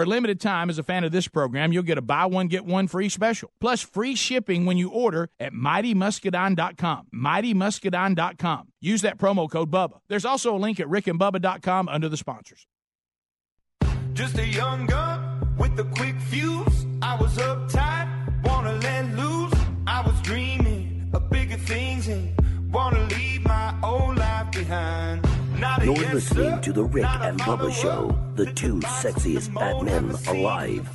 For 0.00 0.04
a 0.04 0.08
limited 0.08 0.40
time, 0.40 0.70
as 0.70 0.78
a 0.78 0.82
fan 0.82 1.04
of 1.04 1.12
this 1.12 1.28
program, 1.28 1.74
you'll 1.74 1.82
get 1.82 1.98
a 1.98 2.00
buy 2.00 2.24
one, 2.24 2.48
get 2.48 2.64
one 2.64 2.88
free 2.88 3.10
special. 3.10 3.52
Plus 3.60 3.82
free 3.82 4.14
shipping 4.14 4.64
when 4.64 4.78
you 4.78 4.88
order 4.88 5.28
at 5.38 5.52
mightymuscadine.com. 5.52 7.08
Mightymuscadine.com. 7.14 8.68
Use 8.80 9.02
that 9.02 9.18
promo 9.18 9.50
code 9.50 9.70
BUBBA. 9.70 10.00
There's 10.08 10.24
also 10.24 10.56
a 10.56 10.56
link 10.56 10.80
at 10.80 10.86
rickandbubba.com 10.86 11.90
under 11.90 12.08
the 12.08 12.16
sponsors. 12.16 12.66
Just 14.14 14.38
a 14.38 14.46
young 14.46 14.86
gun 14.86 15.54
with 15.58 15.78
a 15.78 15.84
quick 15.84 16.18
fuse. 16.18 16.86
I 17.02 17.20
was 17.20 17.36
uptight, 17.36 18.42
wanna 18.42 18.72
let 18.76 19.04
loose. 19.18 19.29
You're 25.90 26.04
yes, 26.04 26.14
listening 26.14 26.50
sir, 26.50 26.60
to 26.60 26.72
The 26.72 26.84
Rick 26.84 27.02
not 27.02 27.24
and 27.26 27.40
Bubba 27.40 27.72
Show, 27.72 28.16
the 28.36 28.46
two 28.52 28.78
sexiest 28.78 29.52
fat 29.52 29.82
men 29.82 30.10
alive. 30.28 30.88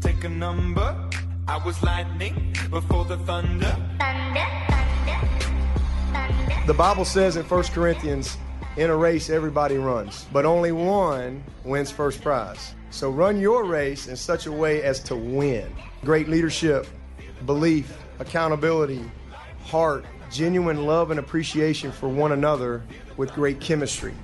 Take 0.00 0.24
a 0.24 0.30
number. 0.30 1.10
I 1.46 1.58
was 1.58 1.82
lightning 1.82 2.56
before 2.70 3.04
the 3.04 3.18
thunder. 3.18 3.76
The 6.66 6.72
Bible 6.72 7.04
says 7.04 7.36
in 7.36 7.44
1 7.44 7.62
Corinthians, 7.64 8.38
in 8.78 8.88
a 8.88 8.96
race 8.96 9.28
everybody 9.28 9.76
runs, 9.76 10.24
but 10.32 10.46
only 10.46 10.72
one 10.72 11.44
wins 11.62 11.90
first 11.90 12.22
prize. 12.22 12.74
So 12.88 13.10
run 13.10 13.38
your 13.38 13.64
race 13.64 14.06
in 14.06 14.16
such 14.16 14.46
a 14.46 14.52
way 14.52 14.82
as 14.82 15.00
to 15.00 15.16
win. 15.16 15.70
Great 16.02 16.30
leadership, 16.30 16.86
belief, 17.44 17.94
accountability, 18.20 19.04
heart, 19.64 20.06
genuine 20.30 20.86
love 20.86 21.10
and 21.10 21.20
appreciation 21.20 21.92
for 21.92 22.08
one 22.08 22.32
another 22.32 22.82
with 23.16 23.32
great 23.32 23.60
chemistry. 23.60 24.14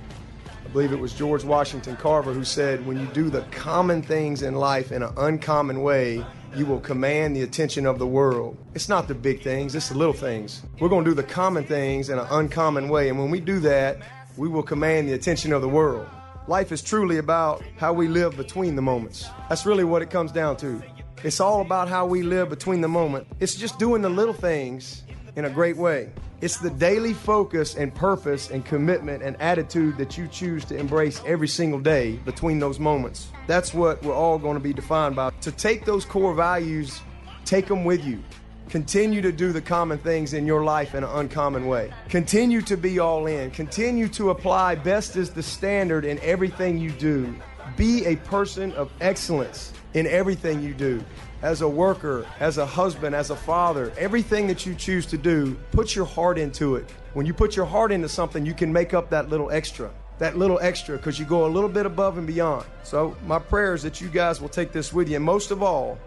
I 0.65 0.67
believe 0.71 0.91
it 0.91 0.99
was 0.99 1.13
George 1.13 1.43
Washington 1.43 1.95
Carver 1.95 2.31
who 2.33 2.43
said, 2.43 2.85
When 2.85 2.99
you 2.99 3.07
do 3.07 3.29
the 3.29 3.41
common 3.51 4.01
things 4.01 4.43
in 4.43 4.55
life 4.55 4.91
in 4.91 5.01
an 5.01 5.13
uncommon 5.17 5.81
way, 5.81 6.23
you 6.55 6.65
will 6.65 6.79
command 6.79 7.35
the 7.35 7.41
attention 7.41 7.85
of 7.85 7.99
the 7.99 8.07
world. 8.07 8.57
It's 8.73 8.89
not 8.89 9.07
the 9.07 9.15
big 9.15 9.41
things, 9.41 9.75
it's 9.75 9.89
the 9.89 9.97
little 9.97 10.13
things. 10.13 10.63
We're 10.79 10.89
going 10.89 11.05
to 11.05 11.11
do 11.11 11.15
the 11.15 11.23
common 11.23 11.63
things 11.63 12.09
in 12.09 12.19
an 12.19 12.27
uncommon 12.29 12.89
way, 12.89 13.09
and 13.09 13.17
when 13.17 13.31
we 13.31 13.39
do 13.39 13.59
that, 13.61 13.99
we 14.37 14.47
will 14.47 14.63
command 14.63 15.07
the 15.07 15.13
attention 15.13 15.53
of 15.53 15.61
the 15.61 15.69
world. 15.69 16.07
Life 16.47 16.71
is 16.71 16.81
truly 16.81 17.17
about 17.17 17.63
how 17.77 17.93
we 17.93 18.07
live 18.07 18.35
between 18.35 18.75
the 18.75 18.81
moments. 18.81 19.27
That's 19.49 19.65
really 19.65 19.83
what 19.83 20.01
it 20.01 20.09
comes 20.09 20.31
down 20.31 20.57
to. 20.57 20.81
It's 21.23 21.39
all 21.39 21.61
about 21.61 21.89
how 21.89 22.05
we 22.05 22.23
live 22.23 22.49
between 22.49 22.81
the 22.81 22.87
moment. 22.87 23.27
It's 23.39 23.55
just 23.55 23.77
doing 23.77 24.01
the 24.01 24.09
little 24.09 24.33
things 24.33 25.03
in 25.39 25.45
a 25.45 25.49
great 25.49 25.77
way. 25.77 26.09
It's 26.41 26.57
the 26.57 26.69
daily 26.69 27.13
focus 27.13 27.75
and 27.75 27.95
purpose 27.95 28.49
and 28.49 28.63
commitment 28.65 29.23
and 29.23 29.41
attitude 29.41 29.97
that 29.97 30.17
you 30.17 30.27
choose 30.27 30.65
to 30.65 30.77
embrace 30.77 31.21
every 31.25 31.47
single 31.47 31.79
day 31.79 32.17
between 32.17 32.59
those 32.59 32.77
moments. 32.77 33.29
That's 33.47 33.73
what 33.73 34.03
we're 34.03 34.13
all 34.13 34.37
going 34.37 34.55
to 34.55 34.59
be 34.59 34.73
defined 34.73 35.15
by. 35.15 35.31
To 35.41 35.51
take 35.51 35.85
those 35.85 36.03
core 36.03 36.33
values, 36.33 37.01
take 37.45 37.67
them 37.67 37.85
with 37.85 38.03
you. 38.05 38.21
Continue 38.67 39.21
to 39.21 39.31
do 39.31 39.51
the 39.53 39.61
common 39.61 39.97
things 39.97 40.33
in 40.33 40.45
your 40.45 40.63
life 40.63 40.93
in 40.93 41.03
an 41.03 41.09
uncommon 41.09 41.67
way. 41.67 41.91
Continue 42.09 42.61
to 42.63 42.75
be 42.75 42.99
all 42.99 43.25
in. 43.25 43.49
Continue 43.51 44.09
to 44.09 44.29
apply 44.29 44.75
best 44.75 45.15
is 45.15 45.31
the 45.31 45.41
standard 45.41 46.03
in 46.03 46.19
everything 46.19 46.77
you 46.77 46.91
do. 46.91 47.33
Be 47.77 48.05
a 48.05 48.17
person 48.17 48.73
of 48.73 48.91
excellence 48.99 49.71
in 49.93 50.05
everything 50.05 50.61
you 50.61 50.73
do. 50.73 51.03
As 51.41 51.61
a 51.61 51.67
worker, 51.69 52.25
as 52.41 52.57
a 52.57 52.65
husband, 52.65 53.15
as 53.15 53.29
a 53.29 53.35
father, 53.35 53.93
everything 53.97 54.47
that 54.47 54.65
you 54.65 54.75
choose 54.75 55.05
to 55.05 55.17
do, 55.17 55.57
put 55.71 55.95
your 55.95 56.05
heart 56.05 56.37
into 56.37 56.75
it. 56.75 56.89
When 57.13 57.25
you 57.25 57.33
put 57.33 57.55
your 57.55 57.65
heart 57.65 57.93
into 57.93 58.09
something, 58.09 58.45
you 58.45 58.53
can 58.53 58.73
make 58.73 58.93
up 58.93 59.09
that 59.11 59.29
little 59.29 59.49
extra. 59.49 59.89
That 60.17 60.37
little 60.37 60.59
extra 60.61 60.97
because 60.97 61.17
you 61.17 61.23
go 61.23 61.45
a 61.45 61.47
little 61.47 61.69
bit 61.69 61.85
above 61.85 62.17
and 62.17 62.27
beyond. 62.27 62.65
So, 62.83 63.15
my 63.25 63.39
prayer 63.39 63.73
is 63.73 63.83
that 63.83 64.01
you 64.01 64.09
guys 64.09 64.41
will 64.41 64.49
take 64.49 64.73
this 64.73 64.91
with 64.91 65.07
you. 65.07 65.15
And 65.15 65.23
most 65.23 65.49
of 65.51 65.63
all, 65.63 65.97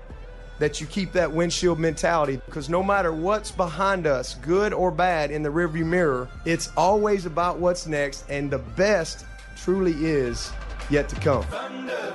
that 0.58 0.80
you 0.82 0.86
keep 0.86 1.12
that 1.12 1.32
windshield 1.32 1.78
mentality 1.78 2.40
because 2.44 2.68
no 2.68 2.82
matter 2.82 3.12
what's 3.12 3.50
behind 3.50 4.06
us, 4.06 4.34
good 4.34 4.72
or 4.72 4.90
bad, 4.90 5.30
in 5.30 5.42
the 5.42 5.48
rearview 5.48 5.84
mirror, 5.84 6.28
it's 6.44 6.70
always 6.76 7.24
about 7.26 7.58
what's 7.58 7.86
next, 7.86 8.24
and 8.28 8.50
the 8.50 8.58
best 8.58 9.24
truly 9.56 9.94
is 10.04 10.52
yet 10.90 11.08
to 11.08 11.16
come. 11.16 11.42
Thunder. 11.44 12.14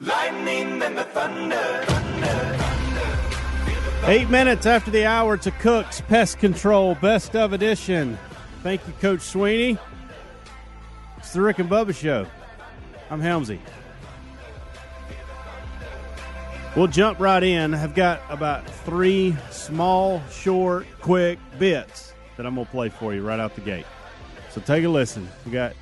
Lightning 0.00 0.80
and 0.80 0.96
the 0.96 1.02
thunder. 1.02 1.84
thunder. 1.86 2.56
Eight 4.06 4.30
minutes 4.30 4.64
after 4.64 4.92
the 4.92 5.04
hour 5.04 5.36
to 5.38 5.50
Cook's 5.50 6.00
Pest 6.02 6.38
Control 6.38 6.94
Best 6.94 7.34
of 7.34 7.52
Edition. 7.52 8.16
Thank 8.62 8.86
you, 8.86 8.92
Coach 9.00 9.18
Swinney. 9.20 9.76
It's 11.16 11.32
the 11.32 11.40
Rick 11.40 11.58
and 11.58 11.68
Bubba 11.68 11.92
Show. 11.96 12.26
I'm 13.10 13.20
Helmsy. 13.20 13.58
We'll 16.76 16.86
jump 16.86 17.18
right 17.18 17.42
in. 17.42 17.74
I've 17.74 17.96
got 17.96 18.22
about 18.28 18.70
three 18.70 19.34
small, 19.50 20.22
short, 20.30 20.86
quick 21.00 21.40
bits 21.58 22.14
that 22.36 22.46
I'm 22.46 22.54
going 22.54 22.66
to 22.66 22.70
play 22.70 22.88
for 22.88 23.14
you 23.14 23.22
right 23.22 23.40
out 23.40 23.56
the 23.56 23.62
gate. 23.62 23.86
So 24.50 24.60
take 24.60 24.84
a 24.84 24.88
listen. 24.88 25.28
We 25.44 25.50
got 25.50 25.72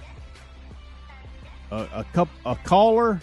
a, 1.71 1.87
a, 1.97 2.07
cup, 2.15 2.29
a 2.47 2.57
caller, 2.57 3.21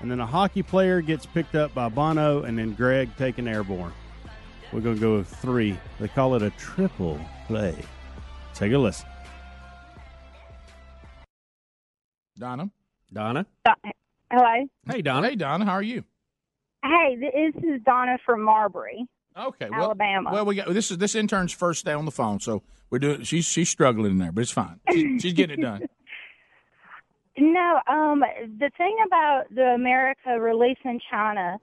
and 0.00 0.10
then 0.10 0.20
a 0.20 0.26
hockey 0.26 0.62
player 0.62 1.00
gets 1.00 1.26
picked 1.26 1.54
up 1.54 1.74
by 1.74 1.88
Bono, 1.88 2.42
and 2.42 2.58
then 2.58 2.74
Greg 2.74 3.14
taken 3.16 3.46
airborne. 3.46 3.92
We're 4.72 4.80
going 4.80 4.96
to 4.96 5.00
go 5.00 5.16
with 5.18 5.28
three. 5.28 5.78
They 5.98 6.08
call 6.08 6.34
it 6.34 6.42
a 6.42 6.50
triple 6.50 7.20
play. 7.46 7.76
Take 8.54 8.72
a 8.72 8.78
listen. 8.78 9.06
Donna. 12.38 12.70
Donna. 13.12 13.46
Hello. 14.30 14.66
Hey, 14.86 15.02
Donna. 15.02 15.28
Hey, 15.28 15.36
Donna. 15.36 15.64
How 15.64 15.72
are 15.72 15.82
you? 15.82 16.04
Hey, 16.82 17.16
this 17.16 17.62
is 17.62 17.82
Donna 17.84 18.18
from 18.24 18.42
Marbury. 18.42 19.06
Okay, 19.36 19.68
well, 19.70 19.84
Alabama. 19.84 20.30
Well, 20.32 20.44
we 20.44 20.54
got 20.56 20.72
this 20.72 20.90
is 20.90 20.98
this 20.98 21.14
intern's 21.14 21.52
first 21.52 21.84
day 21.84 21.92
on 21.92 22.04
the 22.04 22.10
phone, 22.10 22.40
so 22.40 22.62
we're 22.90 22.98
doing. 22.98 23.22
She's 23.22 23.44
she's 23.44 23.68
struggling 23.68 24.12
in 24.12 24.18
there, 24.18 24.32
but 24.32 24.40
it's 24.40 24.50
fine. 24.50 24.80
She's, 24.90 25.22
she's 25.22 25.32
getting 25.34 25.58
it 25.58 25.62
done. 25.62 25.86
No, 27.38 27.80
um, 27.86 28.20
the 28.58 28.70
thing 28.76 28.96
about 29.06 29.44
the 29.54 29.74
America 29.74 30.38
releasing 30.40 31.00
China 31.10 31.58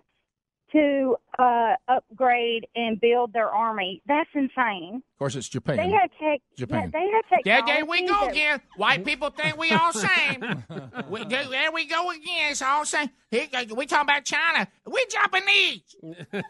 to 0.72 1.16
uh, 1.40 1.76
upgrade 1.88 2.68
and 2.76 3.00
build 3.00 3.32
their 3.34 3.50
army, 3.50 4.02
that's 4.06 4.30
insane. 4.34 4.96
Of 5.14 5.20
course, 5.20 5.36
it's 5.36 5.48
Japan. 5.50 5.78
They 5.78 5.90
have 5.92 6.10
tech. 6.20 6.42
Japan. 6.58 6.92
They 6.92 7.00
have 7.00 7.24
There, 7.44 7.56
technology. 7.58 7.72
there 7.74 7.86
we 7.86 8.08
go 8.08 8.28
again. 8.28 8.62
White 8.76 9.06
people 9.06 9.30
think 9.30 9.58
we 9.58 9.72
all 9.72 9.94
same. 9.94 10.66
we, 11.10 11.24
there, 11.26 11.46
there 11.46 11.72
we 11.72 11.86
go 11.86 12.12
again. 12.12 12.52
It's 12.52 12.62
all 12.62 12.86
same. 12.86 13.10
Here, 13.32 13.48
we 13.76 13.86
talking 13.86 14.10
about 14.10 14.26
China. 14.26 14.68
We 14.86 15.06
Japanese. 15.10 15.96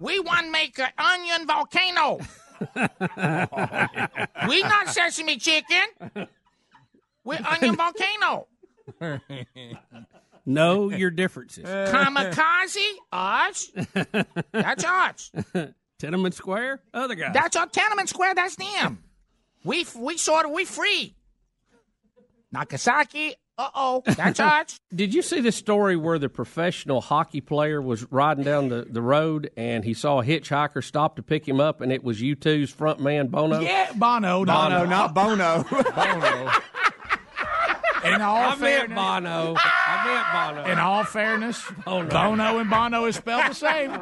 we 0.00 0.20
want 0.20 0.46
to 0.46 0.52
make 0.52 0.78
an 0.78 0.90
onion 0.98 1.46
volcano. 1.46 2.18
we 4.48 4.62
not 4.62 4.88
sesame 4.88 5.36
chicken. 5.36 6.28
We're 7.26 7.38
onion 7.44 7.76
volcano. 7.76 8.46
Know 10.48 10.90
your 10.90 11.10
differences. 11.10 11.64
Kamikaze, 11.66 12.78
us. 13.10 13.72
That's 14.52 14.84
us. 14.84 15.32
Tiananmen 16.00 16.32
Square, 16.32 16.82
other 16.94 17.16
guy. 17.16 17.32
That's 17.32 17.56
our 17.56 17.66
Tiananmen 17.66 18.06
Square. 18.06 18.36
That's 18.36 18.54
them. 18.54 19.02
We 19.64 19.84
we 19.98 20.16
sort 20.16 20.46
of 20.46 20.52
we 20.52 20.64
free. 20.64 21.16
Nagasaki. 22.52 23.34
Uh 23.58 23.70
oh. 23.74 24.02
That's 24.06 24.38
us. 24.38 24.78
Did 24.94 25.14
you 25.14 25.22
see 25.22 25.40
the 25.40 25.50
story 25.50 25.96
where 25.96 26.20
the 26.20 26.28
professional 26.28 27.00
hockey 27.00 27.40
player 27.40 27.82
was 27.82 28.06
riding 28.12 28.44
down 28.44 28.68
the, 28.68 28.86
the 28.88 29.02
road 29.02 29.50
and 29.56 29.82
he 29.82 29.94
saw 29.94 30.20
a 30.20 30.24
hitchhiker 30.24 30.84
stop 30.84 31.16
to 31.16 31.22
pick 31.24 31.48
him 31.48 31.58
up 31.58 31.80
and 31.80 31.90
it 31.90 32.04
was 32.04 32.20
U2's 32.20 32.70
front 32.70 33.00
man 33.00 33.26
Bono? 33.28 33.60
Yeah, 33.60 33.90
Bono. 33.94 34.44
Bono, 34.44 34.84
not 34.84 35.12
Bono. 35.12 35.64
Bono. 35.64 36.52
In 38.14 38.20
all 38.22 38.36
I 38.36 38.48
meant 38.56 38.60
fairness, 38.60 38.94
Bono. 38.96 39.54
I 39.58 40.04
meant 40.04 40.56
Bono. 40.64 40.72
in 40.72 40.78
all 40.78 41.04
fairness, 41.04 41.62
Bono. 41.84 42.08
Bono 42.08 42.58
and 42.58 42.70
Bono 42.70 43.04
is 43.06 43.16
spelled 43.16 43.50
the 43.50 43.54
same. 43.54 43.92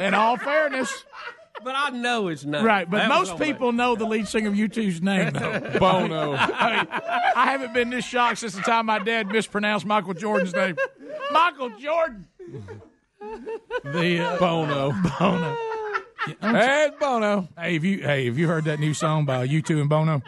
In 0.00 0.14
all 0.14 0.36
fairness, 0.36 1.04
But 1.64 1.74
I 1.76 1.90
know 1.90 2.26
his 2.28 2.44
name. 2.46 2.64
right? 2.64 2.88
But 2.88 2.98
That 2.98 3.08
most 3.08 3.30
no 3.30 3.36
way. 3.36 3.46
people 3.52 3.72
know 3.72 3.96
the 3.96 4.04
lead 4.06 4.28
singer 4.28 4.48
of 4.48 4.54
U2's 4.54 5.00
name, 5.02 5.32
though. 5.32 5.60
Bono. 5.78 6.32
I, 6.38 6.76
mean, 6.76 6.86
I 7.36 7.46
haven't 7.50 7.72
been 7.74 7.90
this 7.90 8.04
shocked 8.04 8.38
since 8.38 8.54
the 8.54 8.62
time 8.62 8.86
my 8.86 8.98
dad 8.98 9.28
mispronounced 9.28 9.84
Michael 9.86 10.14
Jordan's 10.14 10.54
name. 10.54 10.76
Michael 11.32 11.70
Jordan. 11.78 12.26
The 13.84 14.20
uh, 14.20 14.38
Bono. 14.38 14.92
Bono. 15.18 15.56
Hey, 16.40 16.90
Bono. 16.98 17.48
Hey, 17.58 17.74
have 17.74 17.84
you 17.84 17.98
hey, 18.02 18.26
have 18.26 18.38
you 18.38 18.46
heard 18.48 18.64
that 18.64 18.78
new 18.80 18.94
song 18.94 19.24
by 19.24 19.46
U2 19.46 19.80
and 19.80 19.88
Bono? 19.88 20.22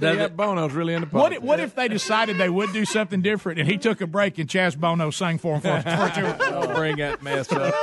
Yeah, 0.00 0.28
Bono's 0.28 0.72
really 0.72 0.94
into 0.94 1.08
What 1.08 1.32
if, 1.32 1.42
what 1.42 1.60
if 1.60 1.74
they 1.74 1.88
decided 1.88 2.38
they 2.38 2.48
would 2.48 2.72
do 2.72 2.84
something 2.84 3.22
different 3.22 3.58
and 3.58 3.68
he 3.68 3.76
took 3.78 4.00
a 4.00 4.06
break 4.06 4.38
and 4.38 4.48
Chaz 4.48 4.76
Bono 4.76 5.10
sang 5.10 5.38
for 5.38 5.58
him 5.58 5.60
for, 5.60 5.82
for 5.82 6.10
two? 6.14 6.22
Don't 6.50 6.74
bring 6.74 6.96
that 6.96 7.22
mess 7.22 7.50
up. 7.52 7.74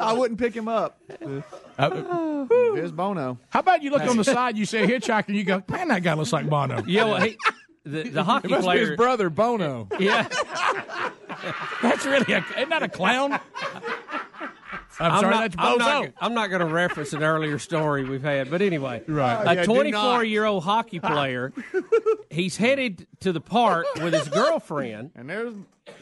I 0.00 0.12
wouldn't 0.16 0.38
pick 0.38 0.54
him 0.54 0.68
up. 0.68 1.00
Uh, 1.78 2.46
Here's 2.74 2.92
Bono. 2.92 3.38
how 3.50 3.60
about 3.60 3.82
you 3.82 3.90
look 3.90 4.02
on 4.02 4.16
the 4.16 4.24
side, 4.24 4.56
you 4.56 4.64
see 4.64 4.78
a 4.78 4.86
hitchhiker, 4.86 5.28
and 5.28 5.36
you 5.36 5.44
go, 5.44 5.62
man, 5.68 5.88
that 5.88 6.02
guy 6.02 6.14
looks 6.14 6.32
like 6.32 6.48
Bono. 6.48 6.82
Yeah, 6.86 7.04
well, 7.04 7.20
he, 7.20 7.36
the, 7.84 8.02
the 8.08 8.24
hockey 8.24 8.48
It 8.48 8.50
must 8.50 8.62
be 8.62 8.66
player. 8.66 8.86
his 8.88 8.96
brother 8.96 9.30
Bono. 9.30 9.88
Yeah, 9.98 10.28
That's 11.82 12.04
really 12.04 12.32
a, 12.34 12.44
isn't 12.56 12.68
that 12.70 12.82
a 12.82 12.88
clown? 12.88 13.38
I'm, 15.00 15.20
sorry, 15.20 15.34
not, 15.34 15.52
that's 15.52 15.54
I'm 15.58 15.78
not, 15.78 16.08
I'm 16.20 16.34
not 16.34 16.48
going 16.48 16.60
to 16.60 16.66
reference 16.66 17.12
an 17.12 17.22
earlier 17.22 17.58
story 17.58 18.04
we've 18.04 18.22
had, 18.22 18.50
but 18.50 18.62
anyway, 18.62 19.02
Right. 19.06 19.58
A 19.58 19.60
do 19.60 19.64
24 19.64 20.24
year 20.24 20.44
old 20.44 20.64
hockey 20.64 21.00
player, 21.00 21.52
he's 22.30 22.56
headed 22.56 23.06
to 23.20 23.32
the 23.32 23.40
park 23.40 23.86
with 23.96 24.14
his 24.14 24.28
girlfriend 24.28 25.10
And 25.14 25.28
there's 25.28 25.54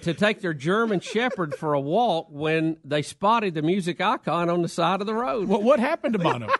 to 0.02 0.14
take 0.14 0.40
their 0.40 0.54
German 0.54 1.00
Shepherd 1.00 1.54
for 1.54 1.72
a 1.72 1.80
walk 1.80 2.26
when 2.30 2.76
they 2.84 3.02
spotted 3.02 3.54
the 3.54 3.62
music 3.62 4.00
icon 4.00 4.50
on 4.50 4.62
the 4.62 4.68
side 4.68 5.00
of 5.00 5.06
the 5.06 5.14
road. 5.14 5.48
What, 5.48 5.62
what 5.62 5.78
happened 5.78 6.14
to 6.14 6.18
Bono? 6.18 6.48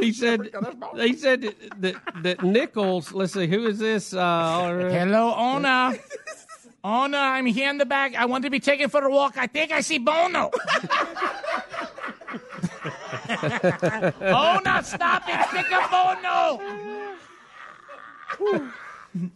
He 0.00 0.12
said, 0.12 0.50
he 0.96 1.12
said 1.12 1.42
that, 1.42 1.80
that, 1.80 2.22
that 2.24 2.42
Nichols, 2.42 3.12
let's 3.12 3.34
see, 3.34 3.46
who 3.46 3.66
is 3.66 3.78
this? 3.78 4.12
Uh, 4.12 4.88
Hello, 4.90 5.32
Ona. 5.32 5.96
Ona, 6.84 7.16
I'm 7.16 7.46
here 7.46 7.70
in 7.70 7.78
the 7.78 7.86
back. 7.86 8.14
I 8.14 8.26
want 8.26 8.44
to 8.44 8.50
be 8.50 8.60
taken 8.60 8.90
for 8.90 9.02
a 9.02 9.10
walk. 9.10 9.38
I 9.38 9.46
think 9.46 9.72
I 9.72 9.80
see 9.80 9.96
Bono. 9.96 10.50
Ona, 14.20 14.82
stop 14.84 15.22
it. 15.26 15.48
Pick 15.50 15.72
up 15.72 15.90
Bono. 15.90 16.60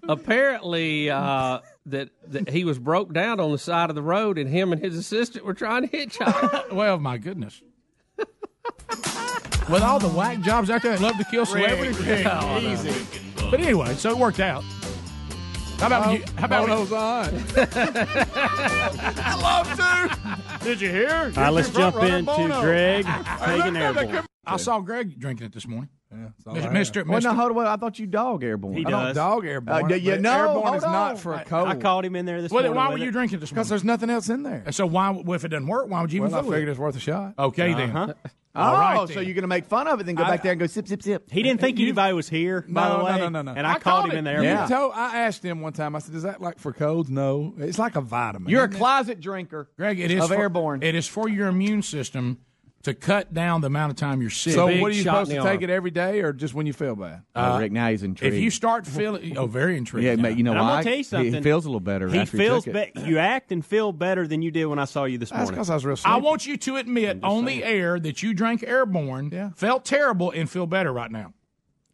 apparently 0.09 1.09
uh, 1.09 1.61
that, 1.87 2.11
that 2.27 2.51
he 2.51 2.65
was 2.65 2.79
broke 2.79 3.15
down 3.15 3.41
on 3.41 3.51
the 3.51 3.59
side 3.59 3.89
of 3.89 3.97
the 3.97 4.03
road 4.03 4.37
and 4.37 4.51
him 4.51 4.71
and 4.73 4.83
his 4.83 4.95
assistant 4.95 5.47
were 5.47 5.55
trying 5.55 5.89
to 5.89 5.97
hitchhike. 5.97 6.71
well, 6.73 6.99
my 6.99 7.17
goodness. 7.17 7.63
With 9.71 9.83
all 9.83 9.99
the 9.99 10.09
whack 10.09 10.41
jobs 10.41 10.69
out 10.69 10.83
there 10.83 10.93
that 10.93 11.01
love 11.01 11.17
to 11.17 11.25
kill 11.25 11.47
celebrities. 11.47 11.99
easy. 12.87 13.07
But 13.51 13.61
anyway, 13.61 13.95
so 13.95 14.11
it 14.11 14.19
worked 14.19 14.41
out. 14.41 14.65
How 15.79 15.87
about 15.87 16.07
when 16.07 16.17
you, 16.17 16.25
how 16.37 16.45
about 16.47 16.69
when, 16.69 16.71
Bono's 16.71 16.93
on. 16.93 17.31
Did 20.65 20.81
you 20.81 20.91
hear? 20.91 21.33
All 21.37 21.43
right, 21.43 21.51
let's 21.51 21.71
jump 21.71 21.97
into 22.03 22.49
Greg 22.61 23.07
taking 23.45 23.77
airborne. 23.77 24.27
I 24.45 24.57
saw 24.57 24.81
Greg 24.81 25.19
drinking 25.21 25.47
it 25.47 25.53
this 25.55 25.69
morning. 25.69 25.91
Yeah, 26.19 26.29
that's 26.45 26.47
all 26.47 26.57
I 26.57 26.73
Mr. 26.75 27.03
Mr. 27.05 27.07
Well, 27.07 27.21
no, 27.21 27.35
hold 27.35 27.57
on. 27.59 27.67
I 27.67 27.77
thought 27.77 27.99
you 27.99 28.07
dog 28.07 28.43
airborne. 28.45 28.75
He 28.77 28.85
I 28.87 28.91
don't 28.91 29.05
does. 29.07 29.17
dog 29.17 29.47
airborne. 29.47 29.85
Uh, 29.85 29.89
do 29.89 29.97
you 29.97 30.11
but 30.13 30.21
know? 30.21 30.33
airborne 30.39 30.63
Hold 30.65 30.77
is 30.77 30.83
not 30.83 31.19
for 31.19 31.35
a 31.35 31.39
I- 31.39 31.45
cold. 31.45 31.69
I 31.69 31.77
called 31.77 32.05
him 32.05 32.17
in 32.17 32.27
there 32.27 32.43
this 32.43 32.51
Well, 32.51 32.63
morning. 32.63 32.77
why 32.77 32.87
with 32.89 32.93
were 32.99 33.05
you 33.05 33.09
it. 33.11 33.13
drinking 33.13 33.41
this 33.41 33.51
because 33.51 33.69
morning? 33.71 33.71
there's 33.71 33.85
nothing 33.85 34.11
else 34.11 34.29
in 34.29 34.43
there. 34.43 34.65
So 34.73 34.87
why, 34.87 35.11
well, 35.11 35.35
if 35.35 35.45
it 35.45 35.49
doesn't 35.49 35.67
work, 35.67 35.89
why 35.89 36.01
would 36.01 36.13
you 36.13 36.19
even 36.21 36.31
Well, 36.31 36.41
I 36.41 36.43
fool 36.43 36.51
figured 36.53 36.69
it? 36.69 36.73
it's 36.73 36.81
worth 36.81 36.97
a 36.97 37.01
shot. 37.01 37.35
Okay, 37.39 37.75
then. 37.75 37.97
Uh-huh. 37.97 38.15
Oh, 38.55 38.63
All 38.63 38.73
right, 38.73 39.09
so 39.09 39.15
then. 39.15 39.25
you're 39.25 39.35
going 39.35 39.43
to 39.43 39.47
make 39.47 39.67
fun 39.67 39.87
of 39.87 40.01
it, 40.01 40.07
then 40.07 40.17
go 40.17 40.25
I- 40.25 40.31
back 40.31 40.43
there 40.43 40.51
and 40.51 40.59
go 40.59 40.67
sip, 40.67 40.89
sip, 40.89 41.01
sip. 41.03 41.31
He 41.31 41.45
didn't 41.45 41.61
think 41.61 41.79
anybody 41.79 42.13
was 42.13 42.29
here, 42.29 42.63
by 42.69 42.89
No, 42.89 42.93
the 42.93 42.99
no, 42.99 43.05
way. 43.05 43.19
no, 43.21 43.29
no, 43.29 43.43
no. 43.43 43.53
And 43.53 43.65
I, 43.65 43.73
I 43.75 43.79
called 43.79 43.83
called 43.85 44.05
him 44.07 44.11
it. 44.13 44.19
in 44.19 44.25
there. 44.25 44.43
Yeah. 44.43 44.65
You 44.65 44.69
told, 44.75 44.93
I 44.97 45.19
asked 45.19 45.45
him 45.45 45.61
one 45.61 45.75
time. 45.75 45.95
I 45.95 46.01
said, 46.01 46.17
"Is 46.17 46.25
that 46.25 46.41
like 46.41 46.59
for 46.59 46.73
colds?" 46.73 47.09
No, 47.09 47.55
it's 47.59 47.79
like 47.79 47.95
a 47.95 48.01
vitamin. 48.01 48.51
You're 48.51 48.63
a 48.63 48.65
isn't 48.65 48.75
it? 48.75 48.79
closet 48.79 49.21
drinker. 49.21 49.69
Greg, 49.77 50.01
it 50.01 50.11
is 50.11 50.25
Of 50.25 50.31
for, 50.31 50.35
airborne. 50.37 50.83
It 50.83 50.97
is 50.97 51.07
for 51.07 51.29
your 51.29 51.47
immune 51.47 51.83
system 51.83 52.39
to 52.85 52.95
cut 52.95 53.35
down 53.35 53.61
the 53.61 53.67
amount 53.67 53.91
of 53.91 53.97
time 53.97 54.21
you're 54.21 54.31
sick. 54.31 54.53
So, 54.55 54.69
Big 54.69 54.81
what 54.81 54.93
are 54.93 54.95
you 54.95 55.03
supposed 55.03 55.31
to 55.31 55.37
take 55.39 55.45
arm. 55.47 55.63
it 55.65 55.71
every 55.71 55.91
day, 55.91 56.21
or 56.21 56.33
just 56.33 56.55
when 56.55 56.65
you 56.67 56.73
feel 56.73 56.95
bad? 56.95 57.23
oh, 57.35 57.55
uh, 57.55 57.59
Rick, 57.59 57.73
now 57.73 57.89
he's 57.91 58.03
intrigued. 58.05 58.35
if 58.37 58.41
you 58.41 58.51
start 58.51 58.87
feeling, 58.87 59.37
oh, 59.37 59.47
very 59.47 59.77
intrigued. 59.77 60.05
yeah, 60.07 60.15
now. 60.15 60.23
mate, 60.23 60.39
you 60.39 60.45
know 60.45 60.53
And 60.53 60.61
I'm 60.61 60.65
why? 60.67 60.71
gonna 60.75 60.83
tell 60.85 60.93
you 60.93 60.99
He- 60.99 61.03
something. 61.03 61.35
He 61.35 61.41
feels 61.43 61.65
a 61.65 61.69
little 61.69 61.81
better. 61.81 62.09
He 62.09 62.21
after 62.21 62.37
feels 62.37 62.65
he 62.65 62.73
took 62.73 62.81
it. 62.89 62.95
be- 62.95 63.01
You 63.03 63.19
act 63.19 63.51
and 63.53 63.67
feel 63.67 63.91
better 63.93 64.27
than 64.29 64.43
you 64.43 64.51
did 64.51 64.67
when 64.67 64.79
I 64.79 64.85
saw 64.85 65.05
you 65.05 65.19
this 65.19 65.31
That's 65.31 65.39
morning. 65.41 65.55
because 65.55 65.71
I 65.71 65.75
was 65.75 65.85
real. 65.85 65.97
I 66.05 66.17
want 66.19 66.47
you 66.47 66.57
to 66.57 66.77
admit 66.77 67.19
on 67.25 67.45
the 67.47 67.65
air 67.65 67.99
that 67.99 68.23
you 68.23 68.33
drank 68.33 68.63
airborne, 68.63 69.31
Yeah. 69.33 69.51
felt 69.57 69.85
terrible, 69.85 70.31
and 70.31 70.49
feel 70.49 70.67
better 70.67 70.93
right 70.93 71.11
now. 71.11 71.35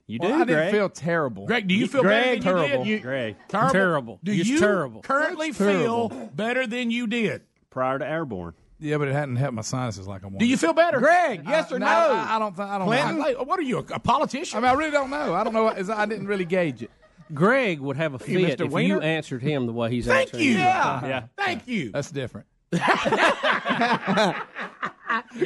You 0.06 0.18
do, 0.18 0.28
Well, 0.28 0.42
I 0.42 0.44
didn't 0.44 0.70
feel 0.70 0.90
terrible. 0.90 1.46
Greg, 1.46 1.66
do 1.66 1.74
you 1.74 1.86
feel 1.88 2.02
Greg, 2.02 2.42
better 2.42 2.54
than 2.58 2.60
you 2.60 2.68
terrible. 2.68 2.84
did? 2.84 2.90
You, 2.90 3.00
Greg, 3.00 3.36
terrible. 3.48 3.72
Terrible. 3.72 4.20
Do 4.22 4.32
It's 4.32 4.46
you 4.50 4.58
terrible. 4.58 5.00
currently 5.00 5.50
terrible. 5.52 6.10
feel 6.10 6.30
better 6.34 6.66
than 6.66 6.90
you 6.90 7.06
did? 7.06 7.40
prior 7.70 7.98
to 7.98 8.06
airborne. 8.06 8.52
Yeah, 8.84 8.98
but 8.98 9.08
it 9.08 9.14
hadn't 9.14 9.36
helped 9.36 9.54
my 9.54 9.62
sinuses 9.62 10.06
like 10.06 10.22
I 10.22 10.26
wanted. 10.26 10.40
Do 10.40 10.46
you 10.46 10.56
feel 10.56 10.72
better? 10.74 10.98
Greg, 10.98 11.42
yes 11.46 11.72
or 11.72 11.78
no? 11.78 11.86
I, 11.86 12.36
I 12.36 12.38
don't. 12.38 12.54
Th- 12.54 12.68
I 12.68 12.78
don't. 12.78 12.86
Clinton? 12.86 13.16
know. 13.18 13.22
Like, 13.22 13.46
what 13.46 13.58
are 13.58 13.62
you, 13.62 13.78
a, 13.78 13.94
a 13.94 13.98
politician? 13.98 14.58
I 14.58 14.60
mean, 14.60 14.70
I 14.70 14.74
really 14.74 14.90
don't 14.90 15.10
know. 15.10 15.32
I 15.34 15.42
don't 15.42 15.52
know. 15.54 15.64
What, 15.64 15.78
is, 15.78 15.88
I 15.88 16.04
didn't 16.06 16.26
really 16.26 16.44
gauge 16.44 16.82
it. 16.82 16.90
Greg 17.32 17.80
would 17.80 17.96
have 17.96 18.12
a 18.14 18.18
fit 18.18 18.36
Mr. 18.58 18.66
if 18.66 18.86
you 18.86 19.00
answered 19.00 19.42
him 19.42 19.64
the 19.66 19.72
way 19.72 19.90
he's 19.90 20.06
Thank 20.06 20.28
answering 20.34 20.42
you. 20.44 20.50
Yeah. 20.58 21.06
Yeah. 21.06 21.22
Thank 21.38 21.66
you. 21.66 21.90
That's 21.92 22.10
different. 22.10 22.46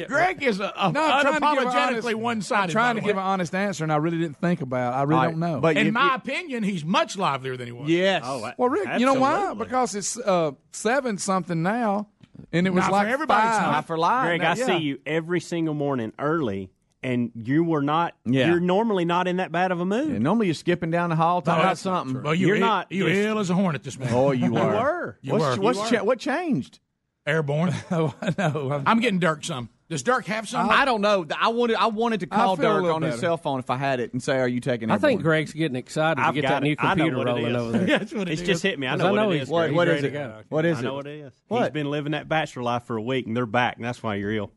Greg 0.07 0.41
is 0.43 0.59
a, 0.59 0.73
a 0.75 0.91
No, 0.91 1.03
I'm 1.03 1.21
trying 1.21 1.33
to 1.35 1.39
give 1.39 1.41
an 1.41 1.67
honest- 1.67 2.07
unapologetically 2.07 2.15
one-sided. 2.15 2.71
Trying 2.71 2.95
to 2.95 3.01
give 3.01 3.17
an 3.17 3.23
honest 3.23 3.53
answer, 3.55 3.83
and 3.83 3.93
I 3.93 3.97
really 3.97 4.17
didn't 4.17 4.37
think 4.37 4.61
about. 4.61 4.93
it. 4.93 4.97
I 4.97 5.03
really 5.03 5.13
All 5.15 5.25
right, 5.25 5.31
don't 5.31 5.39
know. 5.39 5.59
but 5.61 5.77
In 5.77 5.87
you- 5.87 5.91
my 5.91 6.05
you- 6.09 6.15
opinion, 6.15 6.63
he's 6.63 6.83
much 6.83 7.17
livelier 7.17 7.55
than 7.57 7.67
he 7.67 7.71
was. 7.71 7.89
yes. 7.89 8.23
Oh, 8.25 8.51
well, 8.57 8.69
Rick, 8.69 8.99
you 8.99 9.05
know 9.05 9.13
why? 9.15 9.53
Because 9.53 9.95
it's 9.95 10.17
uh, 10.17 10.51
seven 10.71 11.17
something 11.17 11.61
now, 11.63 12.07
and 12.51 12.67
it 12.67 12.71
was 12.71 12.81
Not 12.81 12.87
for 12.87 12.91
like 12.93 13.07
everybody, 13.07 13.47
it's 13.47 13.57
five. 13.57 13.71
not. 13.71 13.87
for 13.87 13.97
live. 13.97 14.25
Greg, 14.25 14.41
now, 14.41 14.51
I 14.51 14.55
yeah. 14.55 14.65
see 14.65 14.77
you 14.77 14.99
every 15.05 15.39
single 15.39 15.73
morning 15.73 16.13
early, 16.19 16.69
and 17.03 17.31
you 17.35 17.63
were 17.63 17.81
not. 17.81 18.15
Yeah. 18.25 18.47
You're 18.47 18.59
normally 18.59 19.05
not 19.05 19.27
in 19.27 19.37
that 19.37 19.51
bad 19.51 19.71
of 19.71 19.79
a 19.79 19.85
mood. 19.85 20.11
Yeah, 20.11 20.17
normally 20.19 20.47
you're 20.47 20.53
skipping 20.55 20.91
down 20.91 21.09
the 21.09 21.15
hall 21.15 21.41
talking 21.41 21.59
No, 21.59 21.63
about 21.65 21.77
something. 21.77 22.13
true. 22.15 22.23
Well, 22.23 22.35
you 22.35 22.47
You're 22.47 22.57
not- 22.57 22.91
You 22.91 23.05
were 23.05 23.09
you're- 23.09 23.25
ill 23.27 23.39
as 23.39 23.49
a 23.49 23.55
hornet 23.55 23.83
this 23.83 23.97
morning. 23.97 24.15
Oh, 24.17 24.31
you 24.31 24.51
were. 24.51 24.59
You 24.59 24.67
were. 24.67 25.17
You 25.21 25.33
what's 25.33 25.57
were. 25.57 25.63
what's 25.63 25.91
You 25.91 25.97
cha- 25.97 26.03
what 26.03 26.19
changed? 26.19 26.79
Airborne. 27.25 27.73
Oh, 27.91 28.13
no, 28.37 28.71
I'm, 28.73 28.83
I'm 28.87 28.99
getting 28.99 29.19
Dirk 29.19 29.43
some. 29.45 29.69
Does 29.89 30.03
Dirk 30.03 30.25
have 30.27 30.47
some? 30.47 30.69
I 30.69 30.85
don't 30.85 31.01
know. 31.01 31.25
I 31.39 31.47
wanted 31.49 31.75
I 31.77 31.87
wanted 31.87 32.19
to 32.19 32.27
call 32.27 32.55
Dirk 32.55 32.81
little 32.83 32.91
on 32.95 33.01
his 33.01 33.19
cell 33.19 33.37
phone 33.37 33.57
if 33.59 33.71
I 33.71 33.77
had 33.77 33.99
it 33.99 34.13
and 34.13 34.21
say, 34.21 34.37
"Are 34.37 34.47
you 34.47 34.59
taking?" 34.59 34.91
I 34.91 34.99
think? 34.99 35.23
Greg's 35.23 35.51
getting 35.51 35.75
excited 35.75 36.21
I've 36.21 36.35
get 36.35 36.43
got 36.43 36.49
that 36.49 36.63
new 36.63 36.73
it. 36.73 36.77
I 36.79 36.93
know 36.93 37.05
computer 37.05 37.25
rolling 37.25 37.55
over 37.55 37.71
there. 37.79 37.97
That's 37.99 38.13
what 38.13 38.27
it 38.29 38.33
It's 38.33 38.41
is. 38.41 38.47
just 38.47 38.61
hit 38.63 38.77
me. 38.77 38.85
I 38.85 38.95
know 38.95 39.07
I 39.07 39.11
know 39.13 39.27
what 39.27 39.35
it 39.35 39.39
he's. 39.39 39.47
What, 39.49 39.69
He's 39.69 39.75
what 39.75 39.87
ready 39.87 39.97
is 39.99 40.03
it? 40.05 40.13
go. 40.13 40.41
What 40.49 40.65
is 40.65 40.77
I 40.77 40.79
it? 40.79 40.83
know 40.83 40.93
what 40.93 41.07
it 41.07 41.19
is. 41.21 41.33
What? 41.47 41.61
He's 41.63 41.69
been 41.71 41.89
living 41.89 42.11
that 42.11 42.29
bachelor 42.29 42.61
life 42.61 42.83
for 42.83 42.97
a 42.97 43.01
week, 43.01 43.25
and 43.25 43.35
they're 43.35 43.47
back, 43.47 43.77
and 43.77 43.83
that's 43.85 44.03
why 44.03 44.15
you're 44.15 44.31
ill. 44.31 44.51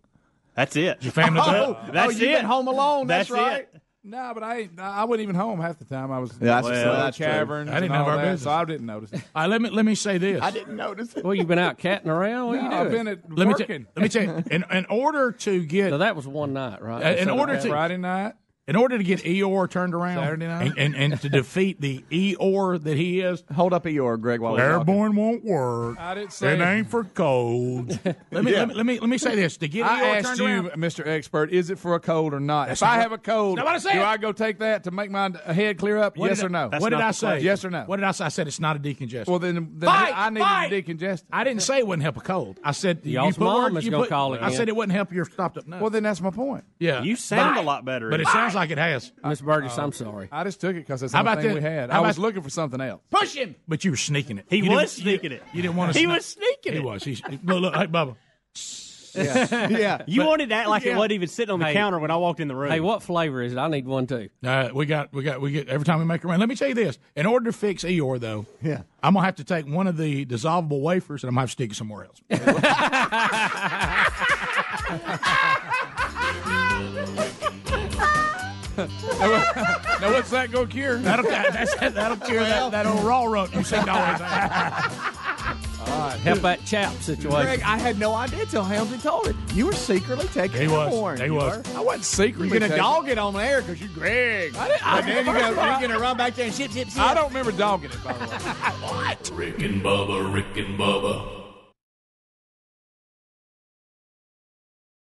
That's 0.55 0.77
it. 0.77 1.03
Your 1.03 1.13
family 1.13 1.41
Oh, 1.45 1.79
That's 1.91 2.09
oh, 2.09 2.11
you've 2.11 2.23
it. 2.31 2.37
been 2.37 2.45
home 2.45 2.69
alone. 2.69 3.07
That's, 3.07 3.31
That's 3.31 3.41
right. 3.41 3.61
it. 3.63 3.72
No, 4.05 4.33
but 4.35 4.43
I 4.43 4.69
I 4.79 5.05
wasn't 5.05 5.23
even 5.25 5.35
home 5.37 5.61
half 5.61 5.79
the 5.79 5.85
time. 5.85 6.11
I 6.11 6.19
was 6.19 6.33
Yeah, 6.33 6.61
that's- 6.61 6.67
in 6.67 6.73
well, 6.89 6.97
the 6.97 7.03
that's 7.05 7.17
true. 7.17 7.27
caverns. 7.27 7.71
I 7.71 7.75
didn't 7.75 7.85
and 7.85 7.95
have 7.95 8.05
all 8.05 8.11
our 8.11 8.17
that, 8.17 8.23
business. 8.33 8.43
so 8.43 8.51
I 8.51 8.65
didn't 8.65 8.87
notice 8.87 9.13
it. 9.13 9.23
All 9.35 9.43
right, 9.43 9.51
let 9.51 9.63
me 9.63 9.71
let 9.71 9.85
me 9.85 9.95
say 9.95 10.19
this. 10.19 10.43
I 10.43 10.51
didn't 10.51 10.77
notice 10.77 11.15
it. 11.17 11.25
Well, 11.25 11.35
you've 11.35 11.47
been 11.49 11.59
out 11.59 11.79
catting 11.79 12.09
around. 12.11 12.49
What 12.49 12.59
are 12.59 12.63
you 12.63 12.69
No, 12.69 12.77
I've 12.77 12.91
been 12.91 13.09
at 13.09 13.19
let 13.31 13.47
me, 13.47 13.53
working. 13.55 13.83
t- 13.85 13.89
let 13.97 14.03
me 14.03 14.09
tell 14.09 14.23
you. 14.25 14.45
In, 14.51 14.65
in 14.73 14.87
order 14.87 15.33
to 15.33 15.65
get 15.67 15.91
so 15.91 15.99
that 15.99 16.17
was 16.17 16.27
one 16.27 16.53
night, 16.53 16.83
right? 16.83 17.19
In 17.19 17.27
So 17.27 17.39
order 17.39 17.61
to- 17.61 17.69
Friday 17.69 17.97
night. 17.97 18.35
In 18.69 18.77
order 18.77 18.97
to 18.97 19.03
get 19.03 19.21
Eeyore 19.25 19.69
turned 19.69 19.93
around 19.93 20.19
Saturday 20.23 20.47
night? 20.47 20.73
and, 20.79 20.95
and, 20.95 21.13
and 21.13 21.21
to 21.23 21.29
defeat 21.29 21.81
the 21.81 22.05
Eeyore 22.13 22.81
that 22.83 22.97
he 22.97 23.21
is, 23.21 23.43
Hold 23.55 23.73
up 23.73 23.87
your 23.87 24.17
Greg 24.17 24.41
while 24.41 24.53
we're 24.53 24.59
talking. 24.59 24.95
airborne 24.95 25.17
won't 25.17 25.45
work. 25.45 25.99
I 25.99 26.15
didn't 26.15 26.33
say 26.33 26.55
It 26.55 26.61
ain't 26.61 26.89
for 26.89 27.03
cold. 27.05 27.99
let 28.31 28.45
me 28.45 28.53
let 28.53 28.69
me 28.69 28.75
let 28.75 28.87
me 28.87 29.01
let 29.01 29.09
me 29.09 29.19
say 29.19 29.35
this: 29.35 29.57
to 29.59 29.69
get 29.69 29.85
I 29.87 30.01
Eeyore 30.03 30.25
asked 30.25 30.39
you, 30.39 30.47
around. 30.47 30.71
Mr. 30.73 31.07
Expert, 31.07 31.51
is 31.51 31.71
it 31.71 31.79
for 31.79 31.95
a 31.97 32.01
cold 32.01 32.33
or 32.35 32.41
not? 32.41 32.69
That's 32.69 32.83
if 32.83 32.89
I 32.89 32.95
have 32.97 33.11
a 33.13 33.19
cold, 33.19 33.59
That's 33.59 33.85
not 33.85 33.93
I 33.95 33.97
do 33.97 34.03
I 34.03 34.17
go 34.17 34.33
take 34.33 34.61
that 34.61 34.85
to 34.85 34.91
make 34.91 35.11
my 35.11 35.31
head 35.47 35.79
clear 35.79 35.99
up? 35.99 36.17
What 36.17 36.29
yes 36.29 36.39
did 36.39 36.47
or 36.47 36.51
no? 36.51 36.69
What 36.79 36.91
did 36.91 37.01
I 37.01 37.11
say? 37.11 37.27
question. 37.27 37.45
Yes 37.45 37.65
or 37.65 37.71
no? 37.71 37.83
What 37.87 37.97
did 37.97 38.05
I 38.05 38.13
say? 38.13 38.25
I 38.27 38.29
said 38.29 38.47
it's 38.47 38.61
not 38.61 38.77
a 38.77 38.79
decongestant. 38.79 39.27
Well, 39.27 39.39
then, 39.41 39.55
then 39.75 39.89
Fight! 39.89 40.13
I 40.17 40.31
need 40.31 40.41
Fight! 40.41 40.69
to 40.71 40.83
decongest. 40.83 41.25
I 41.33 41.43
didn't 41.45 41.63
say 41.63 41.79
it 41.79 41.87
wouldn't 41.87 42.05
help 42.05 42.17
a 42.17 42.21
cold. 42.21 42.61
I 42.63 42.71
said 42.73 43.01
you 43.03 43.15
Y'all's 43.15 43.37
put 43.37 43.45
mom 43.45 43.63
words- 43.75 43.79
is 43.79 43.85
you 43.87 43.91
gonna 43.91 44.05
put- 44.05 44.11
call 44.11 44.35
I 44.35 44.37
again. 44.39 44.53
said 44.53 44.69
it 44.69 44.77
wouldn't 44.77 44.95
help 44.95 45.13
your 45.13 45.25
stopped 45.25 45.59
up 45.59 45.67
nose. 45.67 45.81
Well, 45.81 45.91
then 45.91 46.05
that's 46.05 46.21
my 46.21 46.31
point. 46.31 46.65
yeah, 46.79 47.03
You 47.03 47.17
sound 47.17 47.57
but, 47.57 47.63
a 47.63 47.67
lot 47.67 47.85
better. 47.85 48.09
but 48.09 48.21
it 48.21 48.27
Eddie. 48.29 48.52
Sounds 48.53 48.63
like 48.63 48.71
it 48.71 48.79
has. 48.79 49.13
Miss 49.25 49.41
Burgess, 49.41 49.79
I'm 49.79 49.93
sorry. 49.93 50.29
I 50.33 50.45
just 50.45 50.61
took 50.61 50.77
it 50.77 50.81
because 50.81 51.01
that's 51.01 51.13
the 51.13 51.19
How 51.19 51.23
only 51.23 51.33
about 51.33 51.43
thing 51.43 51.55
this? 51.55 51.65
we 51.65 51.69
had. 51.71 51.91
How 51.91 52.03
I 52.03 52.07
was 52.07 52.19
looking 52.19 52.43
for 52.43 52.51
something 52.51 52.81
else. 52.81 53.01
Push 53.11 53.35
him, 53.35 53.55
but 53.67 53.85
you 53.85 53.91
were 53.93 53.97
sneaking 53.97 54.39
it. 54.39 54.47
He 54.49 54.59
You 54.59 54.71
was 54.71 54.95
didn't- 54.97 55.07
you- 55.07 55.13
sneaking 55.19 55.33
it. 55.33 55.43
You 55.53 55.63
didn't 55.63 55.77
want 55.77 55.93
to. 55.93 55.99
He 55.99 56.05
sneak- 56.05 56.17
was 56.17 56.27
sneaking 56.27 56.73
it. 56.73 56.73
He 56.73 56.79
it. 56.79 56.85
was. 56.85 57.05
He's 57.05 57.23
look, 57.45 57.61
look, 57.63 57.75
hey, 57.75 57.87
Bubba. 57.87 58.17
Yeah, 59.15 59.69
yeah. 59.79 60.03
You 60.07 60.25
wanted 60.25 60.49
to 60.49 60.55
act 60.55 60.71
like 60.71 60.85
Yeah. 60.85 60.93
it 60.93 60.97
wasn't 60.97 61.13
even 61.13 61.29
sitting 61.29 61.53
on 61.53 61.59
the 61.61 61.67
Hey. 61.67 61.75
counter 61.75 61.99
when 61.99 62.11
I 62.11 62.17
walked 62.17 62.41
in 62.41 62.49
the 62.49 62.55
room. 62.57 62.71
Hey, 62.71 62.81
what 62.81 63.03
flavor 63.03 63.43
is 63.43 63.53
it? 63.53 63.59
I 63.59 63.69
need 63.69 63.87
one 63.87 64.07
too. 64.07 64.31
Uh, 64.43 64.71
we 64.73 64.87
got, 64.87 65.13
we 65.13 65.23
got, 65.23 65.39
we 65.43 65.51
get 65.53 65.69
every 65.69 65.85
time 65.85 65.99
we 65.99 66.07
make 66.07 66.25
a 66.25 66.29
run. 66.29 66.41
Let 66.41 66.49
me 66.49 66.55
tell 66.55 66.69
you 66.69 66.75
this: 66.75 66.99
in 67.15 67.27
order 67.27 67.51
to 67.51 67.57
fix 67.57 67.85
Eeyore, 67.85 68.19
though, 68.21 68.47
Yeah. 68.63 68.83
I'm 69.03 69.13
gonna 69.13 69.27
have 69.27 69.37
to 69.37 69.45
take 69.45 69.67
one 69.67 69.87
of 69.87 69.99
the 69.99 70.25
dissolvable 70.25 70.81
wafers 70.81 71.25
and 71.25 71.29
I'm 71.29 71.35
gonna 71.35 71.43
have 71.43 71.51
to 71.51 71.53
stick 71.53 71.73
it 71.73 71.77
somewhere 71.77 72.07
else. 72.07 72.23
Now, 80.01 80.13
what's 80.13 80.31
that 80.31 80.51
go 80.51 80.67
cure? 80.67 80.97
That'll, 80.99 81.25
that's, 81.25 81.75
that'll 81.77 82.17
cure 82.19 82.41
that, 82.41 82.71
that 82.73 82.87
old 82.87 83.05
raw 83.05 83.25
rope 83.25 83.55
you 83.55 83.63
seem 83.65 83.85
to 83.85 83.93
always 83.93 84.21
have. 84.21 85.09
Help 86.23 86.39
that 86.41 86.65
chap 86.65 86.93
situation. 86.95 87.43
Greg, 87.43 87.63
I 87.63 87.79
had 87.79 87.99
no 87.99 88.15
idea 88.15 88.47
till 88.47 88.63
Helmsley 88.65 88.99
told 88.99 89.27
it. 89.29 89.37
You 89.55 89.67
were 89.67 89.73
secretly 89.73 90.27
taking 90.29 90.61
He 90.63 90.67
was. 90.69 90.93
airborne. 90.93 91.19
He 91.19 91.25
You 91.27 91.35
was. 91.35 91.57
were. 91.59 91.77
I 91.77 91.81
wasn't 91.81 92.05
secretly. 92.05 92.49
You're 92.49 92.61
gonna 92.61 92.77
dog 92.77 93.09
it 93.09 93.19
on 93.19 93.35
air 93.37 93.61
because 93.63 93.81
you're 93.81 93.91
Greg. 93.91 94.55
I 94.57 94.69
didn't, 94.69 94.87
and 94.87 95.07
then 95.09 95.25
you're 95.27 95.35
gonna, 95.55 95.71
you're 95.81 95.89
gonna 95.89 95.99
run 96.01 96.17
back 96.17 96.35
there 96.35 96.47
and 96.47 96.55
ship, 96.55 96.71
ship, 96.71 96.89
ship. 96.89 96.99
I 97.01 97.15
don't 97.15 97.29
remember 97.29 97.53
dogging 97.53 97.91
it. 97.91 98.05
By 98.05 98.13
the 98.15 98.25
way. 98.25 99.17
Rick 99.47 99.63
and 99.63 99.83
Bubba, 99.83 100.33
Rick 100.33 100.57
and 100.57 100.79
Bubba. 100.79 101.42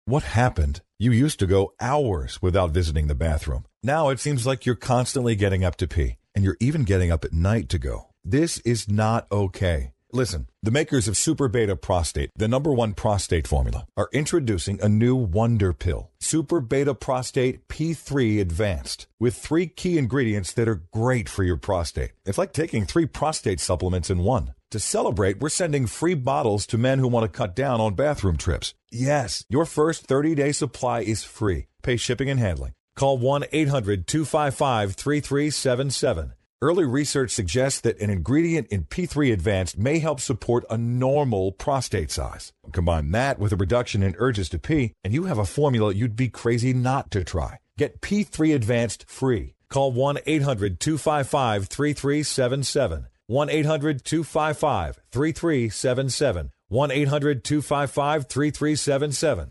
What 0.08 0.22
happened? 0.22 0.80
You 0.98 1.12
used 1.12 1.38
to 1.40 1.46
go 1.46 1.74
hours 1.82 2.40
without 2.40 2.70
visiting 2.70 3.08
the 3.08 3.14
bathroom. 3.14 3.66
Now 3.82 4.08
it 4.08 4.18
seems 4.18 4.46
like 4.46 4.64
you're 4.64 4.74
constantly 4.74 5.36
getting 5.36 5.64
up 5.64 5.76
to 5.76 5.86
pee, 5.86 6.16
and 6.34 6.42
you're 6.42 6.56
even 6.60 6.84
getting 6.84 7.12
up 7.12 7.26
at 7.26 7.34
night 7.34 7.68
to 7.68 7.78
go. 7.78 8.06
This 8.24 8.56
is 8.60 8.88
not 8.88 9.30
okay. 9.30 9.92
Listen, 10.10 10.48
the 10.62 10.70
makers 10.70 11.08
of 11.08 11.18
Super 11.18 11.46
Beta 11.46 11.76
Prostate, 11.76 12.30
the 12.34 12.48
number 12.48 12.72
one 12.72 12.94
prostate 12.94 13.46
formula, 13.46 13.86
are 13.98 14.08
introducing 14.14 14.80
a 14.80 14.88
new 14.88 15.14
wonder 15.14 15.74
pill, 15.74 16.10
Super 16.18 16.62
Beta 16.62 16.94
Prostate 16.94 17.68
P3 17.68 18.40
Advanced, 18.40 19.08
with 19.20 19.36
three 19.36 19.66
key 19.66 19.98
ingredients 19.98 20.54
that 20.54 20.70
are 20.70 20.84
great 20.90 21.28
for 21.28 21.44
your 21.44 21.58
prostate. 21.58 22.12
It's 22.24 22.38
like 22.38 22.54
taking 22.54 22.86
three 22.86 23.04
prostate 23.04 23.60
supplements 23.60 24.08
in 24.08 24.20
one. 24.20 24.54
To 24.72 24.78
celebrate, 24.78 25.40
we're 25.40 25.48
sending 25.48 25.86
free 25.86 26.12
bottles 26.12 26.66
to 26.66 26.76
men 26.76 26.98
who 26.98 27.08
want 27.08 27.24
to 27.24 27.34
cut 27.34 27.56
down 27.56 27.80
on 27.80 27.94
bathroom 27.94 28.36
trips. 28.36 28.74
Yes, 28.92 29.42
your 29.48 29.64
first 29.64 30.04
30 30.04 30.34
day 30.34 30.52
supply 30.52 31.00
is 31.00 31.24
free. 31.24 31.68
Pay 31.82 31.96
shipping 31.96 32.28
and 32.28 32.38
handling. 32.38 32.74
Call 32.94 33.16
1 33.16 33.44
800 33.50 34.06
255 34.06 34.94
3377. 34.94 36.34
Early 36.60 36.84
research 36.84 37.30
suggests 37.30 37.80
that 37.80 37.98
an 37.98 38.10
ingredient 38.10 38.66
in 38.66 38.84
P3 38.84 39.32
Advanced 39.32 39.78
may 39.78 40.00
help 40.00 40.20
support 40.20 40.66
a 40.68 40.76
normal 40.76 41.52
prostate 41.52 42.10
size. 42.10 42.52
Combine 42.70 43.12
that 43.12 43.38
with 43.38 43.52
a 43.52 43.56
reduction 43.56 44.02
in 44.02 44.16
urges 44.18 44.50
to 44.50 44.58
pee, 44.58 44.92
and 45.02 45.14
you 45.14 45.24
have 45.24 45.38
a 45.38 45.46
formula 45.46 45.94
you'd 45.94 46.16
be 46.16 46.28
crazy 46.28 46.74
not 46.74 47.10
to 47.12 47.24
try. 47.24 47.58
Get 47.78 48.02
P3 48.02 48.54
Advanced 48.54 49.08
free. 49.08 49.54
Call 49.70 49.92
1 49.92 50.18
800 50.26 50.78
255 50.78 51.68
3377. 51.68 53.06
1 53.28 53.50
800 53.50 54.04
255 54.04 55.00
3377. 55.12 56.50
1 56.68 56.90
800 56.90 57.44
255 57.44 58.26
3377. 58.26 59.50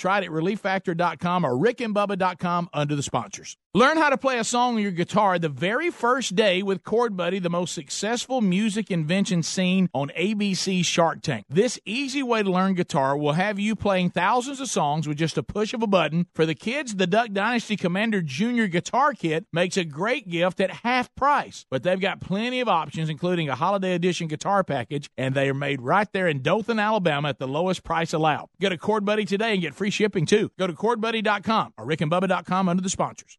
Try 0.00 0.18
it 0.18 0.24
at 0.24 0.30
relieffactor.com 0.30 1.44
or 1.44 1.52
rickandbubba.com 1.52 2.70
under 2.72 2.96
the 2.96 3.02
sponsors. 3.02 3.58
Learn 3.72 3.98
how 3.98 4.10
to 4.10 4.18
play 4.18 4.36
a 4.36 4.42
song 4.42 4.74
on 4.74 4.82
your 4.82 4.90
guitar 4.90 5.38
the 5.38 5.48
very 5.48 5.92
first 5.92 6.34
day 6.34 6.60
with 6.60 6.82
Chord 6.82 7.16
Buddy, 7.16 7.38
the 7.38 7.48
most 7.48 7.72
successful 7.72 8.40
music 8.40 8.90
invention 8.90 9.44
seen 9.44 9.88
on 9.94 10.10
ABC 10.18 10.84
Shark 10.84 11.22
Tank. 11.22 11.46
This 11.48 11.78
easy 11.84 12.20
way 12.20 12.42
to 12.42 12.50
learn 12.50 12.74
guitar 12.74 13.16
will 13.16 13.34
have 13.34 13.60
you 13.60 13.76
playing 13.76 14.10
thousands 14.10 14.58
of 14.58 14.68
songs 14.68 15.06
with 15.06 15.18
just 15.18 15.38
a 15.38 15.44
push 15.44 15.72
of 15.72 15.84
a 15.84 15.86
button. 15.86 16.26
For 16.34 16.46
the 16.46 16.56
kids, 16.56 16.96
the 16.96 17.06
Duck 17.06 17.30
Dynasty 17.30 17.76
Commander 17.76 18.22
Junior 18.22 18.66
Guitar 18.66 19.12
Kit 19.12 19.46
makes 19.52 19.76
a 19.76 19.84
great 19.84 20.28
gift 20.28 20.58
at 20.58 20.72
half 20.72 21.14
price. 21.14 21.64
But 21.70 21.84
they've 21.84 22.00
got 22.00 22.20
plenty 22.20 22.58
of 22.58 22.66
options, 22.66 23.08
including 23.08 23.48
a 23.50 23.54
holiday 23.54 23.94
edition 23.94 24.26
guitar 24.26 24.64
package, 24.64 25.08
and 25.16 25.32
they 25.32 25.48
are 25.48 25.54
made 25.54 25.80
right 25.80 26.12
there 26.12 26.26
in 26.26 26.42
Dothan, 26.42 26.80
Alabama 26.80 27.28
at 27.28 27.38
the 27.38 27.46
lowest 27.46 27.84
price 27.84 28.12
allowed. 28.12 28.48
Go 28.60 28.70
to 28.70 28.76
Chord 28.76 29.04
Buddy 29.04 29.26
today 29.26 29.52
and 29.52 29.62
get 29.62 29.76
free 29.76 29.90
shipping 29.90 30.26
too. 30.26 30.50
Go 30.58 30.66
to 30.66 30.72
chordbuddy.com 30.72 31.74
or 31.78 31.86
rickandbubba.com 31.86 32.68
under 32.68 32.82
the 32.82 32.90
sponsors. 32.90 33.38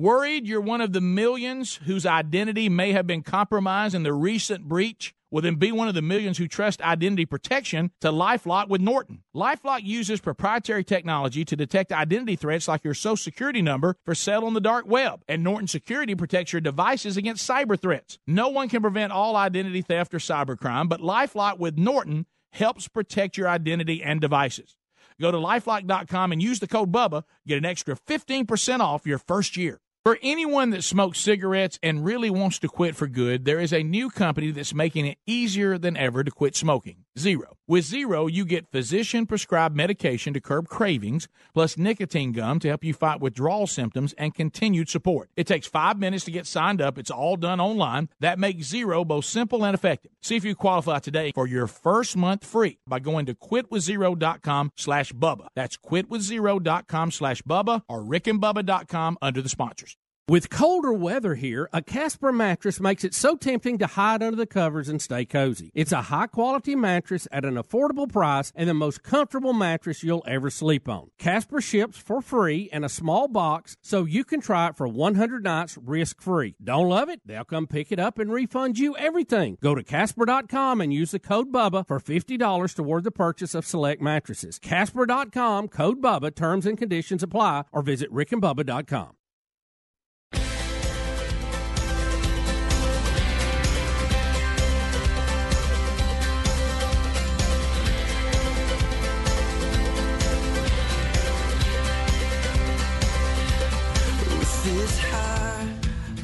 Worried 0.00 0.46
you're 0.46 0.62
one 0.62 0.80
of 0.80 0.94
the 0.94 1.02
millions 1.02 1.74
whose 1.84 2.06
identity 2.06 2.70
may 2.70 2.92
have 2.92 3.06
been 3.06 3.22
compromised 3.22 3.94
in 3.94 4.02
the 4.02 4.14
recent 4.14 4.66
breach? 4.66 5.14
Well, 5.30 5.42
then 5.42 5.56
be 5.56 5.72
one 5.72 5.88
of 5.88 5.94
the 5.94 6.00
millions 6.00 6.38
who 6.38 6.48
trust 6.48 6.80
identity 6.80 7.26
protection 7.26 7.90
to 8.00 8.10
Lifelock 8.10 8.70
with 8.70 8.80
Norton. 8.80 9.24
Lifelock 9.36 9.82
uses 9.82 10.22
proprietary 10.22 10.84
technology 10.84 11.44
to 11.44 11.54
detect 11.54 11.92
identity 11.92 12.34
threats 12.34 12.66
like 12.66 12.82
your 12.82 12.94
social 12.94 13.18
security 13.18 13.60
number 13.60 13.94
for 14.06 14.14
sale 14.14 14.46
on 14.46 14.54
the 14.54 14.60
dark 14.62 14.86
web. 14.86 15.22
And 15.28 15.44
Norton 15.44 15.68
Security 15.68 16.14
protects 16.14 16.54
your 16.54 16.62
devices 16.62 17.18
against 17.18 17.46
cyber 17.46 17.78
threats. 17.78 18.18
No 18.26 18.48
one 18.48 18.70
can 18.70 18.80
prevent 18.80 19.12
all 19.12 19.36
identity 19.36 19.82
theft 19.82 20.14
or 20.14 20.18
cybercrime, 20.18 20.88
but 20.88 21.02
Lifelock 21.02 21.58
with 21.58 21.76
Norton 21.76 22.24
helps 22.52 22.88
protect 22.88 23.36
your 23.36 23.50
identity 23.50 24.02
and 24.02 24.18
devices. 24.18 24.78
Go 25.20 25.30
to 25.30 25.36
lifelock.com 25.36 26.32
and 26.32 26.42
use 26.42 26.58
the 26.58 26.66
code 26.66 26.90
BUBBA, 26.90 27.24
get 27.46 27.58
an 27.58 27.66
extra 27.66 27.96
15% 27.96 28.80
off 28.80 29.06
your 29.06 29.18
first 29.18 29.58
year. 29.58 29.78
For 30.10 30.18
anyone 30.22 30.70
that 30.70 30.82
smokes 30.82 31.20
cigarettes 31.20 31.78
and 31.84 32.04
really 32.04 32.30
wants 32.30 32.58
to 32.58 32.68
quit 32.68 32.96
for 32.96 33.06
good, 33.06 33.44
there 33.44 33.60
is 33.60 33.72
a 33.72 33.84
new 33.84 34.10
company 34.10 34.50
that's 34.50 34.74
making 34.74 35.06
it 35.06 35.18
easier 35.24 35.78
than 35.78 35.96
ever 35.96 36.24
to 36.24 36.32
quit 36.32 36.56
smoking. 36.56 37.04
Zero. 37.20 37.56
With 37.68 37.84
Zero, 37.84 38.26
you 38.26 38.44
get 38.44 38.72
physician 38.72 39.26
prescribed 39.26 39.76
medication 39.76 40.32
to 40.34 40.40
curb 40.40 40.68
cravings, 40.68 41.28
plus 41.54 41.76
nicotine 41.76 42.32
gum 42.32 42.58
to 42.60 42.68
help 42.68 42.82
you 42.82 42.92
fight 42.92 43.20
withdrawal 43.20 43.66
symptoms 43.66 44.14
and 44.18 44.34
continued 44.34 44.88
support. 44.88 45.30
It 45.36 45.46
takes 45.46 45.66
five 45.66 45.98
minutes 45.98 46.24
to 46.24 46.30
get 46.30 46.46
signed 46.46 46.80
up. 46.80 46.98
It's 46.98 47.10
all 47.10 47.36
done 47.36 47.60
online. 47.60 48.08
That 48.20 48.38
makes 48.38 48.66
Zero 48.66 49.04
both 49.04 49.26
simple 49.26 49.64
and 49.64 49.74
effective. 49.74 50.12
See 50.20 50.36
if 50.36 50.44
you 50.44 50.54
qualify 50.54 50.98
today 50.98 51.32
for 51.32 51.46
your 51.46 51.66
first 51.66 52.16
month 52.16 52.44
free 52.44 52.78
by 52.86 52.98
going 52.98 53.26
to 53.26 53.34
quitwithzero.com 53.34 54.72
slash 54.76 55.12
Bubba. 55.12 55.48
That's 55.54 55.76
quitwithzero.com 55.76 57.10
slash 57.10 57.42
Bubba 57.42 57.82
or 57.88 58.02
rickandbubba.com 58.02 59.18
under 59.22 59.42
the 59.42 59.48
sponsors. 59.48 59.96
With 60.30 60.48
colder 60.48 60.92
weather 60.92 61.34
here, 61.34 61.68
a 61.72 61.82
Casper 61.82 62.30
mattress 62.30 62.78
makes 62.78 63.02
it 63.02 63.14
so 63.14 63.34
tempting 63.34 63.78
to 63.78 63.88
hide 63.88 64.22
under 64.22 64.36
the 64.36 64.46
covers 64.46 64.88
and 64.88 65.02
stay 65.02 65.24
cozy. 65.24 65.72
It's 65.74 65.90
a 65.90 66.02
high 66.02 66.28
quality 66.28 66.76
mattress 66.76 67.26
at 67.32 67.44
an 67.44 67.56
affordable 67.56 68.08
price 68.08 68.52
and 68.54 68.68
the 68.68 68.74
most 68.74 69.02
comfortable 69.02 69.52
mattress 69.52 70.04
you'll 70.04 70.22
ever 70.28 70.48
sleep 70.48 70.88
on. 70.88 71.10
Casper 71.18 71.60
ships 71.60 71.98
for 71.98 72.22
free 72.22 72.70
in 72.72 72.84
a 72.84 72.88
small 72.88 73.26
box 73.26 73.76
so 73.82 74.04
you 74.04 74.22
can 74.22 74.40
try 74.40 74.68
it 74.68 74.76
for 74.76 74.86
100 74.86 75.42
nights 75.42 75.76
risk 75.76 76.22
free. 76.22 76.54
Don't 76.62 76.88
love 76.88 77.08
it? 77.08 77.20
They'll 77.26 77.42
come 77.42 77.66
pick 77.66 77.90
it 77.90 77.98
up 77.98 78.20
and 78.20 78.32
refund 78.32 78.78
you 78.78 78.96
everything. 78.96 79.58
Go 79.60 79.74
to 79.74 79.82
Casper.com 79.82 80.80
and 80.80 80.94
use 80.94 81.10
the 81.10 81.18
code 81.18 81.50
BUBBA 81.50 81.88
for 81.88 81.98
$50 81.98 82.76
toward 82.76 83.02
the 83.02 83.10
purchase 83.10 83.56
of 83.56 83.66
select 83.66 84.00
mattresses. 84.00 84.60
Casper.com, 84.60 85.66
code 85.66 86.00
BUBBA, 86.00 86.36
terms 86.36 86.66
and 86.66 86.78
conditions 86.78 87.24
apply, 87.24 87.64
or 87.72 87.82
visit 87.82 88.14
rickandbubba.com. 88.14 89.16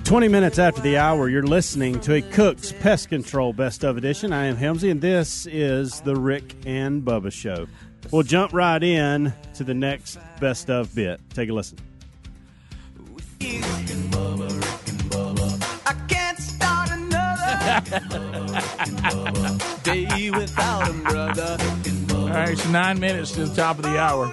20 0.07 0.29
minutes 0.29 0.61
after 0.61 0.81
the 0.83 0.97
hour, 0.97 1.29
you're 1.29 1.43
listening 1.43 1.99
to 1.99 2.15
a 2.15 2.23
Cook's 2.23 2.71
Pest 2.71 3.09
Control 3.09 3.53
Best 3.53 3.83
of 3.83 3.97
Edition. 3.97 4.33
I 4.33 4.45
am 4.45 4.57
Helmsy, 4.57 4.89
and 4.89 5.01
this 5.01 5.47
is 5.47 6.01
the 6.03 6.15
Rick 6.15 6.55
and 6.65 7.03
Bubba 7.03 7.33
Show. 7.33 7.67
We'll 8.13 8.23
jump 8.23 8.53
right 8.53 8.81
in 8.81 9.33
to 9.55 9.65
the 9.65 9.75
next 9.75 10.21
Best 10.39 10.71
of 10.71 10.95
bit. 10.95 11.21
Take 11.35 11.49
a 11.49 11.53
listen. 11.53 11.79
I 15.85 15.97
can't 16.07 16.39
start 16.39 16.91
another 16.93 17.99
day 19.83 20.31
without 20.31 20.87
him, 20.87 21.03
brother. 21.03 21.59
All 22.13 22.29
right, 22.29 22.51
it's 22.51 22.69
nine 22.69 23.01
minutes 23.01 23.33
to 23.33 23.47
the 23.47 23.55
top 23.57 23.79
of 23.79 23.83
the 23.83 23.99
hour. 23.99 24.33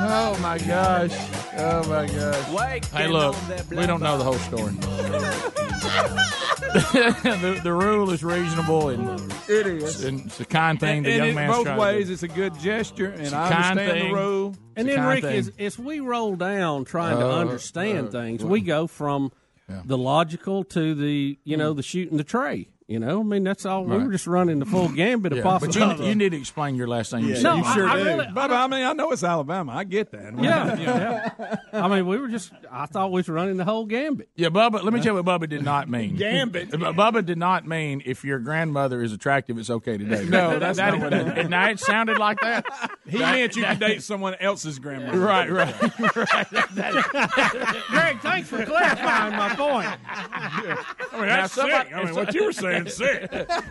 Oh 0.00 0.36
my 0.42 0.58
gosh! 0.58 1.41
Oh 1.54 1.86
my 1.88 2.06
gosh! 2.06 2.84
Hey, 2.90 3.08
look, 3.08 3.36
we 3.70 3.86
don't 3.86 4.00
know 4.02 4.16
the 4.16 4.24
whole 4.24 4.38
story. 4.38 4.72
the, 6.72 7.60
the 7.62 7.72
rule 7.72 8.10
is 8.10 8.24
reasonable 8.24 8.88
and 8.88 9.20
It 9.48 9.66
is. 9.66 10.04
and 10.04 10.26
it's 10.26 10.40
a 10.40 10.44
kind 10.46 10.80
thing 10.80 10.98
And, 10.98 11.06
the 11.06 11.10
and 11.10 11.18
young 11.18 11.28
in 11.28 11.34
man's 11.34 11.54
both 11.54 11.64
trying 11.66 11.76
to 11.76 11.80
ways, 11.82 12.06
do. 12.06 12.12
it's 12.14 12.22
a 12.22 12.28
good 12.28 12.58
gesture, 12.58 13.06
and 13.10 13.20
It's 13.22 13.32
a 13.32 13.36
I 13.36 13.48
kind 13.50 13.78
understand 13.78 14.00
thing. 14.02 14.12
the 14.14 14.18
rule. 14.18 14.54
And 14.76 14.88
It's 14.88 14.94
a 14.94 14.96
then, 14.96 14.96
kind 14.96 15.08
Rick, 15.14 15.24
thing. 15.24 15.38
as, 15.38 15.52
as 15.58 15.78
we 15.78 16.00
roll 16.00 16.36
down 16.36 16.84
trying 16.86 17.18
to 17.18 17.26
Uh, 17.26 17.38
understand 17.40 18.08
uh, 18.08 18.10
things, 18.10 18.44
we 18.44 18.60
go 18.62 18.86
from 18.86 19.32
the 19.84 19.98
logical 19.98 20.64
to 20.64 20.94
the, 20.94 21.38
you 21.44 21.56
know, 21.56 21.72
the 21.74 21.82
shooting 21.82 22.16
the 22.18 22.24
tray. 22.24 22.68
You 22.88 22.98
know, 22.98 23.20
I 23.20 23.22
mean, 23.22 23.44
that's 23.44 23.64
all. 23.64 23.84
We 23.84 23.96
were 23.96 24.10
just 24.10 24.26
running 24.26 24.58
the 24.58 24.66
full 24.66 24.88
gambit 24.88 25.32
of 25.32 25.38
Yeah, 25.38 25.44
but 25.44 25.62
you, 25.62 25.66
possibilities. 25.68 26.06
you 26.06 26.14
need 26.14 26.30
to 26.32 26.36
explain 26.38 26.74
your 26.74 26.88
last 26.88 27.12
name. 27.12 27.22
you 27.24 27.30
Yeah, 27.30 27.34
said. 27.36 27.42
No, 27.44 27.54
you 27.56 27.64
I- 27.64 27.74
sure 27.74 27.88
I 27.88 27.96
do. 27.96 28.04
really- 28.04 28.26
but 28.34 28.50
I 28.50 28.66
mean, 28.66 28.84
I 28.84 28.92
know 28.92 29.12
it's 29.12 29.22
Alabama. 29.24 29.72
I 29.72 29.84
get 29.84 30.10
that. 30.10 30.36
Yeah, 30.38 30.76
You 30.76 30.82
yeah. 30.82 31.56
I 31.72 31.88
mean, 31.88 32.06
we 32.06 32.18
were 32.18 32.28
just. 32.28 32.52
I 32.70 32.86
thought 32.86 33.12
we 33.12 33.20
was 33.20 33.28
running 33.28 33.56
the 33.56 33.64
whole 33.64 33.86
gambit. 33.86 34.28
Yeah, 34.36 34.48
Bubba. 34.48 34.82
Let 34.82 34.92
me 34.92 35.00
tell 35.00 35.14
you 35.16 35.22
what 35.22 35.40
Bubba 35.40 35.48
did 35.48 35.62
not 35.64 35.88
mean. 35.88 36.16
Gambit. 36.16 36.70
Bubba 36.72 37.24
did 37.24 37.38
not 37.38 37.66
mean 37.66 38.02
if 38.04 38.24
your 38.24 38.40
grandmother 38.40 39.00
is 39.02 39.12
attractive, 39.12 39.58
it's 39.58 39.70
okay 39.70 39.96
to 39.96 40.04
date. 40.04 40.28
No, 40.28 40.58
that's 40.58 40.78
that, 40.78 40.98
not 40.98 41.00
what 41.00 41.12
it- 41.38 41.48
Now 41.48 41.70
it 41.70 41.78
sounded 41.78 42.18
like 42.18 42.40
that. 42.40 42.66
He 43.06 43.18
That- 43.18 43.34
meant 43.36 43.56
you 43.56 43.62
that- 43.62 43.78
could 43.78 43.86
date 43.86 44.02
someone 44.02 44.34
else's 44.40 44.78
grandmother. 44.78 45.18
Right, 45.20 45.50
right, 45.50 45.74
right. 46.16 46.46
Greg, 47.88 48.18
thanks 48.20 48.48
for 48.48 48.64
clarifying 48.64 49.36
my 49.36 49.54
point. 49.54 49.88
I 50.08 50.60
mean, 51.14 51.26
Now, 51.26 51.36
that's 51.42 51.52
somebody- 51.54 51.88
sick. 51.88 51.96
I 51.96 52.04
mean, 52.04 52.14
what 52.14 52.34
you 52.34 52.44
were 52.46 52.52
saying, 52.52 52.71
sick. 52.88 53.28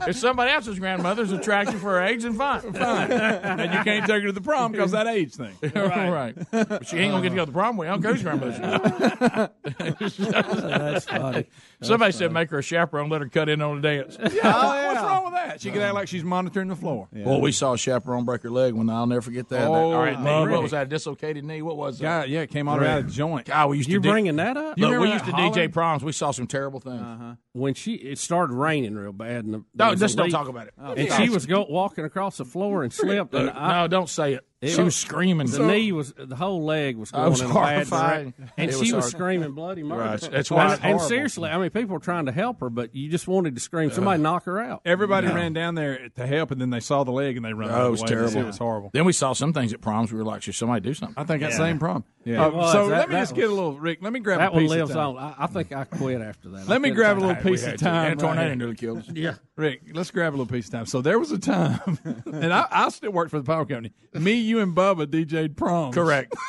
If 0.07 0.15
somebody 0.15 0.51
else's 0.51 0.79
grandmother's 0.79 1.31
attractive 1.31 1.79
for 1.79 1.91
her 1.91 2.01
age, 2.01 2.23
then 2.23 2.33
fine. 2.33 2.73
Fine. 2.73 3.11
and 3.11 3.73
you 3.73 3.83
can't 3.83 4.05
take 4.05 4.21
her 4.21 4.27
to 4.27 4.31
the 4.31 4.41
prom 4.41 4.71
because 4.71 4.91
that 4.91 5.07
age 5.07 5.35
thing. 5.35 5.55
right. 5.75 6.35
But 6.51 6.87
she 6.87 6.97
ain't 6.97 7.11
gonna 7.11 7.23
get 7.23 7.29
to 7.29 7.35
go 7.35 7.45
to 7.45 7.51
the 7.51 7.55
prom 7.55 7.77
with 7.77 7.87
you. 7.87 7.93
Uncle 7.93 8.15
grandmother. 8.15 9.49
That's 9.77 11.05
funny. 11.05 11.45
Somebody 11.81 12.11
said 12.11 12.31
make 12.31 12.49
her 12.51 12.59
a 12.59 12.63
chaperone, 12.63 13.09
let 13.09 13.21
her 13.21 13.29
cut 13.29 13.49
in 13.49 13.61
on 13.61 13.81
the 13.81 13.87
dance. 13.87 14.17
Oh, 14.21 14.29
yeah, 14.33 14.87
what's 14.87 15.01
wrong 15.01 15.23
with 15.25 15.33
that? 15.33 15.61
She 15.61 15.71
could 15.71 15.81
act 15.81 15.93
like 15.95 16.07
she's 16.07 16.23
monitoring 16.23 16.67
the 16.67 16.75
floor. 16.75 17.07
Well, 17.11 17.41
we 17.41 17.51
saw 17.51 17.73
a 17.73 17.77
chaperone 17.77 18.23
break 18.25 18.43
her 18.43 18.49
leg 18.49 18.73
when 18.73 18.89
I'll 18.89 19.05
never 19.07 19.21
forget 19.21 19.49
that. 19.49 19.67
Oh, 19.67 19.73
that 19.73 19.79
all 19.79 19.93
right, 20.01 20.19
knee. 20.19 20.51
What 20.51 20.61
was 20.61 20.71
that? 20.71 20.83
A 20.83 20.89
dislocated 20.89 21.43
knee? 21.43 21.61
What 21.61 21.77
was 21.77 21.99
that? 21.99 22.03
God, 22.03 22.29
yeah, 22.29 22.41
it 22.41 22.49
came 22.51 22.67
all 22.67 22.79
out 22.79 22.99
of 22.99 23.07
a 23.07 23.09
joint. 23.09 23.47
God, 23.47 23.69
we 23.69 23.77
used 23.77 23.89
You're 23.89 23.99
to 23.99 24.03
do- 24.07 24.11
bringing 24.11 24.35
that 24.37 24.57
up? 24.57 24.77
You 24.77 24.87
Look, 24.87 25.01
we 25.01 25.11
used 25.11 25.25
to 25.25 25.31
that 25.31 25.37
DJ 25.39 25.53
holler? 25.55 25.69
proms. 25.69 26.03
We 26.03 26.11
saw 26.11 26.31
some 26.31 26.47
terrible 26.47 26.79
things. 26.79 27.01
Uh-huh. 27.01 27.33
When 27.53 27.73
she 27.73 27.93
it 27.95 28.17
started 28.19 28.53
raining 28.53 28.95
real 28.95 29.11
bad, 29.13 29.45
and 29.45 29.53
the, 29.53 29.63
No, 29.75 29.95
just 29.95 30.17
don't 30.17 30.29
talk 30.29 30.47
about 30.47 30.67
it. 30.67 30.73
and 30.77 31.09
oh, 31.11 31.17
she 31.17 31.29
was 31.29 31.45
go, 31.45 31.65
walking 31.69 32.05
across 32.05 32.37
the 32.37 32.45
floor 32.45 32.83
and 32.83 32.93
slipped. 32.93 33.33
And 33.33 33.47
Look, 33.47 33.55
I, 33.55 33.81
no, 33.81 33.87
don't 33.87 34.09
say 34.09 34.33
it. 34.33 34.45
It 34.61 34.69
she 34.69 34.77
was- 34.77 34.85
was 34.85 34.95
screaming. 34.95 35.47
the 35.47 35.65
knee 35.65 35.91
was 35.91 36.13
the 36.15 36.35
whole 36.35 36.63
leg 36.63 36.95
was 36.95 37.11
I 37.13 37.17
going 37.17 37.31
was 37.31 37.41
in 37.41 37.47
bad 37.47 37.53
horrified. 37.53 38.11
direction, 38.35 38.49
and 38.57 38.69
It 38.69 38.73
she 38.73 38.93
was 38.93 39.05
was 39.05 39.05
screaming 39.11 39.51
bloody 39.53 39.81
murder. 39.81 40.01
Right, 40.03 40.21
that's 40.31 40.51
why 40.51 40.73
And, 40.75 40.83
and 40.83 41.01
seriously, 41.01 41.49
I 41.49 41.57
mean, 41.57 41.71
people 41.71 41.93
were 41.93 41.99
trying 41.99 42.27
to 42.27 42.31
help 42.31 42.59
her, 42.59 42.69
but 42.69 42.93
you 42.95 43.09
just 43.09 43.27
wanted 43.27 43.55
to 43.55 43.61
scream, 43.61 43.89
"Somebody 43.89 44.21
knock 44.21 44.43
her 44.45 44.59
out!" 44.59 44.81
Everybody 44.85 45.27
ran 45.29 45.53
down 45.53 45.73
there 45.73 46.09
to 46.09 46.27
help, 46.27 46.51
and 46.51 46.61
then 46.61 46.69
they 46.69 46.79
saw 46.79 47.03
the 47.03 47.11
leg 47.11 47.37
and 47.37 47.43
they 47.45 47.53
run. 47.53 47.71
Oh, 47.71 47.73
out 47.73 47.87
it 47.87 47.89
was 47.91 47.99
the 48.01 48.03
way. 48.03 48.09
terrible. 48.11 48.37
It 48.41 48.45
was 48.45 48.57
horrible. 48.59 48.91
Then 48.93 49.05
we 49.05 49.13
saw 49.13 49.33
some 49.33 49.51
things 49.51 49.73
at 49.73 49.81
proms. 49.81 50.11
We 50.11 50.19
were 50.19 50.25
like, 50.25 50.43
should 50.43 50.53
somebody 50.55 50.81
do 50.81 50.93
something? 50.93 51.15
I 51.17 51.23
think 51.23 51.41
that 51.41 51.51
Yeah. 51.51 51.57
same 51.57 51.79
problem. 51.79 52.03
Yeah. 52.23 52.45
Uh, 52.45 52.49
It 52.49 52.71
so 52.71 52.87
That- 52.89 52.97
let 52.99 53.09
me 53.09 53.15
that 53.15 53.21
just 53.21 53.33
get 53.35 53.49
a 53.49 53.53
little 53.53 53.79
Rick. 53.79 53.99
Let 54.03 54.13
me 54.13 54.19
grab 54.19 54.37
That 54.39 54.51
a 54.51 54.53
one 54.53 54.67
lives 54.67 54.91
of 54.91 54.95
time. 54.95 55.17
on. 55.17 55.17
I, 55.17 55.43
I 55.45 55.47
think 55.47 55.71
I 55.73 55.85
quit 55.85 56.21
after 56.21 56.49
that. 56.49 56.61
I 56.61 56.63
Let 56.65 56.81
me 56.83 56.91
grab 56.91 57.17
a 57.17 57.21
little 57.21 57.35
piece 57.41 57.65
of 57.65 57.77
time. 57.79 58.11
And 58.11 58.19
tornado 58.19 58.49
right 58.49 58.57
nearly 58.57 58.75
killed 58.75 58.99
us. 58.99 59.09
Yeah. 59.11 59.35
Rick, 59.57 59.81
let's 59.93 60.11
grab 60.11 60.33
a 60.33 60.37
little 60.37 60.45
piece 60.45 60.67
of 60.67 60.71
time. 60.71 60.85
So 60.85 61.01
there 61.01 61.17
was 61.17 61.31
a 61.31 61.39
time, 61.39 61.79
and 62.25 62.53
I, 62.53 62.67
I 62.71 62.89
still 62.89 63.11
worked 63.11 63.31
for 63.31 63.37
the 63.39 63.43
power 63.45 63.65
company. 63.65 63.91
Me, 64.13 64.33
you, 64.51 64.59
and 64.59 64.75
Bubba 64.75 65.07
DJ'd 65.07 65.57
proms. 65.57 65.95
Correct. 65.95 66.35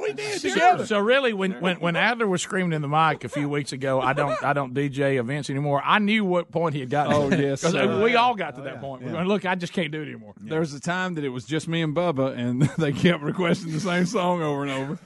we 0.00 0.12
did 0.12 0.40
So, 0.40 0.84
so 0.84 0.98
really, 0.98 1.32
when, 1.32 1.52
when 1.60 1.80
when 1.80 1.96
Adler 1.96 2.26
was 2.26 2.42
screaming 2.42 2.72
in 2.72 2.82
the 2.82 2.88
mic 2.88 3.24
a 3.24 3.28
few 3.28 3.48
weeks 3.48 3.72
ago, 3.72 4.00
I 4.00 4.12
don't 4.12 4.42
I 4.42 4.52
don't 4.52 4.74
DJ 4.74 5.18
events 5.18 5.50
anymore. 5.50 5.82
I 5.84 5.98
knew 5.98 6.24
what 6.24 6.50
point 6.50 6.74
he 6.74 6.80
had 6.80 6.90
gotten. 6.90 7.12
Oh, 7.12 7.30
yes, 7.30 7.60
because 7.62 7.72
sir. 7.72 8.02
we 8.02 8.16
all 8.16 8.34
got 8.34 8.56
to 8.56 8.62
that 8.62 8.76
oh, 8.76 8.80
point. 8.80 9.02
We're 9.02 9.12
going, 9.12 9.28
look, 9.28 9.44
I 9.44 9.54
just 9.54 9.72
can't 9.72 9.90
do 9.90 10.02
it 10.02 10.06
anymore. 10.06 10.34
There 10.40 10.60
was 10.60 10.74
a 10.74 10.80
time 10.80 11.14
that 11.14 11.24
it 11.24 11.30
was 11.30 11.44
just 11.44 11.68
me 11.68 11.82
and 11.82 11.94
Bubba, 11.94 12.36
and 12.36 12.62
they 12.78 12.92
kept 12.92 13.22
requesting 13.22 13.72
the 13.72 13.80
same 13.80 14.06
song 14.06 14.42
over 14.42 14.62
and 14.62 14.70
over. 14.70 14.98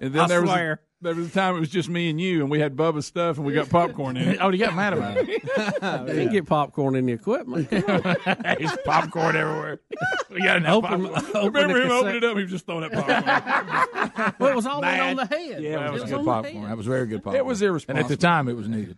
And 0.00 0.14
then 0.14 0.22
I 0.22 0.26
there 0.28 0.40
was 0.40 0.50
swear. 0.50 0.72
a, 0.72 0.78
there 1.02 1.14
was 1.14 1.26
a 1.28 1.30
time 1.30 1.56
it 1.56 1.60
was 1.60 1.68
just 1.68 1.88
me 1.90 2.08
and 2.10 2.18
you, 2.20 2.40
and 2.40 2.50
we 2.50 2.58
had 2.58 2.74
Bubba's 2.74 3.06
stuff, 3.06 3.36
and 3.36 3.44
we 3.46 3.52
got 3.52 3.68
popcorn 3.68 4.16
in 4.16 4.28
it. 4.30 4.38
Oh, 4.40 4.50
he 4.50 4.56
got 4.58 4.74
mad 4.74 4.94
about 4.94 5.16
it. 5.18 5.28
You 6.08 6.14
didn't 6.14 6.32
get 6.32 6.46
popcorn 6.46 6.94
in 6.96 7.06
the 7.06 7.12
equipment. 7.12 7.68
There's 7.70 8.76
popcorn 8.84 9.36
everywhere. 9.36 9.80
We 10.30 10.40
got 10.42 10.56
enough 10.58 10.84
open, 10.84 11.08
popcorn. 11.08 11.36
open 11.36 11.52
Remember 11.52 11.76
him 11.82 11.88
cassette. 11.88 11.98
opening 12.00 12.16
it 12.16 12.24
up? 12.24 12.36
He 12.36 12.42
was 12.42 12.50
just 12.52 12.66
throwing 12.66 12.88
that 12.88 12.92
popcorn. 12.92 14.34
Well, 14.38 14.50
it 14.50 14.56
was 14.56 14.66
all 14.66 14.82
in 14.82 15.00
on 15.00 15.16
the 15.16 15.26
head. 15.26 15.62
Yeah, 15.62 15.86
It 15.88 15.92
was 15.92 16.02
was 16.02 16.10
good 16.10 16.18
on 16.20 16.24
the 16.24 16.30
popcorn. 16.30 16.54
head. 16.62 16.70
That 16.70 16.76
was 16.76 16.86
very 16.86 17.06
good 17.06 17.18
popcorn. 17.22 17.36
It 17.36 17.44
was 17.44 17.60
irresponsible. 17.62 17.98
And 18.00 18.04
at 18.04 18.08
the 18.08 18.16
time, 18.26 18.48
it 18.48 18.56
was 18.56 18.68
needed. 18.68 18.96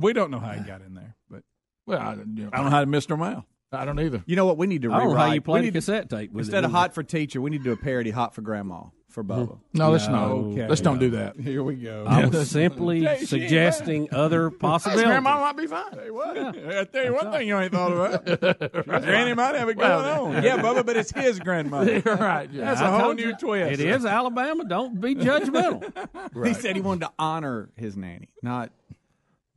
we 0.00 0.12
don't 0.12 0.30
know 0.30 0.38
how 0.38 0.52
he 0.52 0.60
got 0.64 0.80
in 0.82 0.94
there, 0.94 1.16
but 1.30 1.42
Well, 1.86 1.98
I, 2.00 2.12
you 2.14 2.44
know, 2.44 2.50
I 2.52 2.56
don't 2.58 2.66
know 2.66 2.70
how 2.70 2.80
to 2.80 2.86
miss 2.86 3.08
no 3.08 3.16
mouth. 3.16 3.44
I 3.74 3.84
don't 3.86 3.98
either. 3.98 4.22
You 4.26 4.36
know 4.36 4.44
what? 4.46 4.58
We 4.58 4.66
need 4.66 4.82
to 4.82 4.92
I 4.92 4.98
don't 4.98 5.04
know 5.04 5.10
rewrite. 5.12 5.20
how 5.26 5.32
you 5.32 5.32
We 5.36 5.40
played 5.40 5.60
a 5.60 5.66
need- 5.68 5.72
cassette 5.74 6.10
tape 6.10 6.30
with 6.32 6.44
Instead 6.46 6.64
it. 6.64 6.66
of 6.66 6.72
hot 6.72 6.94
for 6.94 7.02
teacher, 7.02 7.40
we 7.40 7.50
need 7.50 7.58
to 7.58 7.64
do 7.64 7.72
a 7.72 7.76
parody 7.76 8.10
hot 8.10 8.34
for 8.34 8.42
grandma 8.42 8.82
for 9.12 9.22
Bubba. 9.22 9.48
Mm-hmm. 9.48 9.78
No, 9.78 9.90
let's 9.90 10.08
not. 10.08 10.30
Okay. 10.30 10.66
Let's 10.66 10.80
don't 10.80 10.98
do 10.98 11.10
that. 11.10 11.38
Here 11.38 11.62
we 11.62 11.76
go. 11.76 12.04
I 12.08 12.26
was 12.26 12.50
simply 12.50 13.06
suggesting 13.24 14.08
other 14.12 14.50
possibilities. 14.50 15.06
Grandma 15.06 15.40
might 15.40 15.56
be 15.56 15.66
fine. 15.66 15.92
I 15.92 16.84
tell 16.90 17.04
you 17.04 17.14
one 17.14 17.30
thing 17.30 17.46
you 17.46 17.58
ain't 17.58 17.72
thought 17.72 17.92
about. 17.92 18.82
Granny 18.86 19.34
might 19.34 19.54
have 19.54 19.68
it 19.68 19.76
going 19.76 19.90
Well, 19.90 20.26
on. 20.26 20.42
Yeah, 20.42 20.58
Bubba, 20.58 20.84
but 20.84 20.96
it's 20.96 21.12
his 21.12 21.38
grandmother. 21.38 22.00
right. 22.04 22.50
Yeah. 22.50 22.64
That's 22.64 22.80
a 22.80 22.84
I 22.84 22.90
whole 22.90 23.00
told 23.00 23.16
new 23.16 23.26
you, 23.28 23.36
twist. 23.36 23.80
It 23.80 23.86
is 23.86 24.04
Alabama. 24.04 24.64
Don't 24.64 25.00
be 25.00 25.14
judgmental. 25.14 26.46
He 26.46 26.54
said 26.54 26.74
he 26.74 26.82
wanted 26.82 27.06
to 27.06 27.12
honor 27.18 27.68
his 27.76 27.96
nanny, 27.96 28.30
not 28.42 28.72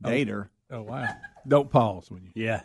oh. 0.04 0.10
date 0.10 0.28
her. 0.28 0.50
Oh 0.70 0.82
wow! 0.82 1.08
Don't 1.46 1.70
pause 1.70 2.10
when 2.10 2.24
you. 2.24 2.32
Yeah. 2.34 2.62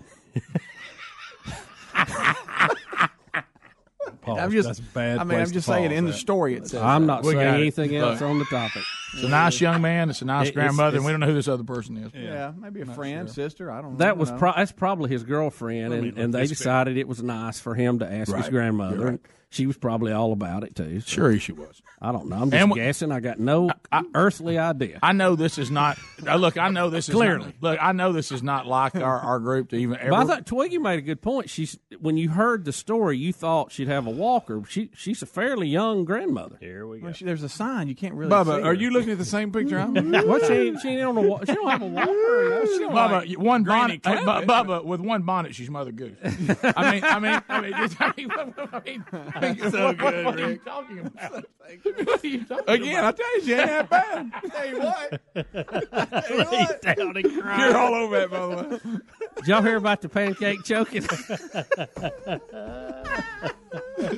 Pause. 4.22 4.40
I'm 4.40 4.52
just, 4.52 4.68
That's 4.68 4.80
a 4.80 4.84
bad. 4.84 5.18
I 5.18 5.24
mean, 5.24 5.30
place 5.38 5.48
I'm 5.48 5.54
just 5.54 5.68
saying 5.68 5.90
pause 5.90 5.98
in 5.98 6.06
the 6.06 6.14
story 6.14 6.56
it 6.56 6.68
says. 6.68 6.82
I'm 6.82 7.06
not 7.06 7.24
saying 7.26 7.38
got 7.38 7.56
it. 7.56 7.60
anything 7.62 7.96
else 7.96 8.22
Look. 8.22 8.30
on 8.30 8.40
the 8.40 8.46
topic. 8.46 8.84
It's 9.14 9.24
a 9.24 9.28
nice 9.28 9.60
young 9.60 9.82
man. 9.82 10.10
It's 10.10 10.22
a 10.22 10.26
nice 10.26 10.48
It- 10.48 10.50
it's- 10.50 10.56
grandmother, 10.64 10.98
and 10.98 11.06
we 11.06 11.12
don't 11.12 11.20
know 11.20 11.26
who 11.28 11.34
this 11.34 11.48
other 11.48 11.64
person 11.64 11.98
is. 11.98 12.12
yeah, 12.14 12.52
maybe 12.58 12.82
a 12.82 12.86
friend, 12.86 13.30
sister. 13.30 13.70
I 13.72 13.82
don't 13.82 13.94
know. 13.94 13.98
That 13.98 14.18
was 14.18 14.32
know. 14.32 14.38
pro- 14.38 14.54
that's 14.56 14.72
probably 14.72 15.10
his 15.10 15.24
girlfriend, 15.24 15.94
and, 15.94 16.18
and 16.18 16.34
they 16.34 16.46
decided 16.48 16.98
it 16.98 17.08
was 17.08 17.22
nice 17.22 17.60
for 17.60 17.76
him 17.76 18.00
to 18.00 18.12
ask 18.12 18.34
his 18.34 18.48
grandmother. 18.50 19.06
Right. 19.12 19.20
And 19.52 19.56
she 19.56 19.68
was 19.68 19.78
probably 19.78 20.14
all 20.14 20.32
about 20.32 20.64
it 20.64 20.76
too. 20.76 21.02
so 21.02 21.06
Sure, 21.06 21.38
she 21.40 21.52
was. 21.52 21.82
I 22.02 22.12
don't 22.12 22.30
know. 22.30 22.38
I'm 22.38 22.50
just 22.50 22.62
And 22.64 22.72
wh- 22.72 22.76
guessing. 22.76 23.12
I 23.12 23.20
got 23.20 23.40
no 23.40 23.70
earthly 24.16 24.58
idea. 24.58 24.98
I 25.04 25.12
know 25.12 25.36
this 25.36 25.58
is 25.58 25.70
not. 25.70 26.00
uh, 26.26 26.36
look, 26.36 26.58
I 26.58 26.70
know 26.70 26.90
this 26.90 27.10
is 27.10 27.14
Clearly. 27.16 27.46
Not, 27.46 27.54
look, 27.62 27.80
I 27.82 27.92
know 27.92 28.12
this 28.12 28.32
is 28.32 28.42
not 28.42 28.66
like 28.66 28.96
our, 28.96 29.20
our 29.20 29.40
group 29.40 29.70
to 29.70 29.76
even 29.76 29.98
ever. 30.00 30.10
But 30.10 30.16
I 30.20 30.24
thought 30.26 30.46
Twiggy 30.46 30.78
made 30.80 31.00
a 31.00 31.02
good 31.02 31.22
point. 31.22 31.50
She's 31.50 31.78
when 32.00 32.18
you 32.18 32.30
heard 32.30 32.66
the 32.66 32.72
story, 32.72 33.18
you 33.18 33.34
thought 33.34 33.72
she'd 33.72 33.88
have 33.90 34.08
a 34.08 34.12
walker. 34.12 34.64
She 34.68 34.90
she's 34.96 35.22
a 35.22 35.26
fairly 35.28 35.68
young 35.68 36.06
grandmother. 36.06 36.58
Here 36.60 36.88
we 36.88 37.00
go. 37.00 37.06
Well, 37.06 37.14
she, 37.14 37.26
there's 37.26 37.44
a 37.44 37.50
sign 37.50 37.88
you 37.88 37.96
can't 37.96 38.16
really. 38.16 38.32
Bubba, 38.32 38.56
see 38.58 38.62
are 38.62 38.66
her. 38.68 38.74
you 38.74 38.90
looking 38.90 39.12
at 39.12 39.18
the 39.20 39.26
same 39.26 39.52
picture 39.52 39.78
I'm? 39.78 39.94
what 40.28 40.46
she 40.48 40.76
she 40.82 40.90
ain't 40.90 41.02
on 41.04 41.18
a 41.18 41.22
wa- 41.22 41.40
she 41.46 41.54
don't 41.54 41.70
have 41.70 41.82
a 41.82 41.86
walker. 41.88 42.12
She 42.72 42.80
don't 42.80 42.94
Bubba, 42.94 43.28
like- 43.28 43.40
one 43.40 43.64
bonnet. 43.64 44.02
Hey, 44.06 44.16
Bu- 44.16 44.22
Clampett. 44.22 44.46
Bubba, 44.46 44.86
with 44.86 45.02
one 45.02 45.24
bonnet, 45.24 45.54
she's 45.56 45.70
Mother 45.70 45.92
Goose. 45.92 46.16
I 46.24 46.92
mean, 46.92 47.04
I 47.04 47.20
mean, 47.20 47.42
I 47.50 47.62
mean, 47.62 47.74
it's- 47.74 47.96
I 48.00 48.14
mean, 48.16 48.32
I 48.32 48.80
mean, 48.86 49.04
I 49.42 49.54
mean, 49.54 49.58
So 49.72 49.88
what, 49.88 49.98
good, 49.98 50.26
what 50.26 50.40
are 50.40 50.52
you 50.52 50.58
talking 50.58 51.00
about? 51.00 51.46
What 51.84 52.24
are 52.24 52.28
you 52.28 52.44
talking 52.44 52.66
Again, 52.68 53.06
I 53.06 53.12
tell 53.14 53.36
you, 53.38 53.44
she 53.44 53.54
ain't 53.54 53.66
that 53.68 53.90
bad. 53.90 54.32
Tell 54.52 54.68
you 54.68 54.80
what. 54.80 55.22
Lay 56.52 56.68
down 56.82 57.16
and 57.16 57.42
cry. 57.42 57.66
You're 57.66 57.78
all 57.78 57.94
over 57.94 58.20
that, 58.20 58.30
by 58.30 58.40
the 58.40 58.48
way. 58.58 59.00
Did 59.38 59.48
y'all 59.48 59.62
hear 59.62 59.78
about 59.78 60.02
the 60.02 60.10
pancake 60.10 60.64
choking? 60.66 61.08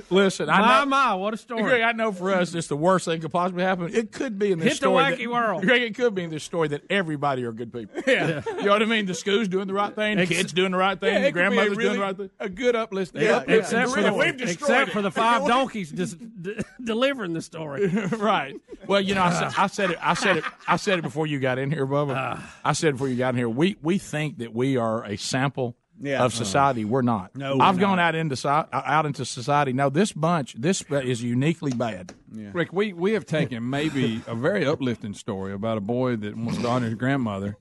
Listen, 0.10 0.50
I 0.50 0.60
My, 0.62 0.80
know, 0.80 0.86
my, 0.86 1.14
what 1.16 1.34
a 1.34 1.38
story. 1.38 1.64
Greg, 1.64 1.82
I 1.82 1.92
know 1.92 2.12
for 2.12 2.34
us, 2.34 2.54
it's 2.54 2.68
the 2.68 2.76
worst 2.78 3.06
thing 3.06 3.20
could 3.22 3.32
possibly 3.32 3.64
happen. 3.64 3.94
It 3.94 4.12
could 4.12 4.38
be 4.40 4.52
in 4.52 4.60
this 4.60 4.66
Hit 4.66 4.72
the 4.82 4.86
story. 4.88 5.04
wacky 5.04 5.18
that, 5.20 5.30
world. 5.32 5.62
Greg, 5.64 5.82
it 5.82 5.96
could 5.96 6.16
be 6.16 6.24
in 6.24 6.30
this 6.30 6.44
story 6.44 6.68
that 6.70 6.84
everybody 6.90 7.44
are 7.46 7.52
good 7.52 7.72
people. 7.74 8.02
Yeah. 8.08 8.42
You 8.48 8.64
know 8.64 8.72
what 8.72 8.82
I 8.82 8.86
mean? 8.86 9.06
The 9.06 9.14
school's 9.14 9.48
doing 9.48 9.68
the 9.68 9.74
right 9.74 9.94
thing, 9.96 10.18
the 10.18 10.26
kids 10.28 10.54
doing 10.54 10.72
the 10.72 10.78
right 10.78 11.00
thing, 11.00 11.14
Yeah, 11.14 11.20
the 11.22 11.28
it 11.28 11.32
could 11.32 11.36
be 11.36 11.40
a 11.40 11.50
grandmother's 11.50 11.78
really- 11.78 11.84
doing 11.90 12.00
the 12.00 12.06
right 12.06 12.18
thing. 12.18 12.30
A 12.40 12.50
good 12.50 12.76
uplifting. 12.76 13.22
Yeah, 13.22 13.38
uplifting 13.38 13.60
except 13.60 13.92
for 13.92 14.02
the, 14.02 14.08
story. 14.10 14.26
We've 14.32 14.38
destroyed 14.38 14.70
except 14.70 14.92
for 14.92 15.02
the 15.02 15.12
five 15.12 15.48
donkeys 15.48 15.92
just 15.92 16.18
d- 16.42 16.58
delivering 16.84 17.34
the 17.34 17.42
story. 17.42 17.88
right. 18.18 18.56
Well, 18.88 19.02
you 19.02 19.16
know, 19.16 19.24
I 19.24 19.32
said, 19.34 19.54
I 19.58 19.68
said 19.68 19.92
it. 19.92 19.98
I 20.02 20.14
said 20.14 20.38
it. 20.38 20.44
I 20.68 20.76
said 20.78 21.00
it 21.00 21.02
before 21.04 21.28
you 21.28 21.40
got 21.40 21.58
in 21.58 21.72
here, 21.72 21.88
Bubba. 21.88 22.14
Ah. 22.24 22.56
I 22.64 22.74
said 22.74 22.90
it 22.90 22.92
before 22.94 23.08
you 23.10 23.16
got 23.16 23.30
in 23.30 23.38
here. 23.38 23.50
We 23.50 23.76
we 23.82 23.98
think 23.98 24.38
that 24.40 24.54
we 24.54 24.78
are 24.78 25.04
a 25.04 25.18
sample 25.18 25.76
Yeah. 26.02 26.24
of 26.24 26.34
uh-huh. 26.34 26.44
society. 26.44 26.86
We're 26.86 27.02
not. 27.02 27.36
No, 27.36 27.58
we're 27.58 27.64
I've 27.64 27.80
gone 27.80 28.00
out 28.00 28.16
into 28.16 28.36
so- 28.36 28.68
out 28.72 29.06
into 29.06 29.26
society. 29.26 29.74
No, 29.74 29.90
this 29.90 30.12
bunch, 30.12 30.54
this 30.56 30.84
is 30.90 31.24
uniquely 31.24 31.72
bad. 31.72 32.14
Rick, 32.32 32.74
we, 32.74 32.94
we 32.94 33.14
have 33.14 33.26
taken 33.26 33.70
maybe 33.70 34.22
a 34.28 34.36
very 34.36 34.66
uplifting 34.66 35.14
story 35.14 35.54
about 35.54 35.78
a 35.78 35.82
boy 35.82 36.16
that 36.18 36.36
wants 36.36 36.60
to 36.60 36.68
honor 36.68 36.88
his 36.88 36.96
grandmother. 36.96 37.58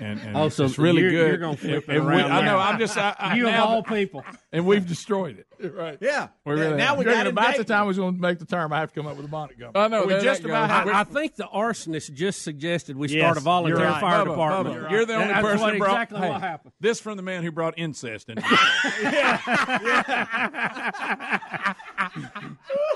And, 0.00 0.18
and 0.20 0.36
Oh, 0.36 0.46
it's 0.46 0.56
so 0.56 0.64
it's 0.64 0.78
really 0.78 1.02
you're- 1.02 1.12
good. 1.12 1.28
you're 1.28 1.36
gonna 1.36 1.56
flip 1.56 1.84
And- 1.88 1.96
it 1.96 1.98
and 1.98 2.06
we- 2.06 2.12
around 2.14 2.32
I 2.32 2.40
know. 2.44 2.58
I'm 2.58 2.78
just. 2.78 2.96
I, 2.96 3.14
I, 3.18 3.34
You 3.36 3.48
of 3.48 3.54
all 3.54 3.82
people. 3.82 4.24
And 4.52 4.66
we've 4.66 4.84
destroyed 4.86 5.38
it. 5.38 5.46
Right. 5.74 5.98
Yeah. 6.00 6.28
We 6.46 6.54
really 6.54 6.76
now 6.76 6.88
have. 6.88 6.98
we 6.98 7.04
Greg, 7.04 7.16
got 7.18 7.26
it 7.26 7.30
about 7.30 7.56
the 7.58 7.64
time 7.64 7.82
I 7.82 7.84
was 7.86 7.98
going 7.98 8.14
to 8.16 8.20
make 8.20 8.38
the 8.38 8.46
term, 8.46 8.72
I 8.72 8.80
have 8.80 8.88
to 8.92 8.94
come 9.00 9.06
up 9.06 9.16
with 9.16 9.26
a 9.26 9.28
bonnet 9.28 9.58
gum. 9.58 9.72
I 9.74 9.88
know, 9.88 10.06
We 10.06 10.14
just 10.18 10.42
about 10.42 10.86
goes. 10.86 10.92
I, 10.94 11.00
I 11.00 11.04
think 11.04 11.36
the 11.36 11.44
arsonist 11.44 12.14
just 12.14 12.40
suggested 12.42 12.96
we 12.96 13.08
Yes, 13.08 13.20
start 13.20 13.36
a 13.36 13.40
volunteer 13.40 13.84
right. 13.84 14.00
fire 14.00 14.24
Bubba, 14.24 14.28
department. 14.30 14.76
Bubba, 14.86 14.90
You're 14.90 15.04
the 15.04 15.14
only 15.16 15.28
That's 15.28 15.42
person 15.42 15.60
what, 15.60 15.76
brought. 15.78 15.90
exactly 15.90 16.20
hey, 16.20 16.30
what 16.30 16.40
happened. 16.40 16.72
This 16.80 16.98
from 16.98 17.16
the 17.18 17.22
man 17.22 17.42
who 17.44 17.52
brought 17.52 17.74
incest 17.78 18.30
into 18.30 18.40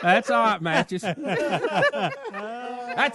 That's 0.03 0.31
all 0.31 0.43
right, 0.45 0.61
matches. 0.63 1.03
That's 1.03 1.19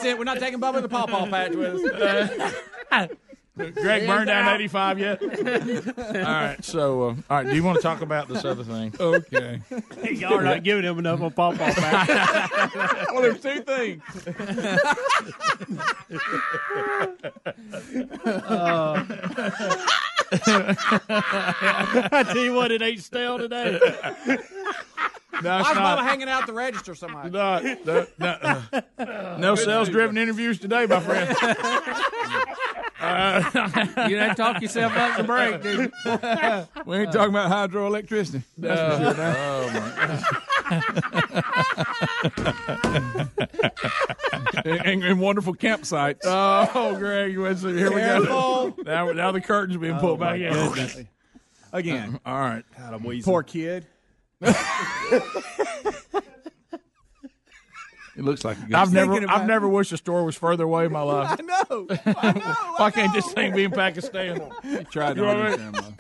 it. 0.06 0.18
We're 0.18 0.24
not 0.26 0.40
taking 0.40 0.60
Bubba 0.60 0.82
the 0.82 0.90
Paw 0.90 1.06
Paw 1.08 1.26
patch 1.28 1.54
with 1.54 1.86
us. 1.86 3.10
Greg 3.60 4.08
burned 4.08 4.28
down 4.28 4.48
85 4.56 5.00
yet? 5.00 5.22
all 5.24 6.14
right. 6.24 6.58
So, 6.64 7.02
uh, 7.02 7.06
all 7.08 7.16
right. 7.30 7.48
Do 7.48 7.56
you 7.56 7.64
want 7.64 7.78
to 7.78 7.82
talk 7.82 8.02
about 8.02 8.28
this 8.28 8.46
other 8.46 8.64
thing? 8.64 8.94
Okay. 9.00 9.62
Y'all 10.12 10.36
are 10.36 10.44
not 10.44 10.64
giving 10.64 10.84
him 10.84 11.00
enough 11.00 11.22
of 11.22 11.36
pop 11.36 11.60
off 11.60 11.76
back. 11.76 12.08
well, 13.12 13.22
there's 13.22 13.42
two 13.42 13.62
things. 13.62 14.02
I 22.12 22.24
tell 22.28 22.38
you 22.38 22.54
what, 22.54 22.72
it 22.72 22.82
ain't 22.82 23.04
stale 23.04 23.38
today. 23.38 23.80
No, 25.42 25.60
it's 25.60 25.70
Why's 25.70 25.78
Bubba 25.78 25.96
not. 25.96 26.06
hanging 26.06 26.28
out 26.28 26.48
the 26.48 26.54
register 26.54 26.96
so 26.96 27.08
much? 27.08 27.32
No, 27.32 27.60
no, 27.86 28.08
no, 28.18 28.62
uh, 28.98 29.38
no 29.40 29.56
sales-driven 29.56 30.18
interviews 30.18 30.60
today, 30.60 30.86
my 30.86 31.00
friend. 31.00 31.36
Uh, 33.00 33.44
you 34.10 34.18
didn't 34.18 34.36
talk 34.36 34.62
yourself 34.62 34.94
up 34.96 35.18
to 35.18 35.24
break, 35.24 35.62
dude. 35.62 35.92
We 36.86 36.98
ain't 36.98 37.12
talking 37.12 37.30
about 37.30 37.72
hydroelectricity. 37.72 38.44
That's 38.58 38.98
for 38.98 39.04
sure. 39.14 39.18
now. 39.18 39.62
and, 44.66 44.86
and, 44.86 45.04
and 45.04 45.20
wonderful 45.20 45.56
campsites. 45.56 46.22
Oh, 46.24 46.96
Greg, 46.98 47.38
let's 47.38 47.62
see, 47.62 47.76
here 47.76 47.92
we 47.92 48.00
go. 48.02 48.74
Now, 48.86 49.12
now 49.12 49.32
the 49.32 49.42
curtain's 49.42 49.78
being 49.78 49.98
pulled 49.98 50.22
oh, 50.22 50.26
back 50.26 50.40
in. 50.40 51.08
Again. 51.72 52.20
All 52.26 52.40
right. 52.40 52.66
Poor 53.24 53.44
kid. 53.44 53.86
It 58.20 58.26
looks 58.26 58.44
like 58.44 58.58
a 58.58 58.62
good 58.66 58.74
I've 58.76 58.92
never, 58.92 59.14
I've 59.30 59.48
never 59.48 59.68
wished 59.70 59.94
a 59.94 59.98
store 59.98 60.26
was 60.26 60.36
further 60.36 60.66
away 60.66 60.86
in 60.86 60.92
my 60.92 61.02
life. 61.14 61.40
I 61.40 61.42
know. 61.42 61.88
I 61.90 62.32
know. 62.34 62.42
Why 62.78 62.92
can't 62.92 63.14
this 63.14 63.32
thing 63.32 63.56
be 63.56 63.64
in 63.64 63.72
Pakistan? 63.72 64.42
He 64.64 64.84
tried 64.84 65.16
to 65.16 65.22
You 65.22 65.26
know 65.26 65.28
what 65.28 65.38
I 65.38 65.40
honor 65.40 65.48
his 65.48 65.56
grandmother. 65.58 65.94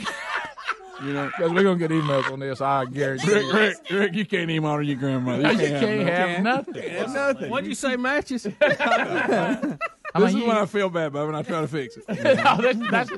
You 1.02 1.14
know, 1.14 1.26
Because 1.28 1.52
we're 1.54 1.64
gonna 1.64 1.80
get 1.80 1.92
emails 1.92 2.30
on 2.30 2.40
this. 2.40 2.60
I 2.60 2.84
guarantee. 2.84 3.32
Rick, 3.32 3.44
you. 3.46 3.54
Rick, 3.54 3.78
Rick, 3.90 4.14
you 4.16 4.26
can't 4.26 4.50
even 4.52 4.66
honor 4.70 4.82
your 4.82 4.98
grandmother. 4.98 5.50
You 5.54 5.58
can't 5.58 6.10
have 6.10 6.44
nothing. 6.44 6.74
It's 6.76 7.14
nothing. 7.14 7.50
What'd 7.50 7.70
you 7.70 7.76
say, 7.76 7.96
matches? 7.96 8.46
I 8.46 8.50
This 8.60 9.80
mean, 10.16 10.28
is 10.28 10.36
you- 10.36 10.46
when 10.48 10.58
I 10.58 10.66
feel 10.66 10.90
bad, 10.90 11.14
Bob, 11.14 11.28
and 11.30 11.38
I 11.38 11.44
try 11.44 11.62
to 11.62 11.68
fix 11.70 11.96
it. 11.96 12.04
No, 12.10 12.16
oh, 12.48 12.62
that's, 12.62 12.92
that's 12.92 13.12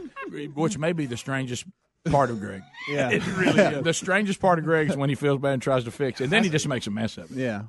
which 0.54 0.78
may 0.78 0.92
be 0.94 1.08
the 1.08 1.18
strangest 1.18 1.66
part 2.12 2.30
of 2.30 2.40
Greg. 2.40 2.62
Yeah. 2.90 3.10
It 3.12 3.26
really 3.36 3.60
is. 3.60 3.84
The 3.84 3.94
strangest 3.94 4.40
part 4.40 4.60
of 4.60 4.66
Greg 4.66 4.90
is 4.92 4.98
when 4.98 5.10
he 5.10 5.16
feels 5.16 5.40
bad 5.40 5.54
and 5.54 5.62
tries 5.62 5.84
to 5.86 5.92
fix 5.92 6.20
it. 6.22 6.26
And 6.26 6.34
then 6.34 6.44
he 6.44 6.50
just 6.50 6.68
makes 6.68 6.86
a 6.88 6.92
mess 6.92 7.18
of 7.18 7.32
it. 7.32 7.38
Yeah. 7.38 7.64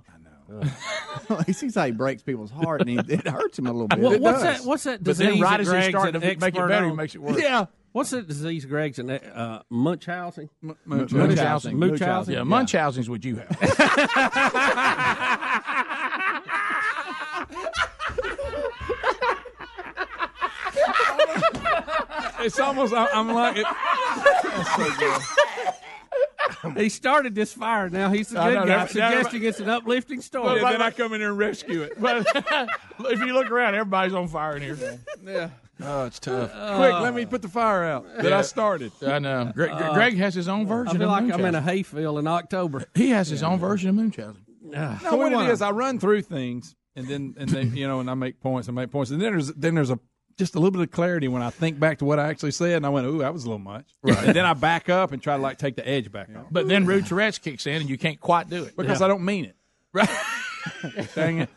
I 0.61 1.21
know. 1.31 1.37
he 1.47 1.53
sees 1.53 1.75
how 1.75 1.87
he 1.87 1.93
breaks 1.93 2.23
people's 2.23 2.51
heart, 2.51 2.81
and 2.81 2.91
he, 2.91 2.97
it 2.97 3.27
hurts 3.27 3.59
him 3.59 3.67
a 3.67 3.73
little 3.73 3.89
bit. 3.89 3.99
What, 4.01 4.13
It 4.15 4.21
what's 4.21 4.43
does. 4.43 4.59
that? 4.61 4.67
What's 4.69 4.85
that 4.85 5.05
But 5.05 5.17
disease? 5.17 5.29
then 5.29 5.41
right 5.41 5.51
that 5.51 5.61
as 5.61 5.67
he 5.67 5.73
Greg's 5.73 5.89
started 5.89 6.15
an 6.17 6.21
to 6.21 6.27
make 6.27 6.39
it 6.39 6.45
expert 6.45 6.69
better, 6.69 6.85
he 6.85 6.91
on? 6.91 6.97
makes 6.97 7.15
it 7.15 7.23
worse. 7.23 7.41
Yeah. 7.41 7.67
What's 7.93 8.11
that 8.11 8.27
disease 8.27 8.65
Greg's 8.65 8.99
an 8.99 9.11
uh, 9.11 9.63
Munchausen? 9.69 10.49
Munchausen. 10.87 11.79
Munchausen. 11.79 12.35
Yeah, 12.35 12.43
Munchausen's 12.43 13.11
what 13.11 13.23
you 13.25 13.37
have. 13.37 13.51
It's 22.45 22.59
almost, 22.59 22.93
I, 22.93 23.07
I'm 23.15 23.29
like, 23.29 23.57
it, 23.57 23.67
He 26.83 26.89
started 26.89 27.35
this 27.35 27.53
fire. 27.53 27.89
Now 27.89 28.11
he's 28.11 28.29
the 28.29 28.43
good 28.43 28.55
know, 28.55 28.61
guy, 28.61 28.67
never- 28.67 28.89
suggesting 28.89 29.45
it's 29.45 29.61
an 29.61 29.69
uplifting 29.69 30.21
story. 30.21 30.61
and 30.61 30.67
then 30.67 30.83
I 30.83 30.91
come 30.91 31.13
in 31.13 31.21
here 31.21 31.31
and 31.31 31.39
rescue 31.39 31.83
it. 31.83 31.93
But 32.01 33.13
if 33.13 33.21
you 33.21 33.33
look 33.33 33.51
around, 33.51 33.75
everybody's 33.75 34.15
on 34.15 34.29
fire 34.29 34.57
in 34.57 34.63
here. 34.63 35.01
Yeah. 35.25 35.51
Oh, 35.81 36.05
it's 36.05 36.21
tough. 36.21 36.53
Uh, 36.55 36.77
Quick, 36.77 36.93
let 37.03 37.15
me 37.15 37.27
put 37.27 37.43
the 37.43 37.49
fire 37.49 37.83
out 37.85 38.07
that 38.19 38.33
I 38.33 38.43
started. 38.43 38.93
I 39.05 39.19
know. 39.19 39.41
Uh, 39.41 39.53
Greg, 39.53 39.95
Greg 39.95 40.17
has 40.19 40.35
his 40.35 40.47
own 40.49 40.67
version. 40.67 40.97
I 40.97 40.99
feel 40.99 41.11
of 41.11 41.25
like 41.25 41.35
I'm 41.35 41.45
in 41.45 41.55
a 41.55 41.63
hayfield 41.63 42.19
in 42.19 42.27
October. 42.27 42.85
He 42.95 43.11
has 43.11 43.29
his 43.29 43.43
own 43.43 43.59
version 43.59 43.89
of 43.89 43.97
Munchausen. 43.97 44.45
No, 44.63 44.97
what 45.17 45.33
it 45.33 45.51
is, 45.51 45.61
I 45.61 45.71
run 45.71 45.99
through 45.99 46.23
things, 46.23 46.77
and 46.95 47.09
then 47.09 47.35
and 47.37 47.49
then 47.49 47.75
you 47.75 47.87
know, 47.87 48.01
and 48.01 48.11
I 48.11 48.15
make 48.15 48.41
points 48.41 48.69
and 48.69 48.75
make 48.75 48.91
points, 48.91 49.11
and 49.11 49.21
then 49.21 49.33
there's 49.33 49.49
then 49.49 49.75
there's 49.75 49.91
a 49.91 49.99
just 50.43 50.57
a 50.57 50.59
little 50.59 50.73
bit 50.73 50.81
of 50.81 50.91
clarity 50.91 51.29
when 51.29 51.41
I 51.41 51.51
think 51.51 51.79
back 51.79 51.99
to 51.99 52.05
what 52.05 52.19
I 52.19 52.29
actually 52.29 52.51
said, 52.51 52.73
and 52.73 52.85
I 52.85 52.89
went, 52.89 53.07
"Ooh, 53.07 53.19
that 53.19 53.33
was 53.33 53.45
a 53.45 53.47
little 53.47 53.61
much." 53.61 53.87
Right. 54.03 54.19
And 54.25 54.35
then 54.35 54.45
I 54.45 54.55
back 54.55 54.89
up 54.89 55.13
and 55.13 55.23
try 55.23 55.37
to 55.37 55.43
like 55.43 55.57
take 55.59 55.77
the 55.77 55.89
edge 55.89 56.11
back 56.11 56.31
off 56.37 56.47
But 56.51 56.67
then 56.67 56.85
Rude 56.85 57.07
Tourette's 57.07 57.39
kicks 57.39 57.65
in, 57.69 57.81
and 57.81 57.89
you 57.89 57.97
can't 57.97 58.19
quite 58.21 58.51
do 58.51 58.65
it. 58.65 58.77
because 58.77 59.01
I 59.01 59.07
don't 59.07 59.25
mean 59.25 59.45
it. 59.45 59.57
Right? 59.93 60.09
Dang 61.15 61.39
it. 61.43 61.49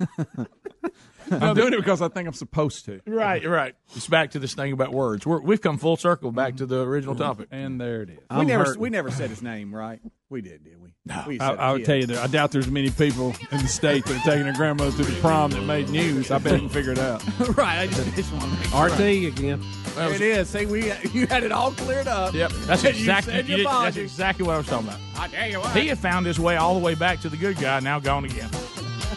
I'm 1.30 1.54
doing 1.54 1.72
it 1.72 1.76
because 1.76 2.02
I 2.02 2.08
think 2.08 2.28
I'm 2.28 2.34
supposed 2.34 2.84
to. 2.86 3.00
Right, 3.06 3.44
right. 3.44 3.74
It's 3.94 4.06
back 4.06 4.32
to 4.32 4.38
this 4.38 4.54
thing 4.54 4.72
about 4.72 4.92
words. 4.92 5.26
We're, 5.26 5.40
we've 5.40 5.60
come 5.60 5.78
full 5.78 5.96
circle 5.96 6.30
back 6.32 6.56
to 6.56 6.66
the 6.66 6.82
original 6.82 7.14
mm-hmm. 7.14 7.24
topic. 7.24 7.48
And 7.50 7.80
there 7.80 8.02
it 8.02 8.10
is. 8.10 8.18
we 8.36 8.44
never 8.44 8.76
we 8.78 8.90
never 8.90 9.10
said 9.10 9.30
his 9.30 9.42
name, 9.42 9.74
right? 9.74 10.00
We 10.28 10.40
did, 10.40 10.64
did 10.64 10.82
we? 10.82 10.90
No. 11.04 11.24
We 11.26 11.38
I, 11.38 11.50
said 11.50 11.58
I 11.58 11.72
would 11.72 11.84
tell 11.84 11.96
you 11.96 12.06
that 12.06 12.18
I 12.18 12.26
doubt 12.26 12.50
there's 12.50 12.70
many 12.70 12.90
people 12.90 13.34
in 13.52 13.58
the 13.58 13.68
state 13.68 14.04
that 14.06 14.16
are 14.16 14.24
taking 14.24 14.44
their 14.44 14.54
grandmothers 14.54 14.96
to 14.96 15.04
the 15.04 15.20
prom 15.20 15.52
that 15.52 15.62
made 15.62 15.88
news. 15.88 16.30
I 16.30 16.38
bet 16.38 16.54
you 16.54 16.58
can 16.60 16.68
figure 16.68 16.92
it 16.92 16.98
out. 16.98 17.22
right. 17.56 17.78
I 17.78 17.86
just, 17.86 18.14
just 18.14 18.32
want 18.32 18.44
to 18.44 18.50
make 18.50 18.64
sure. 18.64 18.86
RT 18.86 19.00
again. 19.38 19.62
That 19.94 20.10
was- 20.10 20.20
It 20.20 20.22
is. 20.22 20.48
See, 20.48 20.66
we 20.66 20.92
you 21.12 21.26
had 21.26 21.44
it 21.44 21.52
all 21.52 21.70
cleared 21.72 22.08
up. 22.08 22.34
Yep, 22.34 22.50
that's 22.66 22.82
You 22.82 22.90
exactly 22.90 23.32
said 23.32 23.48
you 23.48 23.56
did- 23.58 23.66
that's 23.66 23.74
apologies. 23.74 24.02
exactly 24.02 24.46
what 24.46 24.54
I 24.54 24.58
was 24.58 24.66
talking 24.66 24.88
about. 24.88 25.00
I 25.16 25.28
tell 25.28 25.48
you 25.48 25.60
what. 25.60 25.76
He 25.76 25.86
had 25.88 25.98
found 25.98 26.26
his 26.26 26.38
way 26.40 26.56
all 26.56 26.74
the 26.74 26.80
way 26.80 26.94
back 26.94 27.20
to 27.20 27.28
the 27.28 27.36
good 27.36 27.56
guy, 27.58 27.80
now 27.80 27.98
gone 28.00 28.24
again. 28.24 28.50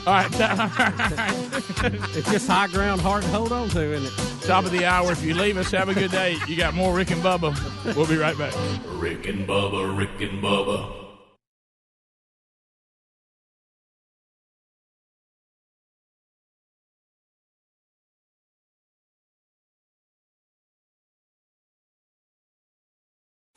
All 0.07 0.13
right, 0.13 0.29
It's 2.15 2.31
just 2.31 2.47
high 2.47 2.67
ground, 2.67 3.01
hard 3.01 3.23
to 3.23 3.29
hold 3.29 3.51
on 3.51 3.69
to, 3.69 3.93
isn't 3.93 4.07
it? 4.07 4.29
top 4.47 4.65
of 4.65 4.71
the 4.71 4.85
hour. 4.85 5.11
If 5.11 5.23
you 5.23 5.35
leave 5.35 5.57
us, 5.57 5.69
have 5.71 5.89
a 5.89 5.93
good 5.93 6.09
day. 6.11 6.37
You 6.47 6.55
got 6.55 6.73
more 6.73 6.95
Rick 6.95 7.11
and 7.11 7.21
Bubba. 7.21 7.53
We'll 7.95 8.07
be 8.07 8.17
right 8.17 8.37
back. 8.37 8.53
Rick 8.99 9.27
and 9.27 9.47
Bubba, 9.47 9.95
Rick 9.95 10.21
and 10.21 10.41
Bubba. 10.41 10.98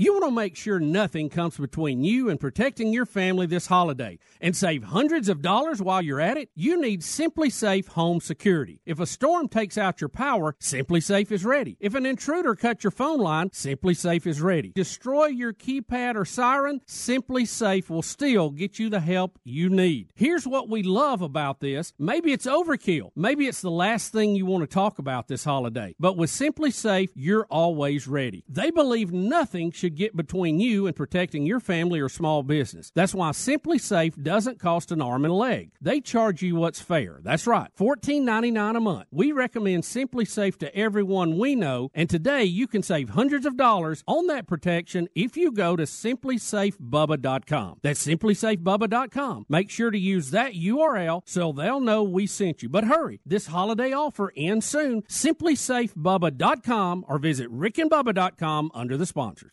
You 0.02 0.14
want 0.14 0.24
to 0.24 0.30
make 0.32 0.56
sure 0.56 0.80
nothing 0.80 1.28
comes 1.28 1.56
between 1.56 2.02
you 2.02 2.28
and 2.28 2.40
protecting 2.40 2.92
your 2.92 3.06
family 3.06 3.46
this 3.46 3.68
holiday 3.68 4.18
and 4.40 4.56
save 4.56 4.82
hundreds 4.82 5.28
of 5.28 5.42
dollars 5.42 5.80
while 5.80 6.02
you're 6.02 6.20
at 6.20 6.36
it? 6.36 6.48
You 6.56 6.80
need 6.80 7.02
SimpliSafe 7.02 7.86
Home 7.90 8.20
Security. 8.20 8.80
If 8.84 8.98
a 8.98 9.06
storm 9.06 9.46
takes 9.46 9.78
out 9.78 10.00
your 10.00 10.08
power, 10.08 10.56
SimpliSafe 10.60 11.30
is 11.30 11.44
ready. 11.44 11.76
If 11.78 11.94
an 11.94 12.04
intruder 12.04 12.56
cuts 12.56 12.82
your 12.82 12.90
phone 12.90 13.20
line, 13.20 13.50
SimpliSafe 13.50 14.26
is 14.26 14.40
ready. 14.40 14.72
Destroy 14.74 15.26
your 15.26 15.52
keypad 15.52 16.16
or 16.16 16.24
siren, 16.24 16.80
SimpliSafe 16.84 17.88
will 17.88 18.02
still 18.02 18.50
get 18.50 18.80
you 18.80 18.90
the 18.90 18.98
help 18.98 19.38
you 19.44 19.70
need. 19.70 20.10
Here's 20.16 20.48
what 20.48 20.68
we 20.68 20.82
love 20.82 21.22
about 21.22 21.60
this. 21.60 21.92
Maybe 21.96 22.32
it's 22.32 22.46
overkill. 22.46 23.12
Maybe 23.14 23.46
it's 23.46 23.62
the 23.62 23.70
last 23.70 24.10
thing 24.10 24.34
you 24.34 24.46
want 24.46 24.68
to 24.68 24.74
talk 24.74 24.98
about 24.98 25.28
this 25.28 25.44
holiday. 25.44 25.94
But 26.00 26.16
with 26.16 26.30
SimpliSafe, 26.30 27.10
you're 27.14 27.46
always 27.48 28.08
ready. 28.08 28.42
They 28.48 28.72
believe 28.72 29.12
nothing 29.12 29.70
should 29.70 29.91
get 29.92 30.12
get 30.12 30.16
between 30.16 30.60
you 30.60 30.86
and 30.86 30.94
protecting 30.96 31.46
your 31.46 31.60
family 31.60 32.00
or 32.00 32.08
small 32.08 32.42
business. 32.42 32.90
That's 32.94 33.14
why 33.14 33.30
SimpliSafe 33.30 34.22
doesn't 34.22 34.58
cost 34.58 34.92
an 34.92 35.00
arm 35.00 35.24
and 35.24 35.32
a 35.32 35.36
leg. 35.36 35.70
They 35.80 36.00
charge 36.00 36.42
you 36.42 36.56
what's 36.56 36.80
fair. 36.80 37.20
That's 37.22 37.46
right, 37.46 37.70
$14.99 37.78 38.76
a 38.76 38.80
month. 38.80 39.06
We 39.10 39.32
recommend 39.32 39.84
SimpliSafe 39.84 40.58
to 40.58 40.76
everyone 40.76 41.38
we 41.38 41.54
know, 41.54 41.90
and 41.94 42.10
today 42.10 42.44
you 42.44 42.66
can 42.66 42.82
save 42.82 43.10
hundreds 43.10 43.46
of 43.46 43.56
dollars 43.56 44.02
on 44.06 44.26
that 44.26 44.46
protection 44.46 45.08
if 45.14 45.36
you 45.36 45.52
go 45.52 45.76
to 45.76 45.84
simplysafebubba.com. 45.84 47.78
That's 47.82 48.06
simplysafebubba.com. 48.06 49.46
Make 49.48 49.70
sure 49.70 49.90
to 49.90 49.98
use 49.98 50.30
that 50.30 50.54
URL 50.54 51.22
so 51.26 51.52
they'll 51.52 51.80
know 51.80 52.02
we 52.02 52.26
sent 52.26 52.62
you. 52.62 52.68
But 52.68 52.84
hurry, 52.84 53.20
this 53.24 53.46
holiday 53.46 53.92
offer 53.92 54.32
ends 54.36 54.66
soon. 54.66 55.02
Simplysafebubba.com 55.02 57.04
or 57.08 57.18
visit 57.18 57.50
rickandbubba.com 57.52 58.70
under 58.74 58.96
the 58.96 59.06
sponsors. 59.06 59.52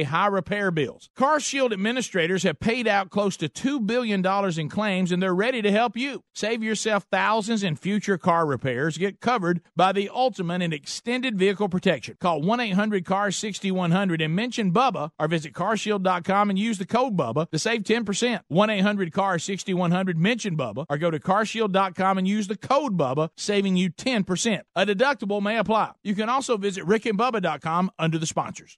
high 0.03 0.27
repair 0.27 0.71
bills. 0.71 1.09
CarShield 1.17 1.71
administrators 1.71 2.43
have 2.43 2.59
paid 2.59 2.87
out 2.87 3.09
close 3.09 3.37
to 3.37 3.49
$2 3.49 3.85
billion 3.85 4.25
in 4.59 4.69
claims 4.69 5.11
and 5.11 5.21
they're 5.21 5.35
ready 5.35 5.61
to 5.61 5.71
help 5.71 5.97
you. 5.97 6.23
Save 6.33 6.63
yourself 6.63 7.05
thousands 7.11 7.63
in 7.63 7.75
future 7.75 8.17
car 8.17 8.45
repairs. 8.45 8.97
Get 8.97 9.19
covered 9.19 9.61
by 9.75 9.91
the 9.91 10.09
ultimate 10.09 10.61
in 10.61 10.73
extended 10.73 11.37
vehicle 11.37 11.69
protection. 11.69 12.17
Call 12.19 12.41
1 12.41 12.59
800 12.59 13.05
CAR 13.05 13.31
6100 13.31 14.21
and 14.21 14.35
mention 14.35 14.71
Bubba 14.71 15.11
or 15.19 15.27
visit 15.27 15.53
carshield.com 15.53 16.49
and 16.49 16.59
use 16.59 16.77
the 16.77 16.85
code 16.85 17.17
Bubba 17.17 17.49
to 17.51 17.59
save 17.59 17.83
10%. 17.83 18.41
1 18.47 18.69
800 18.69 19.13
CAR 19.13 19.39
6100, 19.39 20.17
mention 20.17 20.57
Bubba 20.57 20.85
or 20.89 20.97
go 20.97 21.11
to 21.11 21.19
carshield.com 21.19 22.17
and 22.17 22.27
use 22.27 22.47
the 22.47 22.57
code 22.57 22.97
Bubba, 22.97 23.29
saving 23.37 23.75
you 23.77 23.89
10%. 23.89 24.61
A 24.75 24.85
deductible 24.85 25.41
may 25.41 25.57
apply. 25.57 25.91
You 26.03 26.15
can 26.15 26.29
also 26.29 26.57
visit 26.57 26.85
rickandbubba.com 26.85 27.91
under 27.99 28.17
the 28.17 28.25
sponsors. 28.25 28.77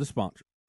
the 0.01 0.05
sponsor. 0.07 0.50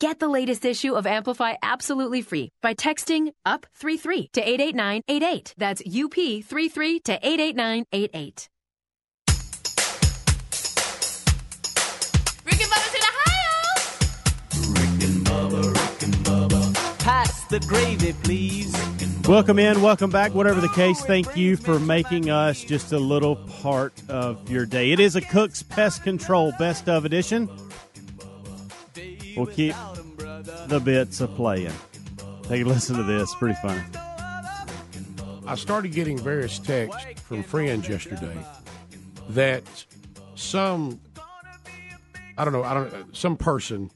Get 0.00 0.18
the 0.18 0.28
latest 0.30 0.64
issue 0.64 0.94
of 0.94 1.06
Amplify 1.06 1.56
absolutely 1.62 2.22
free 2.22 2.52
by 2.62 2.72
texting 2.72 3.32
UP33 3.46 4.32
to 4.32 4.40
88988. 4.40 5.54
That's 5.58 5.82
UP33 5.82 7.02
to 7.04 7.18
88988. 7.22 8.48
Rick 12.46 12.62
and 12.62 12.70
Bubba's 12.72 12.94
in 12.94 13.02
Ohio. 13.10 13.52
Rick 14.72 15.02
and 15.04 15.26
Bubba, 15.26 15.64
Rick 15.68 16.02
and 16.02 16.14
Bubba. 16.24 16.98
Pass 17.00 17.44
the 17.48 17.60
gravy, 17.60 18.14
please. 18.22 18.74
Welcome 19.28 19.58
in, 19.58 19.82
welcome 19.82 20.08
back. 20.08 20.34
Whatever 20.34 20.62
the 20.62 20.70
case, 20.70 21.02
thank 21.02 21.36
you 21.36 21.58
for 21.58 21.78
making 21.78 22.30
us 22.30 22.64
just 22.64 22.92
a 22.92 22.98
little 22.98 23.36
part 23.36 23.92
of 24.08 24.50
your 24.50 24.64
day. 24.64 24.92
It 24.92 24.98
is 24.98 25.14
a 25.14 25.20
Cook's 25.20 25.62
Pest 25.62 26.04
Control 26.04 26.54
Best 26.58 26.88
of 26.88 27.04
Edition. 27.04 27.50
We'll 29.36 29.46
keep 29.46 29.74
the 30.66 30.80
bits 30.84 31.20
a 31.20 31.28
playing. 31.28 31.72
Take 32.44 32.62
a 32.64 32.68
listen 32.68 32.96
to 32.96 33.02
this. 33.02 33.34
Pretty 33.36 33.58
funny. 33.62 33.82
I 35.46 35.54
started 35.56 35.92
getting 35.92 36.18
various 36.18 36.58
texts 36.58 37.04
from 37.22 37.42
friends 37.42 37.88
yesterday 37.88 38.36
that 39.30 39.64
some 40.34 41.00
I 42.38 42.44
don't 42.44 42.52
know 42.52 42.62
I 42.62 42.74
don't 42.74 43.16
some 43.16 43.36
person 43.36 43.90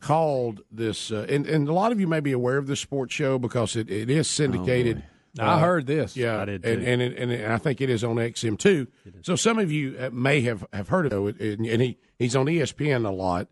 called 0.00 0.60
this 0.70 1.10
uh, 1.12 1.26
and 1.28 1.46
and 1.46 1.68
a 1.68 1.72
lot 1.72 1.92
of 1.92 2.00
you 2.00 2.06
may 2.06 2.20
be 2.20 2.32
aware 2.32 2.58
of 2.58 2.66
this 2.66 2.80
sports 2.80 3.14
show 3.14 3.38
because 3.38 3.76
it, 3.76 3.90
it 3.90 4.10
is 4.10 4.28
syndicated. 4.28 5.02
Oh, 5.38 5.44
I 5.46 5.60
heard 5.60 5.86
this. 5.86 6.14
Yeah, 6.14 6.42
I 6.42 6.44
did, 6.44 6.64
and 6.66 6.82
too. 6.82 6.86
and, 6.90 7.00
it, 7.02 7.16
and 7.18 7.32
it- 7.32 7.48
I 7.50 7.56
think 7.56 7.80
it 7.80 7.88
is 7.88 8.04
on 8.04 8.16
XM 8.16 8.58
too. 8.58 8.86
So 9.22 9.34
some 9.34 9.58
of 9.58 9.72
you 9.72 9.96
uh, 9.98 10.10
may 10.12 10.42
have, 10.42 10.66
have 10.74 10.88
heard 10.88 11.10
of 11.10 11.26
it, 11.28 11.40
and, 11.40 11.64
and 11.66 11.80
he 11.80 11.98
he's 12.18 12.36
on 12.36 12.46
ESPN 12.46 13.06
a 13.06 13.10
lot. 13.10 13.48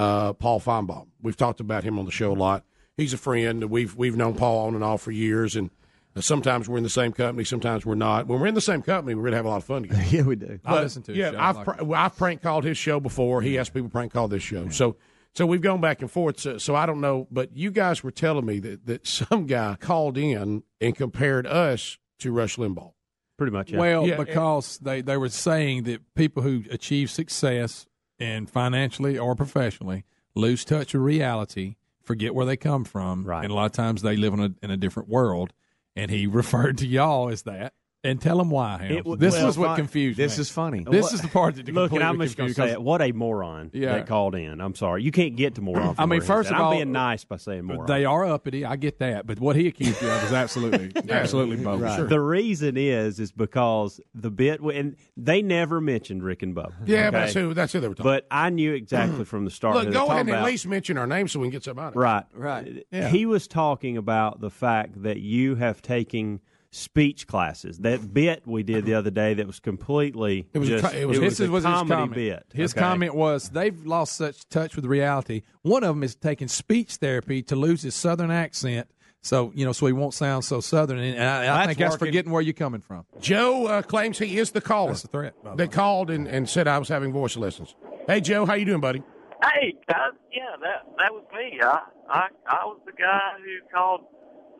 Uh, 0.00 0.32
Paul 0.32 0.60
Finebaum. 0.60 1.08
We've 1.20 1.36
talked 1.36 1.60
about 1.60 1.84
him 1.84 1.98
on 1.98 2.06
the 2.06 2.10
show 2.10 2.32
a 2.32 2.34
lot. 2.34 2.64
He's 2.96 3.12
a 3.12 3.18
friend. 3.18 3.64
We've 3.64 3.94
we've 3.94 4.16
known 4.16 4.34
Paul 4.34 4.66
on 4.66 4.74
and 4.74 4.82
off 4.82 5.02
for 5.02 5.10
years, 5.10 5.56
and 5.56 5.70
uh, 6.16 6.20
sometimes 6.20 6.68
we're 6.68 6.78
in 6.78 6.82
the 6.82 6.88
same 6.88 7.12
company, 7.12 7.44
sometimes 7.44 7.86
we're 7.86 7.94
not. 7.94 8.26
When 8.26 8.40
we're 8.40 8.46
in 8.46 8.54
the 8.54 8.60
same 8.60 8.82
company, 8.82 9.14
we 9.14 9.22
really 9.22 9.36
have 9.36 9.44
a 9.44 9.48
lot 9.48 9.58
of 9.58 9.64
fun 9.64 9.82
together. 9.82 10.02
yeah, 10.10 10.22
we 10.22 10.36
do. 10.36 10.58
I 10.64 10.80
listen 10.80 11.02
to 11.04 11.12
his 11.12 11.18
yeah, 11.18 11.32
show. 11.32 11.38
I've 11.38 11.56
like 11.56 11.64
pr- 11.64 11.84
well, 11.84 12.00
I've 12.00 12.16
prank 12.16 12.42
called 12.42 12.64
his 12.64 12.78
show 12.78 12.98
before. 12.98 13.42
He 13.42 13.58
asked 13.58 13.74
people 13.74 13.88
to 13.88 13.92
prank 13.92 14.12
call 14.12 14.28
this 14.28 14.42
show. 14.42 14.68
So 14.70 14.96
so 15.34 15.46
we've 15.46 15.60
gone 15.60 15.80
back 15.80 16.00
and 16.00 16.10
forth. 16.10 16.40
So, 16.40 16.58
so 16.58 16.74
I 16.74 16.86
don't 16.86 17.00
know, 17.00 17.28
but 17.30 17.56
you 17.56 17.70
guys 17.70 18.02
were 18.02 18.10
telling 18.10 18.46
me 18.46 18.58
that 18.60 18.86
that 18.86 19.06
some 19.06 19.46
guy 19.46 19.76
called 19.78 20.18
in 20.18 20.62
and 20.80 20.96
compared 20.96 21.46
us 21.46 21.98
to 22.20 22.32
Rush 22.32 22.56
Limbaugh. 22.56 22.92
Pretty 23.36 23.52
much. 23.52 23.72
Well, 23.72 24.06
Yeah, 24.06 24.16
because 24.16 24.78
they, 24.78 25.00
they 25.00 25.16
were 25.16 25.30
saying 25.30 25.84
that 25.84 26.14
people 26.14 26.42
who 26.42 26.64
achieve 26.70 27.10
success 27.10 27.86
and 28.20 28.48
financially 28.48 29.18
or 29.18 29.34
professionally 29.34 30.04
lose 30.34 30.64
touch 30.64 30.94
with 30.94 31.02
reality, 31.02 31.76
forget 32.02 32.34
where 32.34 32.46
they 32.46 32.56
come 32.56 32.84
from, 32.84 33.24
right. 33.24 33.42
and 33.42 33.50
a 33.50 33.54
lot 33.54 33.66
of 33.66 33.72
times 33.72 34.02
they 34.02 34.16
live 34.16 34.34
in 34.34 34.40
a 34.40 34.54
in 34.62 34.70
a 34.70 34.76
different 34.76 35.08
world. 35.08 35.52
And 35.96 36.10
he 36.10 36.26
referred 36.28 36.78
to 36.78 36.86
y'all 36.86 37.28
as 37.30 37.42
that. 37.42 37.74
And 38.02 38.18
tell 38.18 38.38
them 38.38 38.48
why. 38.50 38.86
It 38.90 38.96
w- 38.98 39.16
this 39.16 39.34
well, 39.34 39.46
was 39.46 39.58
what 39.58 39.76
confused 39.76 40.18
This 40.18 40.38
me. 40.38 40.40
is 40.40 40.50
funny. 40.50 40.84
This 40.90 41.12
is 41.12 41.20
the 41.20 41.28
part 41.28 41.56
that 41.56 41.68
Look, 41.68 41.92
and 41.92 42.02
I'm 42.02 42.18
just 42.20 42.34
going 42.34 42.48
to 42.48 42.54
say 42.54 42.70
it. 42.70 42.80
What 42.82 43.02
a 43.02 43.12
moron 43.12 43.70
Yeah. 43.74 43.92
that 43.96 44.06
called 44.06 44.34
in. 44.34 44.60
I'm 44.62 44.74
sorry. 44.74 45.02
You 45.02 45.12
can't 45.12 45.36
get 45.36 45.56
to 45.56 45.60
moron. 45.60 45.94
I 45.98 46.06
mean, 46.06 46.22
first 46.22 46.50
of 46.50 46.58
all, 46.58 46.70
I'm 46.70 46.76
being 46.78 46.92
nice 46.92 47.24
by 47.24 47.36
saying 47.36 47.64
moron. 47.64 47.86
They 47.86 48.06
are 48.06 48.24
uppity. 48.24 48.64
I 48.64 48.76
get 48.76 49.00
that, 49.00 49.26
but 49.26 49.38
what 49.38 49.54
he 49.54 49.66
accused 49.66 50.00
you 50.00 50.08
of 50.08 50.24
is 50.24 50.32
absolutely, 50.32 50.92
absolutely 51.10 51.56
bogus. 51.62 51.98
Right. 51.98 52.08
The 52.08 52.20
reason 52.20 52.78
is 52.78 53.20
is 53.20 53.32
because 53.32 54.00
the 54.14 54.30
bit 54.30 54.60
and 54.60 54.96
they 55.18 55.42
never 55.42 55.80
mentioned 55.80 56.22
Rick 56.22 56.42
and 56.42 56.54
Bubba. 56.56 56.72
Yeah, 56.86 57.00
okay? 57.00 57.04
but 57.04 57.10
that's 57.12 57.34
who 57.34 57.52
that's 57.54 57.72
who 57.74 57.80
they 57.80 57.88
were 57.88 57.94
talking. 57.94 58.10
But 58.10 58.26
I 58.30 58.48
knew 58.48 58.72
exactly 58.72 59.26
from 59.26 59.44
the 59.44 59.50
start. 59.50 59.76
Look, 59.76 59.92
go 59.92 60.06
ahead 60.06 60.20
and 60.26 60.30
at 60.36 60.44
least 60.44 60.66
mention 60.66 60.96
our 60.96 61.06
name 61.06 61.28
so 61.28 61.38
we 61.38 61.48
can 61.48 61.52
get 61.52 61.64
something 61.64 61.84
out 61.84 61.88
of 61.88 61.96
it. 61.96 61.98
Right, 61.98 62.24
right. 62.32 62.86
Yeah. 62.90 63.08
He 63.08 63.26
was 63.26 63.46
talking 63.46 63.98
about 63.98 64.40
the 64.40 64.50
fact 64.50 65.02
that 65.02 65.20
you 65.20 65.56
have 65.56 65.82
taken 65.82 66.40
speech 66.72 67.26
classes. 67.26 67.78
That 67.78 68.14
bit 68.14 68.46
we 68.46 68.62
did 68.62 68.84
the 68.84 68.94
other 68.94 69.10
day 69.10 69.34
that 69.34 69.46
was 69.46 69.58
completely 69.58 70.46
It 70.54 70.58
was 70.60 70.68
a 70.68 70.78
just, 70.78 70.92
co- 70.92 70.98
it 70.98 71.04
was- 71.06 71.18
This 71.18 71.40
a 71.40 71.44
is- 71.44 71.50
was 71.50 71.64
his 71.64 71.72
comedy 71.74 71.88
comment. 71.94 72.14
bit. 72.14 72.46
His 72.54 72.72
okay? 72.72 72.80
comment 72.80 73.14
was 73.14 73.48
they've 73.48 73.84
lost 73.86 74.16
such 74.16 74.48
touch 74.48 74.76
with 74.76 74.84
reality. 74.84 75.42
One 75.62 75.82
of 75.82 75.94
them 75.94 76.02
is 76.02 76.14
taking 76.14 76.48
speech 76.48 76.96
therapy 76.96 77.42
to 77.44 77.56
lose 77.56 77.82
his 77.82 77.94
southern 77.96 78.30
accent, 78.30 78.88
so 79.20 79.50
you 79.54 79.64
know, 79.64 79.72
so 79.72 79.86
he 79.86 79.92
won't 79.92 80.14
sound 80.14 80.44
so 80.44 80.60
southern. 80.60 80.98
And 81.00 81.20
I, 81.22 81.42
I 81.42 81.44
That's 81.46 81.66
think 81.66 81.78
that's 81.78 81.94
working. 81.94 82.06
forgetting 82.06 82.30
where 82.32 82.42
you're 82.42 82.52
coming 82.54 82.80
from. 82.80 83.04
Joe 83.20 83.66
uh, 83.66 83.82
claims 83.82 84.18
he 84.18 84.38
is 84.38 84.52
the 84.52 84.60
caller. 84.60 84.92
That's 84.92 85.04
a 85.04 85.08
threat. 85.08 85.34
That 85.56 85.72
called 85.72 86.08
and, 86.10 86.28
and 86.28 86.48
said 86.48 86.68
I 86.68 86.78
was 86.78 86.88
having 86.88 87.12
voice 87.12 87.36
lessons. 87.36 87.74
Hey 88.06 88.20
Joe, 88.20 88.46
how 88.46 88.54
you 88.54 88.64
doing, 88.64 88.80
buddy? 88.80 89.02
Hey, 89.42 89.74
guys. 89.88 90.12
Yeah, 90.32 90.42
that 90.60 90.86
that 90.98 91.12
was 91.12 91.24
me. 91.34 91.58
I 91.62 91.80
I 92.08 92.28
I 92.46 92.64
was 92.64 92.78
the 92.86 92.92
guy 92.92 93.32
who 93.38 93.68
called 93.74 94.02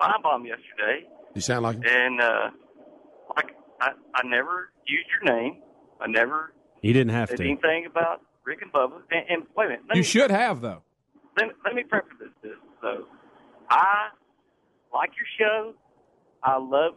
my 0.00 0.16
mom 0.24 0.44
yesterday, 0.44 1.06
You 1.34 1.40
sound 1.40 1.62
like 1.62 1.76
and 1.86 2.20
uh, 2.20 2.50
like 3.36 3.54
I 3.80 3.90
I 4.14 4.22
never 4.26 4.70
used 4.86 5.06
your 5.22 5.34
name. 5.36 5.62
I 6.00 6.06
never 6.08 6.52
You 6.82 6.92
didn't 6.92 7.12
have 7.12 7.28
to. 7.34 7.42
anything 7.42 7.86
about 7.86 8.20
Rick 8.44 8.62
and 8.62 8.72
Bubba. 8.72 9.00
And, 9.10 9.24
and 9.28 9.42
wait 9.56 9.66
a 9.66 9.68
minute. 9.68 9.84
Let 9.88 9.96
You 9.96 10.00
me, 10.02 10.06
should 10.06 10.30
have 10.30 10.60
though. 10.60 10.82
Let, 11.36 11.48
me- 11.48 11.54
let 11.64 11.74
me 11.74 11.84
preface 11.84 12.10
this. 12.18 12.30
this. 12.42 12.52
So, 12.82 13.04
I 13.70 14.08
like 14.92 15.10
your 15.16 15.26
show. 15.48 15.74
I 16.42 16.58
love 16.58 16.94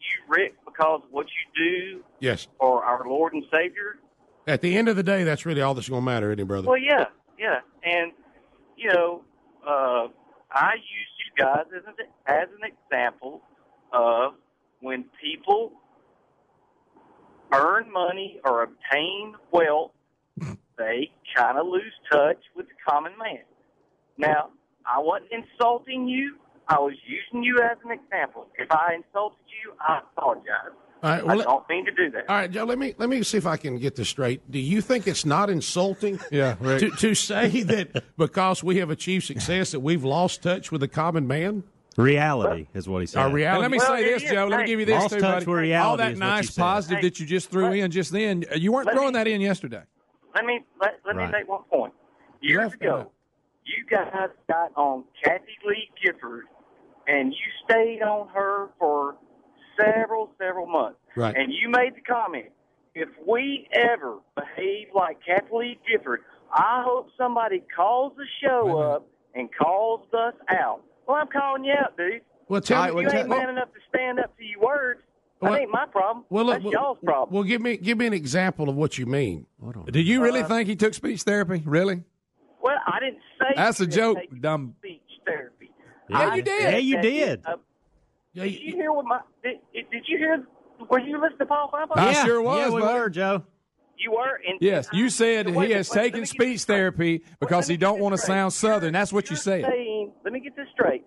you, 0.00 0.34
Rick, 0.34 0.54
because 0.64 1.02
what 1.10 1.26
you 1.26 1.64
do 1.94 2.04
Yes. 2.18 2.48
for 2.58 2.82
our 2.82 3.06
Lord 3.06 3.34
and 3.34 3.44
Savior. 3.52 3.96
At 4.46 4.62
the 4.62 4.76
end 4.76 4.88
of 4.88 4.96
the 4.96 5.02
day, 5.02 5.22
that's 5.22 5.44
really 5.46 5.60
all 5.60 5.74
that's 5.74 5.88
going 5.88 6.00
to 6.00 6.04
matter, 6.04 6.30
isn't 6.30 6.40
it, 6.40 6.48
brother? 6.48 6.66
Well, 6.68 6.78
yeah, 6.78 7.04
yeah, 7.38 7.60
and 7.84 8.12
you 8.76 8.90
know, 8.90 9.22
uh, 9.64 10.08
I 10.50 10.72
use 10.76 11.10
you 11.18 11.44
guys 11.44 11.66
as 11.76 11.82
an, 11.86 11.94
as 12.26 12.48
an 12.58 12.70
example 12.72 13.42
of 13.92 14.34
when 14.80 15.04
people 15.22 15.72
earn 17.52 17.90
money 17.92 18.40
or 18.44 18.62
obtain 18.62 19.34
wealth, 19.52 19.92
they 20.78 21.10
kind 21.36 21.58
of 21.58 21.66
lose 21.66 21.92
touch 22.10 22.38
with 22.56 22.66
the 22.66 22.74
common 22.88 23.12
man. 23.18 23.40
Now, 24.16 24.50
I 24.86 24.98
wasn't 24.98 25.30
insulting 25.32 26.08
you. 26.08 26.36
I 26.68 26.78
was 26.78 26.94
using 27.06 27.42
you 27.42 27.58
as 27.58 27.76
an 27.84 27.90
example. 27.90 28.46
If 28.56 28.70
I 28.70 28.94
insulted 28.94 29.38
you, 29.64 29.72
I 29.80 30.00
apologize. 30.16 30.72
All 31.02 31.10
right, 31.10 31.26
well, 31.26 31.40
I 31.40 31.44
don't 31.44 31.68
mean 31.68 31.84
to 31.86 31.92
do 31.92 32.10
that. 32.10 32.28
All 32.28 32.36
right, 32.36 32.50
Joe. 32.50 32.64
Let 32.64 32.78
me 32.78 32.94
let 32.98 33.08
me 33.08 33.22
see 33.22 33.38
if 33.38 33.46
I 33.46 33.56
can 33.56 33.78
get 33.78 33.96
this 33.96 34.10
straight. 34.10 34.48
Do 34.50 34.58
you 34.58 34.82
think 34.82 35.06
it's 35.06 35.24
not 35.24 35.48
insulting? 35.48 36.20
Yeah, 36.30 36.54
To, 36.54 36.90
to 36.90 37.14
say 37.14 37.62
that 37.62 38.04
because 38.18 38.62
we 38.62 38.76
have 38.78 38.90
achieved 38.90 39.24
success 39.24 39.72
that 39.72 39.80
we've 39.80 40.04
lost 40.04 40.42
touch 40.42 40.70
with 40.70 40.82
the 40.82 40.88
common 40.88 41.26
man. 41.26 41.64
Reality 41.96 42.66
is 42.74 42.88
what 42.88 43.00
he 43.00 43.06
said. 43.06 43.20
Our 43.22 43.30
reality. 43.32 43.54
And 43.56 43.62
let 43.62 43.70
me 43.70 43.78
Well, 43.78 43.86
say 43.98 44.04
this, 44.04 44.22
it 44.22 44.26
is. 44.26 44.30
Joe. 44.32 44.46
Let 44.46 44.60
me 44.60 44.66
give 44.66 44.80
you 44.80 44.86
this 44.86 45.02
Lost 45.02 45.14
too, 45.14 45.20
touch 45.20 45.44
buddy. 45.44 45.60
reality 45.60 45.90
All 45.90 45.96
that 45.96 46.12
is 46.12 46.20
what 46.20 46.26
nice 46.26 46.50
positive 46.56 46.98
Hey. 46.98 47.02
that 47.08 47.20
you 47.20 47.26
just 47.26 47.50
threw 47.50 47.72
in 47.72 47.90
just 47.90 48.12
then, 48.12 48.44
uh, 48.50 48.54
you 48.56 48.72
weren't 48.72 48.90
throwing 48.90 49.08
me- 49.08 49.18
that 49.18 49.26
in 49.28 49.40
yesterday. 49.40 49.82
let 50.34 50.44
me 50.44 50.60
let, 50.80 51.00
let 51.04 51.16
Right. 51.16 51.26
me 51.26 51.32
make 51.38 51.48
one 51.48 51.64
point. 51.64 51.92
Years 52.40 52.72
ago, 52.72 52.96
out. 53.00 53.12
you 53.64 53.84
guys 53.84 54.30
got 54.48 54.70
on 54.76 55.04
Kathie 55.22 55.58
Lee 55.66 55.90
Gifford, 56.02 56.44
and 57.08 57.32
you 57.32 57.38
stayed 57.64 58.02
on 58.02 58.28
her 58.28 58.68
for 58.78 59.16
several 59.78 60.30
several 60.38 60.66
months. 60.66 60.98
Right. 61.16 61.34
And 61.36 61.52
you 61.52 61.68
made 61.68 61.96
the 61.96 62.00
comment: 62.02 62.46
if 62.94 63.08
we 63.26 63.68
ever 63.72 64.18
behave 64.36 64.88
like 64.94 65.18
Kathie 65.26 65.48
Lee 65.52 65.78
Gifford, 65.90 66.22
I 66.52 66.82
hope 66.86 67.08
somebody 67.18 67.62
calls 67.74 68.16
the 68.16 68.26
show 68.42 68.78
up 68.78 69.06
and 69.34 69.48
calls 69.54 70.06
us 70.14 70.34
out. 70.48 70.82
Well, 71.10 71.20
I'm 71.20 71.26
calling 71.28 71.64
you 71.64 71.72
out, 71.72 71.96
dude. 71.96 72.20
Well, 72.48 72.60
tell 72.60 72.84
If 72.84 72.94
me. 72.94 73.00
you 73.02 73.06
well, 73.08 73.16
ain't 73.16 73.28
tell- 73.28 73.38
man 73.38 73.48
enough 73.50 73.72
to 73.72 73.80
stand 73.88 74.20
up 74.20 74.36
to 74.38 74.44
your 74.44 74.60
words. 74.60 75.00
Well, 75.40 75.52
that 75.52 75.62
ain't 75.62 75.70
my 75.72 75.86
problem. 75.86 76.24
well, 76.28 76.44
look, 76.44 76.54
That's 76.56 76.64
well, 76.66 76.72
y'all's 76.72 76.98
problem. 77.02 77.34
well, 77.34 77.42
give 77.42 77.60
me 77.62 77.78
give 77.78 77.96
me 77.98 78.06
an 78.06 78.12
example 78.12 78.68
of 78.68 78.76
what 78.76 78.96
you 78.98 79.06
mean. 79.06 79.46
Do 79.90 80.00
you 80.00 80.22
really 80.22 80.40
Uh, 80.42 80.46
think 80.48 80.68
he 80.68 80.76
took 80.76 80.92
speech 80.94 81.22
therapy? 81.22 81.62
Really? 81.64 82.02
Well, 82.62 82.76
I 82.86 83.00
didn't 83.00 83.20
say 83.40 83.46
That's 83.56 83.80
a 83.80 83.86
joke, 83.86 84.18
dumb. 84.40 84.74
speech 84.78 85.00
therapy. 85.26 85.70
Yeah, 86.10 86.18
I 86.18 86.34
you 86.36 86.42
did. 86.42 86.62
Yeah, 86.62 86.76
you 86.78 86.94
that 86.96 87.02
did. 87.02 87.28
it, 87.40 87.42
uh, 87.46 87.56
did 88.34 88.52
you 88.60 88.74
hear 88.76 88.92
what 88.92 89.06
my? 89.06 89.20
Did, 89.42 89.60
did 89.72 90.04
you 90.06 90.18
hear? 90.18 90.46
Were 90.90 91.00
you 91.00 91.18
listening 91.20 91.38
to 91.38 91.46
Paul 91.46 91.70
Finebaum? 91.72 91.96
I 91.96 92.10
yeah, 92.12 92.24
sure 92.24 92.42
was, 92.42 92.58
Yeah, 92.58 92.74
we 92.74 92.80
buddy. 92.82 92.98
were, 93.00 93.10
Joe. 93.10 93.44
You 94.02 94.12
were. 94.12 94.40
And 94.48 94.58
Yes, 94.60 94.88
you 94.92 95.10
said 95.10 95.46
he 95.48 95.70
has 95.72 95.88
taken 95.90 96.24
speech 96.26 96.64
therapy 96.64 97.22
because 97.38 97.68
he 97.68 97.76
don't 97.76 98.00
want 98.00 98.14
to 98.14 98.18
sound 98.18 98.52
southern. 98.52 98.92
That's 98.94 99.12
what 99.12 99.26
you 99.30 99.34
You're 99.34 99.42
said. 99.42 99.64
Saying, 99.66 100.12
let 100.24 100.32
me 100.32 100.40
get 100.40 100.56
this 100.56 100.66
straight. 100.72 101.04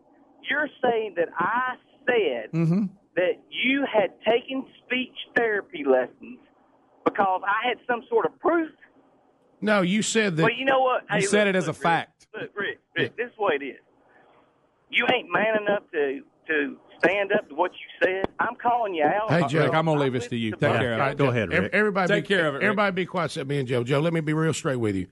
You're 0.50 0.70
saying 0.82 1.16
that 1.18 1.30
I 1.38 1.76
said 2.06 2.52
Mm-hmm. 2.54 2.86
that 3.16 3.42
you 3.50 3.86
had 3.92 4.12
taken 4.26 4.66
speech 4.86 5.16
therapy 5.36 5.84
lessons 5.90 6.38
because 7.06 7.42
I 7.46 7.68
had 7.68 7.78
some 7.88 8.02
sort 8.10 8.26
of 8.26 8.38
proof. 8.40 8.70
No, 9.62 9.82
you 9.82 10.02
said 10.02 10.36
that. 10.38 10.44
Well, 10.44 10.54
you 10.54 10.66
know 10.66 10.82
what? 10.82 11.04
You 11.04 11.16
Hey, 11.20 11.22
said 11.22 11.48
look, 11.48 11.56
it 11.56 11.58
as 11.58 11.66
a 11.66 11.68
look, 11.68 11.78
Rick, 11.78 11.84
fact. 11.84 12.28
Look, 12.34 12.52
Rick, 12.56 12.80
Rick, 12.98 13.18
this 13.18 13.28
is 13.28 13.32
the 13.38 13.44
way 13.44 13.54
it 13.62 13.64
is. 13.64 13.80
You 14.90 15.06
ain't 15.14 15.30
man 15.32 15.62
enough 15.62 15.84
to 15.94 16.22
to 16.48 16.78
stand 17.04 17.32
up 17.32 17.48
to 17.50 17.56
what 17.56 17.72
you 17.74 18.08
said. 18.08 18.26
I'm 18.40 18.56
calling 18.56 18.94
you 18.96 19.04
out. 19.04 19.30
Hey, 19.30 19.48
Joe. 19.48 19.66
Rick, 19.66 19.74
I'm 19.74 19.86
gonna 19.86 20.00
leave 20.00 20.14
this 20.14 20.28
to 20.28 20.36
you. 20.36 20.52
Take 20.52 20.62
Yeah. 20.62 20.80
care 20.80 20.94
of 21.02 21.12
it. 21.12 21.18
go 21.18 21.28
ahead, 21.28 21.50
Rick. 21.50 21.70
Everybody, 21.74 22.14
Take 22.14 22.28
be, 22.28 22.36
care 22.36 22.48
of 22.48 22.56
it, 22.56 22.58
Rick. 22.58 22.64
Everybody, 22.66 22.92
be 22.96 23.06
quiet. 23.06 23.26
Except 23.26 23.50
me 23.50 23.60
and 23.60 23.68
Joe. 23.68 23.84
Joe, 23.84 24.00
let 24.00 24.14
me 24.14 24.22
be 24.22 24.34
real 24.34 24.54
straight 24.54 24.78
with 24.78 24.96
you. 24.96 25.08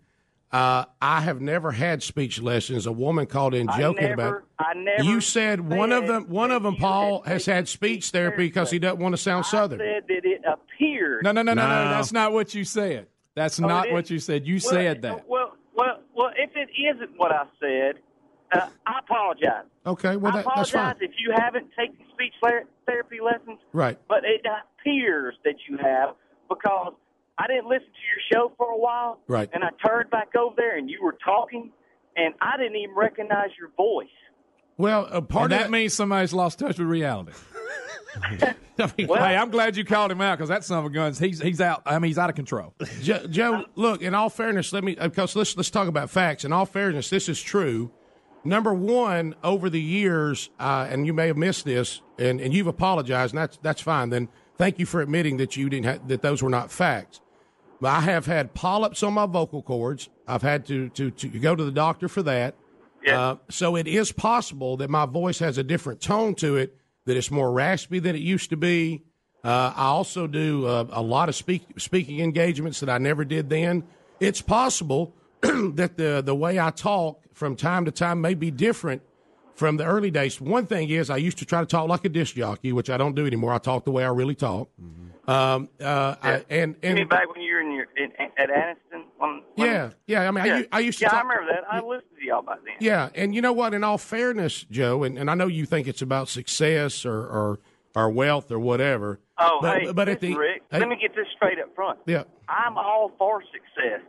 Uh, 0.52 0.84
I 1.02 1.22
have 1.22 1.40
never 1.40 1.72
had 1.72 2.04
speech 2.04 2.42
lessons. 2.42 2.86
A 2.86 2.92
woman 2.92 3.26
called 3.26 3.54
in 3.56 3.70
I 3.70 3.78
joking 3.80 4.04
never- 4.10 4.14
about. 4.38 4.44
I 4.60 4.74
never 4.74 5.04
You 5.04 5.22
said 5.22 5.62
one 5.62 5.94
of 5.94 6.08
them. 6.08 6.26
One 6.28 6.52
of 6.52 6.64
them, 6.64 6.76
Paul, 6.76 7.22
had 7.22 7.34
has 7.34 7.46
had 7.46 7.68
speech 7.70 8.10
therapy 8.10 8.48
because 8.48 8.70
he 8.70 8.78
doesn't 8.78 9.00
want 9.00 9.14
to 9.14 9.18
sound 9.18 9.46
southern. 9.46 9.80
I 9.80 9.86
said 9.86 10.04
that 10.10 10.26
it 10.26 10.42
appeared. 10.46 11.24
No, 11.24 11.32
no, 11.32 11.42
no, 11.42 11.54
no, 11.54 11.62
no. 11.68 11.84
No. 11.86 11.90
That's 11.92 12.12
not 12.12 12.34
what 12.34 12.54
you 12.54 12.66
said. 12.66 13.08
That's 13.34 13.62
Oh, 13.62 13.68
not 13.68 13.92
what 13.92 14.10
you 14.10 14.20
said. 14.20 14.46
You 14.46 14.56
Well, 14.56 14.72
said 14.74 15.02
that. 15.04 15.26
Well, 15.30 15.54
well, 15.74 16.00
well. 16.14 16.32
If 16.36 16.50
it 16.56 16.70
isn't 16.78 17.12
what 17.18 17.32
I 17.32 17.46
said, 17.62 17.96
uh, 18.52 18.68
I 18.86 19.00
apologize. 19.00 19.66
Okay, 19.86 20.16
well 20.16 20.32
I 20.34 20.38
that, 20.38 20.46
that's 20.46 20.70
apologize 20.70 20.98
fine. 21.00 21.10
if 21.10 21.12
you 21.18 21.34
haven't 21.36 21.68
taken 21.78 21.98
speech 22.14 22.34
therapy 22.86 23.18
lessons. 23.24 23.60
Right. 23.74 23.98
But 24.08 24.20
it 24.26 24.46
appears 24.46 25.36
that 25.44 25.56
you 25.68 25.78
have 25.78 26.16
because 26.50 26.94
I 27.38 27.48
didn't 27.48 27.68
listen 27.68 27.88
to 27.88 28.06
your 28.12 28.22
show 28.32 28.54
for 28.58 28.68
a 28.68 28.78
while. 28.78 29.20
Right. 29.28 29.50
And 29.54 29.64
I 29.64 29.70
turned 29.86 30.10
back 30.10 30.36
over 30.36 30.54
there 30.58 30.78
and 30.78 30.90
you 30.90 31.00
were 31.02 31.18
talking, 31.24 31.72
and 32.16 32.34
I 32.42 32.58
didn't 32.58 32.76
even 32.76 32.96
recognize 32.96 33.50
your 33.60 33.70
voice. 33.78 34.08
Well, 34.78 35.06
a 35.12 35.22
part 35.22 35.46
and 35.46 35.54
of 35.54 35.60
that, 35.60 35.64
that- 35.66 35.72
means 35.72 35.94
somebody's 35.94 36.34
lost 36.34 36.60
touch 36.60 36.78
with 36.78 36.88
reality. 36.88 37.34
hey, 38.98 38.98
I'm 39.08 39.52
glad 39.52 39.78
you 39.78 39.86
called 39.86 40.12
him 40.12 40.20
out 40.22 40.38
because 40.38 40.50
that 40.50 40.64
son 40.66 40.80
of 40.80 40.86
a 40.86 40.90
guns, 40.90 41.18
he's 41.18 41.40
he's 41.42 41.62
out. 41.62 41.84
I 41.86 41.98
mean, 42.00 42.10
he's 42.10 42.18
out 42.18 42.30
of 42.30 42.36
control. 42.36 42.74
Joe, 43.02 43.26
Joe, 43.28 43.66
look. 43.76 44.02
In 44.02 44.14
all 44.14 44.30
fairness, 44.30 44.74
let 44.74 44.84
me 44.84 44.96
because 44.96 45.34
let's 45.36 45.56
let's 45.56 45.70
talk 45.70 45.88
about 45.88 46.10
facts. 46.10 46.44
In 46.44 46.52
all 46.52 46.66
fairness, 46.66 47.10
this 47.10 47.30
is 47.30 47.42
true. 47.42 47.92
Number 48.44 48.74
one, 48.74 49.36
over 49.44 49.70
the 49.70 49.82
years, 49.82 50.50
uh, 50.60 50.88
and 50.90 51.06
you 51.06 51.14
may 51.14 51.28
have 51.28 51.38
missed 51.38 51.66
this, 51.66 52.02
and, 52.18 52.42
and 52.42 52.54
you've 52.54 52.68
apologized, 52.68 53.34
and 53.34 53.42
that's 53.42 53.58
that's 53.62 53.82
fine. 53.82 54.10
Then 54.10 54.30
thank 54.58 54.80
you 54.80 54.86
for 54.86 55.02
admitting 55.02 55.38
that 55.38 55.56
you 55.56 55.70
didn't 55.70 55.86
ha- 55.86 56.04
that 56.08 56.22
those 56.22 56.42
were 56.42 56.50
not 56.50 56.72
facts. 56.72 57.22
But 57.80 57.90
I 57.90 58.02
have 58.02 58.26
had 58.26 58.54
polyps 58.54 59.04
on 59.04 59.14
my 59.14 59.26
vocal 59.28 59.62
cords. 59.62 60.10
I've 60.28 60.42
had 60.42 60.66
to 60.68 60.90
to, 60.90 61.12
to 61.12 61.28
go 61.28 61.56
to 61.56 61.64
the 61.64 61.72
doctor 61.72 62.08
for 62.08 62.24
that. 62.24 62.56
Uh, 63.18 63.36
so 63.50 63.76
it 63.76 63.88
is 63.88 64.12
possible 64.12 64.78
that 64.78 64.90
my 64.90 65.06
voice 65.06 65.40
has 65.40 65.58
a 65.58 65.64
different 65.64 66.02
tone 66.02 66.36
to 66.36 66.58
it, 66.58 66.78
that 67.06 67.18
it's 67.18 67.32
more 67.32 67.52
raspy 67.52 68.00
than 68.00 68.16
it 68.16 68.22
used 68.22 68.50
to 68.52 68.58
be. 68.58 69.04
Uh, 69.44 69.74
I 69.76 69.86
also 69.86 70.28
do 70.28 70.68
uh, 70.68 70.86
a 70.92 71.02
lot 71.02 71.28
of 71.30 71.36
speak, 71.36 71.64
speaking 71.80 72.20
engagements 72.20 72.80
that 72.80 72.90
I 72.90 73.00
never 73.00 73.26
did 73.26 73.50
then. 73.50 73.84
It's 74.20 74.42
possible 74.42 75.16
that 75.76 75.98
the 75.98 76.22
the 76.24 76.36
way 76.36 76.60
I 76.60 76.70
talk 76.72 77.22
from 77.34 77.56
time 77.56 77.86
to 77.86 77.92
time 77.92 78.22
may 78.22 78.34
be 78.34 78.52
different 78.52 79.02
from 79.56 79.78
the 79.78 79.86
early 79.86 80.12
days. 80.12 80.40
One 80.42 80.66
thing 80.66 80.90
is 80.90 81.10
I 81.10 81.18
used 81.18 81.38
to 81.40 81.46
try 81.46 81.60
to 81.62 81.66
talk 81.66 81.88
like 81.90 82.06
a 82.06 82.10
disc 82.10 82.36
jockey, 82.36 82.72
which 82.74 82.90
I 82.90 82.98
don't 82.98 83.16
do 83.16 83.26
anymore. 83.28 83.54
I 83.54 83.58
talk 83.58 83.84
the 83.86 83.92
way 83.92 84.04
I 84.04 84.10
really 84.10 84.36
talk. 84.36 84.70
Um, 85.28 85.70
uh, 85.80 86.16
I, 86.22 86.44
and 86.50 86.76
and 86.82 87.08
back 87.08 87.32
when 87.34 87.42
you 87.44 87.54
were 87.54 87.62
in 87.62 87.72
your 87.74 87.86
in, 87.96 88.12
at 88.20 88.50
Anniston? 88.50 89.04
When, 89.18 89.44
when- 89.56 89.68
yeah, 89.68 89.90
yeah. 90.08 90.28
I 90.28 90.32
mean, 90.32 90.44
I, 90.44 90.58
u- 90.60 90.68
I 90.72 90.80
used 90.80 90.98
to. 91.00 91.06
Yeah, 91.06 91.10
talk, 91.10 91.20
I 91.26 91.28
remember 91.28 91.54
that. 91.54 91.64
I 91.72 91.80
listened 91.80 92.10
to 92.20 92.26
y'all 92.26 92.42
back 92.42 92.58
then. 92.66 92.74
Yeah, 92.80 93.10
and 93.14 93.34
you 93.36 93.42
know 93.42 93.54
what? 93.54 93.74
In 93.76 93.84
all 93.84 94.00
fairness, 94.00 94.66
Joe, 94.72 95.04
and, 95.04 95.18
and 95.20 95.30
I 95.30 95.36
know 95.36 95.46
you 95.48 95.66
think 95.68 95.88
it's 95.88 96.02
about 96.02 96.28
success 96.28 97.06
or 97.06 97.20
or, 97.22 97.60
or 97.96 98.10
wealth 98.10 98.52
or 98.52 98.60
whatever. 98.60 99.20
Oh, 99.38 99.60
but, 99.62 99.82
hey, 99.82 99.92
but 99.92 100.10
at 100.10 100.20
the 100.22 100.36
Rick, 100.36 100.64
hey, 100.72 100.80
let 100.80 100.90
me 100.90 100.98
get 101.00 101.16
this 101.16 101.28
straight 101.36 101.60
up 101.60 101.74
front. 101.76 102.00
yeah, 102.08 102.24
I'm 102.50 102.78
all 102.78 103.12
for 103.20 103.44
success. 103.44 104.02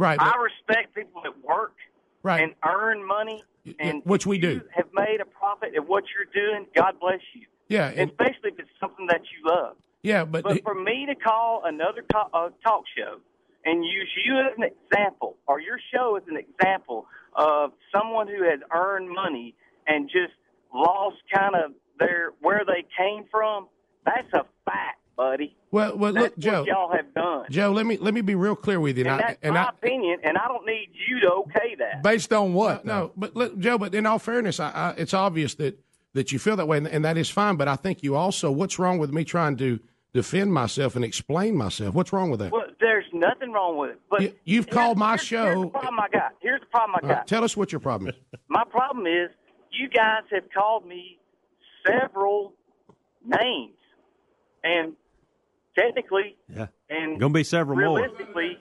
Right, 0.00 0.18
I 0.20 0.32
respect 0.42 0.94
people 0.94 1.22
that 1.22 1.34
work 1.44 1.74
right, 2.22 2.42
and 2.42 2.54
earn 2.64 3.06
money, 3.06 3.44
and 3.78 4.02
which 4.04 4.26
we 4.26 4.38
do. 4.38 4.62
have 4.74 4.86
made 4.94 5.20
a 5.20 5.24
profit 5.26 5.74
at 5.76 5.86
what 5.86 6.04
you're 6.14 6.32
doing. 6.32 6.66
God 6.74 6.94
bless 7.00 7.20
you, 7.34 7.46
Yeah, 7.68 7.88
and, 7.94 8.10
especially 8.10 8.50
if 8.52 8.58
it's 8.58 8.70
something 8.80 9.06
that 9.08 9.20
you 9.30 9.48
love. 9.48 9.76
yeah, 10.02 10.24
but, 10.24 10.42
But 10.42 10.62
for 10.62 10.74
me 10.74 11.06
to 11.06 11.14
call 11.14 11.62
another 11.64 12.04
uh, 12.14 12.48
talk 12.64 12.84
show 12.96 13.20
and 13.64 13.84
use 13.84 14.10
you 14.24 14.38
as 14.38 14.52
an 14.56 14.64
example, 14.64 15.36
or 15.46 15.60
your 15.60 15.78
show 15.92 16.16
as 16.16 16.22
an 16.28 16.36
example 16.38 17.06
of 17.34 17.72
someone 17.94 18.26
who 18.26 18.42
has 18.44 18.60
earned 18.72 19.08
money 19.10 19.54
and 19.86 20.08
just 20.08 20.32
lost 20.74 21.16
kind 21.32 21.54
of 21.54 21.72
their 21.98 22.30
where 22.40 22.62
they 22.66 22.84
came 22.96 23.24
from, 23.30 23.68
that's 24.06 24.32
a 24.32 24.44
fact, 24.64 24.99
buddy. 25.20 25.54
well, 25.70 25.96
well, 25.98 26.12
That's 26.14 26.24
look, 26.24 26.38
Joe, 26.38 26.60
what 26.60 26.66
y'all 26.68 26.92
have 26.92 27.12
done. 27.14 27.44
Joe, 27.50 27.72
let 27.72 27.84
me 27.84 27.96
let 27.98 28.14
me 28.14 28.22
be 28.22 28.34
real 28.34 28.56
clear 28.56 28.80
with 28.80 28.96
you. 28.96 29.04
and 29.04 29.12
And, 29.20 29.22
I, 29.22 29.36
and 29.42 29.54
my 29.54 29.64
I, 29.64 29.68
opinion, 29.68 30.18
and 30.24 30.38
I 30.38 30.48
don't 30.48 30.64
need 30.64 30.88
you 31.08 31.20
to 31.20 31.30
okay 31.44 31.74
that. 31.78 32.02
Based 32.02 32.32
on 32.32 32.54
what? 32.54 32.84
no, 32.86 33.12
but 33.16 33.36
look, 33.36 33.58
Joe, 33.58 33.76
but 33.76 33.94
in 33.94 34.06
all 34.06 34.18
fairness, 34.18 34.58
I, 34.60 34.70
I, 34.70 34.90
it's 34.96 35.12
obvious 35.14 35.54
that 35.56 35.78
that 36.14 36.32
you 36.32 36.38
feel 36.38 36.56
that 36.56 36.66
way, 36.66 36.78
and, 36.78 36.88
and 36.88 37.04
that 37.04 37.16
is 37.18 37.28
fine. 37.28 37.56
But 37.56 37.68
I 37.68 37.76
think 37.76 38.02
you 38.02 38.16
also, 38.16 38.50
what's 38.50 38.78
wrong 38.78 38.98
with 38.98 39.12
me 39.12 39.22
trying 39.24 39.56
to 39.58 39.78
defend 40.14 40.52
myself 40.52 40.96
and 40.96 41.04
explain 41.04 41.54
myself? 41.56 41.94
What's 41.94 42.12
wrong 42.12 42.30
with 42.30 42.40
that? 42.40 42.50
Well, 42.50 42.64
there's 42.80 43.04
nothing 43.12 43.52
wrong 43.52 43.76
with 43.76 43.90
it. 43.90 44.00
But 44.10 44.22
You- 44.22 44.32
you've 44.44 44.68
called 44.70 44.98
my 44.98 45.10
here's- 45.10 45.28
Here's 45.28 45.54
show- 45.54 45.60
the 45.64 45.68
problem 45.68 46.00
I 46.00 46.08
got. 46.08 46.32
Here's 46.40 46.60
the 46.60 46.66
problem 46.66 46.96
I 46.96 47.00
got. 47.06 47.08
right, 47.18 47.26
tell 47.28 47.44
us 47.44 47.56
what 47.56 47.70
your 47.70 47.78
problem 47.80 48.08
is. 48.08 48.16
My 48.48 48.64
problem 48.64 49.06
is 49.06 49.28
you 49.70 49.88
guys 49.88 50.22
have 50.32 50.44
called 50.52 50.84
me 50.86 51.18
several 51.86 52.54
names, 53.24 53.76
and 54.64 54.94
technically, 55.80 56.36
Yeah. 56.54 56.66
and 56.88 57.18
Gonna 57.20 57.32
be 57.32 57.44
several 57.44 57.78
more. 57.78 57.98
realistically, 58.00 58.58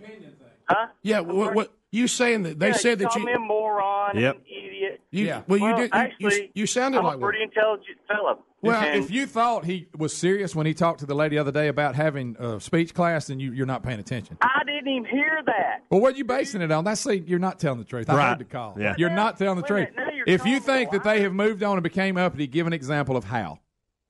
huh? 0.70 0.88
Yeah, 1.04 1.20
what, 1.22 1.54
what 1.56 1.72
you 1.92 2.08
saying 2.08 2.44
that 2.44 2.60
they 2.60 2.68
Yeah, 2.68 2.74
said 2.74 2.90
you 3.00 3.06
that 3.08 3.10
call 3.12 3.20
you 3.22 3.26
me 3.26 3.34
a 3.34 3.40
moron, 3.40 4.18
Yep. 4.18 4.36
an 4.36 4.42
idiot. 4.46 5.02
You, 5.12 5.26
Yeah. 5.26 5.42
Well, 5.48 5.58
you 5.60 5.66
Well, 5.66 5.78
did. 5.78 5.92
You, 5.94 6.00
you, 6.20 6.28
actually, 6.28 6.52
you 6.54 6.66
sounded 6.68 7.00
I'm 7.00 7.04
like 7.06 7.16
a 7.16 7.18
one. 7.18 7.30
pretty 7.30 7.44
intelligent 7.44 7.98
fella. 8.08 8.38
Well, 8.62 8.82
and 8.84 9.04
if 9.04 9.10
you 9.10 9.26
thought 9.26 9.64
he 9.66 9.88
was 9.98 10.16
serious 10.16 10.54
when 10.54 10.66
he 10.68 10.74
talked 10.74 11.00
to 11.00 11.06
the 11.06 11.16
lady 11.16 11.38
the 11.38 11.42
other 11.42 11.52
day 11.52 11.70
about 11.70 11.96
having 11.96 12.36
a 12.40 12.60
speech 12.60 12.94
class, 12.94 13.28
then 13.28 13.40
you, 13.40 13.54
you're 13.54 13.66
not 13.66 13.84
paying 13.84 14.00
attention. 14.00 14.38
I 14.42 14.64
didn't 14.66 14.88
even 14.88 15.06
hear 15.06 15.42
that. 15.46 15.84
Well, 15.90 16.02
what 16.02 16.14
are 16.16 16.18
you 16.18 16.26
basing 16.26 16.62
it 16.62 16.70
on? 16.72 16.84
That's 16.84 17.00
see, 17.02 17.24
you're 17.26 17.40
not 17.40 17.58
telling 17.60 17.80
the 17.80 17.86
truth. 17.86 18.10
I 18.10 18.16
Right. 18.18 18.30
heard 18.30 18.40
the 18.40 18.44
call. 18.44 18.76
Yeah. 18.78 18.96
You're 18.98 19.10
not 19.12 19.38
telling 19.38 19.56
the 19.62 19.66
truth. 19.66 19.88
minute, 19.96 20.24
If 20.28 20.42
you 20.46 20.46
calling 20.46 20.54
me 20.54 20.60
think 20.60 20.92
that 20.92 21.04
they 21.06 21.22
have 21.22 21.34
moved 21.34 21.64
on 21.64 21.78
and 21.78 21.84
became 21.84 22.18
uppity, 22.18 22.48
give 22.48 22.68
an 22.68 22.74
example 22.74 23.16
of 23.16 23.24
how. 23.24 23.60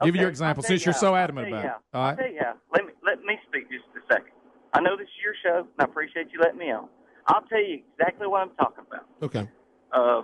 Give 0.03 0.16
your 0.16 0.30
example 0.30 0.64
since 0.64 0.84
you're 0.86 0.93
you 0.95 0.99
so 0.99 1.16
adamant 1.16 1.47
I'll 1.47 1.51
tell 1.51 1.60
about 1.60 1.64
you 1.66 1.70
it. 1.70 1.74
how. 1.93 1.99
All 1.99 2.03
I'll 2.05 2.10
right. 2.10 2.18
tell 2.18 2.32
you 2.32 2.39
how. 2.41 2.53
Let 2.74 2.86
me 2.86 2.91
let 3.05 3.24
me 3.24 3.39
speak 3.47 3.70
just 3.70 3.84
a 3.95 4.14
second. 4.14 4.32
I 4.74 4.82
know 4.82 4.95
this 4.97 5.07
is 5.07 5.24
your 5.24 5.34
show, 5.43 5.59
and 5.59 5.67
I 5.80 5.84
appreciate 5.84 6.28
you 6.32 6.39
letting 6.39 6.59
me 6.59 6.72
on. 6.72 6.88
I'll 7.28 7.41
tell 7.43 7.63
you 7.63 7.82
exactly 7.97 8.28
what 8.28 8.41
I'm 8.41 8.55
talking 8.55 8.86
about. 8.88 9.05
Okay. 9.22 9.47
Uh, 9.91 10.22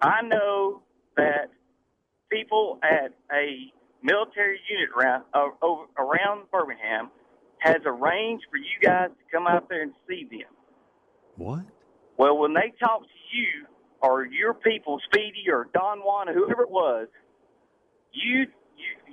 I 0.00 0.22
know 0.22 0.82
that 1.16 1.50
people 2.30 2.78
at 2.82 3.12
a 3.32 3.72
military 4.02 4.60
unit 4.70 4.90
around 4.96 5.24
uh, 5.34 5.48
over, 5.62 5.84
around 5.98 6.50
Birmingham 6.50 7.10
has 7.58 7.76
arranged 7.84 8.44
for 8.50 8.58
you 8.58 8.78
guys 8.82 9.08
to 9.10 9.36
come 9.36 9.46
out 9.46 9.68
there 9.68 9.82
and 9.82 9.92
see 10.08 10.26
them. 10.30 10.48
What? 11.36 11.64
Well, 12.16 12.38
when 12.38 12.54
they 12.54 12.72
talk 12.78 13.02
to 13.02 13.36
you 13.36 13.66
or 14.02 14.26
your 14.26 14.54
people, 14.54 15.00
Speedy 15.06 15.50
or 15.50 15.68
Don 15.74 16.00
Juan 16.00 16.28
or 16.28 16.34
whoever 16.34 16.62
it 16.62 16.70
was, 16.70 17.08
you, 18.12 18.40
you 18.40 18.46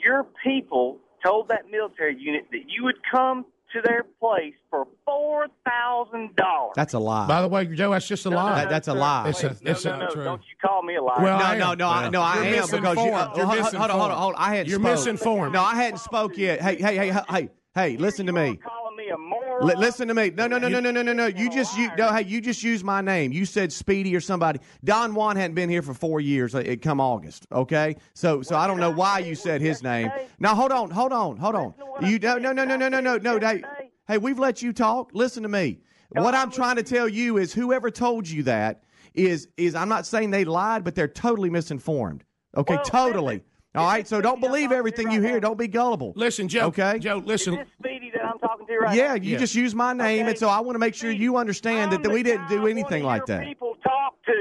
your 0.04 0.26
people 0.44 1.00
told 1.26 1.50
that 1.50 1.64
military 1.72 2.18
unit 2.20 2.46
that 2.52 2.64
you 2.68 2.84
would 2.84 2.98
come 3.12 3.46
to 3.74 3.82
their 3.84 4.04
place 4.20 4.54
for 4.70 4.88
four 5.06 5.48
thousand 5.66 6.36
dollars. 6.36 6.74
That's 6.76 6.94
a 6.94 7.00
lie. 7.00 7.28
By 7.28 7.42
the 7.42 7.48
way, 7.48 7.66
Joe, 7.66 7.92
that's 7.92 8.08
just 8.08 8.26
a 8.26 8.30
lie. 8.30 8.62
That- 8.62 8.70
that's 8.70 8.88
a 8.88 8.94
lie. 8.94 9.30
It's 9.30 9.44
a, 9.44 9.50
No, 9.62 9.72
it's 9.72 9.86
no, 9.86 9.94
a, 9.94 9.98
no! 10.00 10.08
true. 10.10 10.24
Don't 10.24 10.42
you 10.42 10.56
call 10.68 10.84
me 10.84 10.96
a 10.96 11.04
liar? 11.04 11.22
Well, 11.22 11.40
no, 11.40 11.46
I 11.46 11.58
no, 11.58 11.72
am. 11.72 11.78
no, 11.78 11.90
I, 11.90 12.10
no, 12.10 12.22
I 12.22 12.36
You're 12.48 12.56
am 12.64 12.70
because 12.70 12.98
you, 12.98 13.12
uh, 13.14 13.34
you're 13.36 13.46
hold, 13.46 13.60
hold, 13.60 13.74
hold 13.76 13.92
on, 13.92 14.00
hold 14.00 14.12
on, 14.12 14.18
hold 14.18 14.36
on. 14.36 14.42
I 14.42 14.50
hadn't 14.56 14.70
You're 14.70 14.80
spoke. 14.80 14.92
misinformed. 14.92 15.54
No, 15.54 15.62
I 15.64 15.76
hadn't 15.76 16.00
spoke 16.00 16.38
yet. 16.38 16.62
Hey, 16.62 16.76
hey, 16.78 16.96
hey, 16.98 17.22
hey, 17.30 17.50
hey! 17.76 17.98
Listen 17.98 18.26
to 18.28 18.32
me. 18.34 18.58
calling 18.58 18.96
me 18.98 19.10
a 19.10 19.18
Li- 19.64 19.76
listen 19.76 20.08
to 20.08 20.14
me. 20.14 20.30
No, 20.32 20.48
no, 20.48 20.58
no, 20.58 20.68
no, 20.68 20.80
no, 20.80 20.92
no, 20.92 21.02
no, 21.02 21.14
no. 21.14 21.26
You 21.28 21.50
just 21.50 21.78
you 21.78 21.90
no. 21.98 22.12
Hey, 22.14 22.24
you 22.24 22.42
just 22.42 22.64
used 22.64 22.84
my 22.84 23.02
name. 23.02 23.32
You 23.32 23.46
said 23.46 23.72
Speedy 23.74 24.16
or 24.16 24.22
somebody. 24.22 24.60
Don 24.84 25.14
Juan 25.16 25.36
hadn't 25.36 25.56
been 25.56 25.70
here 25.70 25.82
for 25.82 25.94
four 25.94 26.20
years. 26.22 26.54
uh, 26.56 26.60
It 26.60 26.82
come 26.82 27.00
August. 27.02 27.48
Okay, 27.52 27.96
so 28.14 28.42
so 28.42 28.56
I 28.56 28.68
don't 28.68 28.80
know 28.80 28.92
why 28.92 29.20
you 29.20 29.36
said 29.36 29.62
his 29.62 29.82
name. 29.84 30.12
Now 30.40 30.56
hold 30.56 30.72
on, 30.72 30.90
hold 30.90 31.12
on, 31.14 31.38
hold 31.38 31.56
on. 31.56 31.74
You 32.02 32.20
no 32.20 32.38
no 32.38 32.52
no 32.52 32.64
no 32.64 32.76
no 32.78 32.90
no 32.90 33.00
no 33.00 33.18
no. 33.18 33.40
Hey, 33.40 33.64
hey, 34.08 34.18
we've 34.18 34.40
let 34.40 34.62
you 34.62 34.74
talk. 34.74 35.12
Listen 35.14 35.44
to 35.44 35.50
me. 35.50 35.80
What 36.10 36.36
I'm 36.36 36.52
trying 36.52 36.76
to 36.76 36.84
tell 36.84 37.08
you 37.08 37.38
is 37.38 37.54
whoever 37.54 37.90
told 37.90 38.30
you 38.30 38.44
that 38.44 38.84
is 39.14 39.48
is 39.58 39.76
I'm 39.76 39.90
not 39.90 40.06
saying 40.06 40.32
they 40.32 40.46
lied, 40.46 40.84
but 40.84 40.96
they're 40.96 41.08
totally 41.08 41.50
misinformed. 41.50 42.24
Okay, 42.56 42.78
totally. 42.86 43.44
All 43.76 43.88
right, 43.88 44.08
so 44.08 44.22
don't 44.22 44.40
believe 44.40 44.72
everything 44.72 45.10
you 45.12 45.20
hear. 45.22 45.40
Don't 45.40 45.58
be 45.58 45.68
gullible. 45.68 46.14
Listen, 46.16 46.48
Joe. 46.48 46.68
Okay. 46.68 47.00
Joe, 47.00 47.24
listen. 47.26 47.54
Is 47.56 47.60
this 47.62 47.68
Speedy 47.80 48.12
that 48.14 48.24
I'm 48.24 48.38
talking 48.38 48.68
to 48.68 48.78
right 48.78 48.96
Yeah, 48.96 49.08
now? 49.10 49.14
you 49.16 49.38
just 49.40 49.56
use 49.56 49.74
my 49.74 49.94
name, 49.94 50.28
and 50.28 50.38
so 50.38 50.48
I 50.48 50.60
want 50.60 50.76
to 50.76 50.80
make 50.80 50.94
sure 50.94 51.10
you 51.10 51.38
understand 51.38 51.92
that, 51.92 52.04
that 52.04 52.12
we 52.12 52.22
didn't 52.22 52.50
do 52.50 52.68
anything 52.68 53.04
like 53.04 53.26
that. 53.26 53.44
People 53.44 53.76
talk 53.84 54.14
to, 54.28 54.32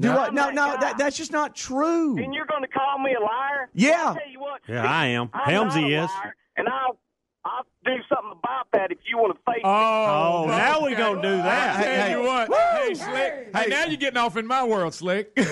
Do 0.00 0.08
No. 0.08 0.16
what? 0.16 0.34
No, 0.34 0.50
no, 0.50 0.76
that, 0.80 0.98
that's 0.98 1.16
just 1.16 1.30
not 1.30 1.54
true. 1.54 2.18
and 2.18 2.34
you're 2.34 2.46
going 2.46 2.62
to 2.62 2.68
call 2.68 2.98
me 2.98 3.14
a 3.14 3.20
liar? 3.22 3.68
Yeah. 3.72 4.02
I'll 4.08 4.14
tell 4.16 4.28
you 4.28 4.40
what. 4.40 4.60
Yeah, 4.68 4.84
I 4.84 5.06
am. 5.06 5.30
I'm 5.32 5.54
Helmsy 5.54 5.90
is. 6.02 6.10
liar, 6.10 6.34
and 6.56 6.68
I'll 6.68 6.98
I'll 7.44 7.66
do 7.84 7.96
something 8.08 8.32
about 8.42 8.66
that 8.72 8.90
if 8.90 8.98
you 9.06 9.18
want 9.18 9.36
to 9.36 9.52
face 9.52 9.60
oh, 9.64 10.44
oh, 10.44 10.46
now 10.48 10.80
we're 10.82 10.96
gonna 10.96 11.20
do 11.22 11.36
that. 11.36 11.76
I 11.78 11.82
tell 11.84 11.92
Hey, 12.06 12.10
you 12.10 12.22
hey. 12.22 12.26
what, 12.26 12.54
hey, 12.82 12.94
Slick. 12.94 13.48
Hey, 13.54 13.66
now 13.68 13.84
you're 13.84 13.96
getting 13.98 14.16
off 14.16 14.36
in 14.38 14.46
my 14.46 14.64
world, 14.64 14.92
Slick. 14.94 15.36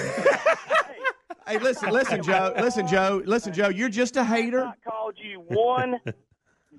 Hey, 1.46 1.58
listen, 1.58 1.90
listen, 1.90 2.22
Joe. 2.24 2.52
Listen, 2.56 2.86
Joe. 2.86 3.22
Listen, 3.24 3.52
Joe. 3.52 3.68
You're 3.68 3.88
just 3.88 4.16
a 4.16 4.24
hater. 4.24 4.64
I 4.64 4.74
called 4.88 5.14
you 5.16 5.40
one 5.48 6.00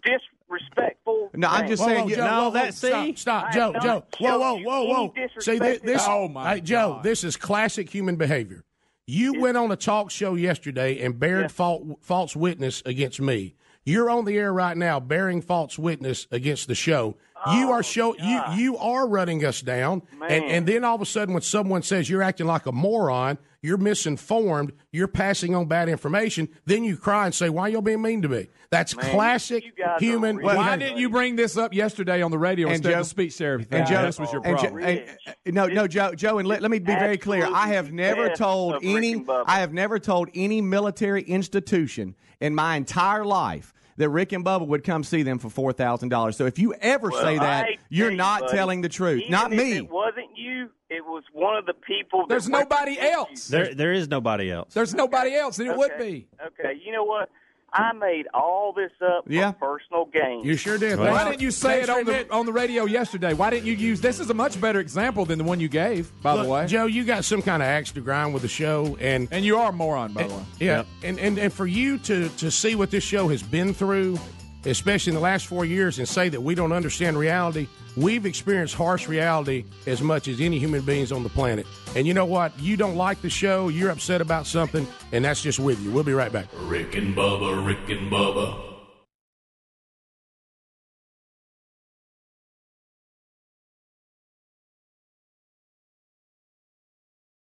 disrespectful. 0.03 1.29
No, 1.33 1.47
I'm 1.47 1.67
just 1.67 1.81
Whoa, 1.81 1.87
saying. 1.87 2.01
whoa, 2.03 2.07
you- 2.09 2.15
Joe, 2.15 2.25
no, 2.25 2.31
whoa, 2.31 2.43
whoa, 2.45 2.51
that- 2.53 2.73
stop, 2.73 3.05
see? 3.05 3.15
stop, 3.15 3.45
I 3.47 3.51
Joe, 3.53 3.73
Joe, 3.81 4.03
whoa, 4.19 4.37
whoa, 4.37 4.55
whoa, 4.61 4.83
whoa. 4.85 5.13
any 5.15 5.27
See, 5.39 5.51
this, 5.59 5.59
disrespect 5.59 5.85
this. 5.85 6.03
Oh, 6.07 6.27
my 6.27 6.55
hey, 6.55 6.61
Joe, 6.61 6.93
God. 6.93 7.03
this 7.03 7.23
is 7.23 7.37
classic 7.37 7.89
human 7.89 8.15
behavior. 8.15 8.63
You 9.05 9.39
went 9.39 9.57
on 9.57 9.71
a 9.71 9.75
talk 9.75 10.11
show 10.11 10.35
yesterday 10.35 10.99
and 11.01 11.19
bared 11.19 11.51
fault, 11.51 11.83
false 12.01 12.35
witness 12.35 12.81
against 12.85 13.19
me. 13.19 13.55
You're 13.85 14.09
on 14.09 14.23
the 14.23 14.37
air 14.37 14.53
right 14.53 14.77
now 14.77 15.01
bearing 15.01 15.41
false 15.41 15.77
witness 15.77 16.25
against 16.31 16.69
the 16.69 16.75
show. 16.75 17.17
You 17.51 17.71
are 17.71 17.83
show 17.83 18.15
you 18.17 18.41
you 18.55 18.77
are 18.77 19.07
running 19.07 19.43
us 19.45 19.61
down, 19.61 20.01
and 20.27 20.43
and 20.45 20.67
then 20.67 20.83
all 20.83 20.95
of 20.95 21.01
a 21.01 21.05
sudden, 21.05 21.33
when 21.33 21.43
someone 21.43 21.81
says 21.83 22.09
you're 22.09 22.23
acting 22.23 22.47
like 22.47 22.65
a 22.65 22.71
moron, 22.71 23.37
you're 23.61 23.77
misinformed, 23.77 24.73
you're 24.91 25.07
passing 25.07 25.55
on 25.55 25.65
bad 25.67 25.89
information, 25.89 26.49
then 26.65 26.83
you 26.83 26.97
cry 26.97 27.25
and 27.25 27.33
say, 27.35 27.49
"Why 27.49 27.69
y'all 27.69 27.81
being 27.81 28.01
mean 28.01 28.21
to 28.21 28.29
me?" 28.29 28.47
That's 28.69 28.93
classic 28.93 29.63
human. 29.99 30.41
Why 30.41 30.77
didn't 30.77 30.97
you 30.97 31.09
bring 31.09 31.35
this 31.35 31.57
up 31.57 31.73
yesterday 31.73 32.21
on 32.21 32.31
the 32.31 32.39
radio 32.39 32.67
And 32.67 32.77
instead 32.77 32.93
Joe- 32.93 32.99
of 33.01 33.07
speech 33.07 33.35
therapy? 33.37 33.67
And 33.71 33.87
Joe, 33.87 34.01
this 34.03 34.19
was 34.19 34.31
your 34.33 34.41
and 34.45 34.57
Jo- 34.57 34.63
problem. 34.69 34.83
and- 34.83 35.03
uh, 35.27 35.31
no, 35.47 35.67
no, 35.67 35.87
Joe, 35.87 36.13
Joe, 36.15 36.39
and 36.39 36.47
let, 36.47 36.61
let 36.61 36.71
me 36.71 36.79
be 36.79 36.93
very 36.93 37.17
clear. 37.17 37.47
I 37.53 37.67
have 37.69 37.91
never 37.91 38.29
told 38.29 38.83
any. 38.83 39.23
I 39.45 39.59
have 39.59 39.73
never 39.73 39.99
told 39.99 40.29
any 40.33 40.61
military 40.61 41.21
institution 41.21 42.15
in 42.41 42.55
my 42.55 42.75
entire 42.75 43.25
life 43.25 43.73
that 43.97 44.09
Rick 44.09 44.31
and 44.31 44.43
Bubba 44.45 44.67
would 44.67 44.83
come 44.83 45.03
see 45.03 45.23
them 45.23 45.39
for 45.39 45.49
four 45.49 45.73
thousand 45.73 46.09
dollars. 46.09 46.37
So 46.37 46.45
if 46.45 46.59
you 46.59 46.73
ever 46.75 47.09
Well, 47.09 47.21
say 47.21 47.37
that, 47.37 47.65
I 47.65 47.77
you're 47.89 48.07
tell 48.07 48.11
you, 48.11 48.17
not 48.17 48.41
buddy, 48.41 48.53
telling 48.57 48.81
the 48.81 48.89
truth. 48.89 49.21
even 49.21 49.31
Not 49.31 49.51
if 49.53 49.57
me. 49.59 49.77
It 49.77 49.89
wasn't 49.91 50.35
you. 50.35 50.69
It 50.89 51.03
was 51.05 51.23
one 51.33 51.55
of 51.55 51.65
the 51.65 51.73
people. 51.73 52.21
That 52.21 52.29
There's 52.29 52.49
nobody 52.49 52.99
else. 52.99 53.47
There, 53.47 53.73
there 53.73 53.93
is 53.93 54.07
nobody 54.07 54.51
else. 54.51 54.73
There's 54.73 54.93
nobody 54.93 55.33
else, 55.35 55.57
and 55.59 55.67
it 55.69 55.75
would 55.77 55.97
be. 55.97 56.27
Okay, 56.45 56.79
you 56.83 56.91
know 56.91 57.03
what? 57.03 57.29
I 57.73 57.91
made 57.93 58.27
all 58.33 58.71
this 58.71 58.91
up 59.01 59.25
Yeah. 59.27 59.53
for 59.53 59.77
personal 59.79 60.05
gain. 60.05 60.43
You 60.45 60.55
sure 60.55 60.77
did. 60.77 60.99
Why 60.99 61.27
didn't 61.29 61.41
you 61.41 61.49
say 61.51 61.81
it 61.81 61.89
on 61.89 62.05
the 62.05 62.31
on 62.31 62.45
the 62.45 62.53
radio 62.53 62.85
yesterday? 62.85 63.33
Why 63.33 63.49
didn't 63.49 63.65
you 63.65 63.73
use 63.73 63.99
this? 63.99 64.19
Is 64.19 64.29
a 64.29 64.33
much 64.33 64.61
better 64.61 64.79
example 64.79 65.25
than 65.25 65.39
the 65.39 65.43
one 65.43 65.59
you 65.59 65.67
gave. 65.69 66.11
By 66.21 66.33
Look, 66.33 66.43
the 66.45 66.49
way, 66.51 66.67
Joe, 66.67 66.85
you 66.85 67.03
got 67.03 67.25
some 67.25 67.41
kind 67.41 67.63
of 67.63 67.67
axe 67.67 67.91
to 67.93 68.01
grind 68.01 68.33
with 68.33 68.43
the 68.43 68.47
show, 68.47 68.95
and 69.01 69.27
and 69.31 69.43
you 69.43 69.57
are 69.57 69.69
a 69.69 69.73
moron, 69.73 70.13
by 70.13 70.23
the 70.27 70.33
way. 70.35 70.43
Yeah, 70.59 70.83
and, 71.03 71.19
and 71.19 71.37
and 71.39 71.51
for 71.51 71.65
you 71.65 71.97
to 71.99 72.29
to 72.29 72.51
see 72.51 72.75
what 72.75 72.91
this 72.91 73.03
show 73.03 73.27
has 73.29 73.41
been 73.41 73.73
through, 73.73 74.19
especially 74.65 75.11
in 75.11 75.15
the 75.15 75.21
last 75.21 75.47
four 75.47 75.65
years, 75.65 75.99
and 75.99 76.07
say 76.07 76.29
that 76.29 76.41
we 76.41 76.55
don't 76.55 76.71
understand 76.71 77.17
reality, 77.17 77.67
we've 77.95 78.25
experienced 78.25 78.75
harsh 78.75 79.07
reality 79.07 79.65
as 79.87 80.01
much 80.01 80.27
as 80.27 80.39
any 80.39 80.59
human 80.59 80.81
beings 80.81 81.11
on 81.11 81.23
the 81.23 81.29
planet. 81.29 81.67
And 81.95 82.07
you 82.07 82.13
know 82.13 82.25
what? 82.25 82.57
You 82.59 82.77
don't 82.77 82.95
like 82.95 83.21
the 83.21 83.29
show, 83.29 83.69
you're 83.69 83.91
upset 83.91 84.21
about 84.21 84.47
something, 84.47 84.87
and 85.11 85.25
that's 85.25 85.41
just 85.41 85.59
with 85.59 85.81
you. 85.81 85.91
We'll 85.91 86.03
be 86.03 86.13
right 86.13 86.31
back. 86.31 86.47
Rick 86.61 86.95
and 86.95 87.15
Bubba, 87.15 87.65
Rick 87.65 87.89
and 87.89 88.11
Bubba. 88.11 88.71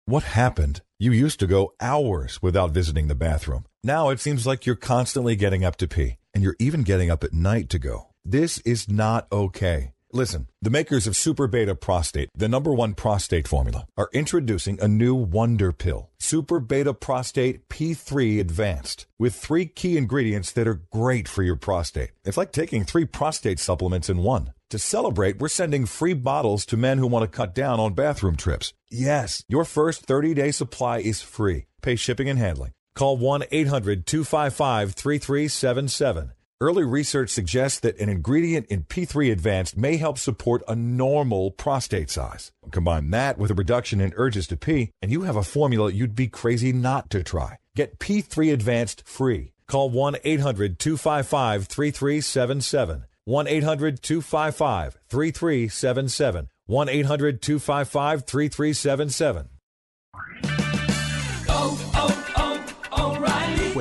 What 0.08 0.22
happened? 0.22 0.80
You 0.98 1.12
used 1.12 1.38
to 1.40 1.46
go 1.46 1.74
hours 1.82 2.40
without 2.40 2.70
visiting 2.70 3.08
the 3.08 3.14
bathroom. 3.14 3.66
Now 3.84 4.08
it 4.08 4.20
seems 4.20 4.46
like 4.46 4.64
you're 4.64 4.74
constantly 4.74 5.36
getting 5.36 5.66
up 5.66 5.76
to 5.76 5.86
pee, 5.86 6.16
and 6.38 6.44
you're 6.44 6.54
even 6.60 6.84
getting 6.84 7.10
up 7.10 7.24
at 7.24 7.32
night 7.32 7.68
to 7.68 7.80
go. 7.80 8.06
This 8.24 8.58
is 8.58 8.88
not 8.88 9.26
okay. 9.32 9.90
Listen, 10.12 10.46
the 10.62 10.70
makers 10.70 11.08
of 11.08 11.16
Super 11.16 11.48
Beta 11.48 11.74
Prostate, 11.74 12.28
the 12.32 12.48
number 12.48 12.72
one 12.72 12.94
prostate 12.94 13.48
formula, 13.48 13.88
are 13.96 14.08
introducing 14.12 14.80
a 14.80 14.86
new 14.86 15.16
wonder 15.16 15.72
pill, 15.72 16.10
Super 16.20 16.60
Beta 16.60 16.94
Prostate 16.94 17.68
P3 17.68 18.38
Advanced, 18.38 19.08
with 19.18 19.34
three 19.34 19.66
key 19.66 19.96
ingredients 19.96 20.52
that 20.52 20.68
are 20.68 20.84
great 20.92 21.26
for 21.26 21.42
your 21.42 21.56
prostate. 21.56 22.12
It's 22.24 22.36
like 22.36 22.52
taking 22.52 22.84
three 22.84 23.04
prostate 23.04 23.58
supplements 23.58 24.08
in 24.08 24.18
one. 24.18 24.52
To 24.70 24.78
celebrate, 24.78 25.40
we're 25.40 25.48
sending 25.48 25.86
free 25.86 26.14
bottles 26.14 26.64
to 26.66 26.76
men 26.76 26.98
who 26.98 27.08
want 27.08 27.24
to 27.24 27.36
cut 27.36 27.52
down 27.52 27.80
on 27.80 27.94
bathroom 27.94 28.36
trips. 28.36 28.72
Yes, 28.92 29.42
your 29.48 29.64
first 29.64 30.02
30 30.02 30.34
day 30.34 30.52
supply 30.52 30.98
is 30.98 31.20
free. 31.20 31.66
Pay 31.82 31.96
shipping 31.96 32.28
and 32.28 32.38
handling. 32.38 32.70
Call 32.94 33.16
1 33.16 33.44
800 33.50 34.06
255 34.06 34.92
3377. 34.92 36.32
Early 36.60 36.82
research 36.82 37.30
suggests 37.30 37.78
that 37.80 38.00
an 38.00 38.08
ingredient 38.08 38.66
in 38.66 38.82
P3 38.82 39.30
Advanced 39.30 39.76
may 39.76 39.96
help 39.96 40.18
support 40.18 40.64
a 40.66 40.74
normal 40.74 41.52
prostate 41.52 42.10
size. 42.10 42.50
Combine 42.72 43.10
that 43.10 43.38
with 43.38 43.52
a 43.52 43.54
reduction 43.54 44.00
in 44.00 44.12
urges 44.16 44.48
to 44.48 44.56
pee, 44.56 44.90
and 45.00 45.12
you 45.12 45.22
have 45.22 45.36
a 45.36 45.44
formula 45.44 45.92
you'd 45.92 46.16
be 46.16 46.26
crazy 46.26 46.72
not 46.72 47.10
to 47.10 47.22
try. 47.22 47.58
Get 47.76 48.00
P3 48.00 48.52
Advanced 48.52 49.06
free. 49.06 49.52
Call 49.68 49.90
1 49.90 50.16
800 50.24 50.80
255 50.80 51.66
3377. 51.66 53.04
1 53.24 53.46
800 53.46 54.02
255 54.02 54.98
3377. 55.08 56.48
1 56.66 56.88
800 56.88 57.42
255 57.42 58.24
3377. 58.24 59.48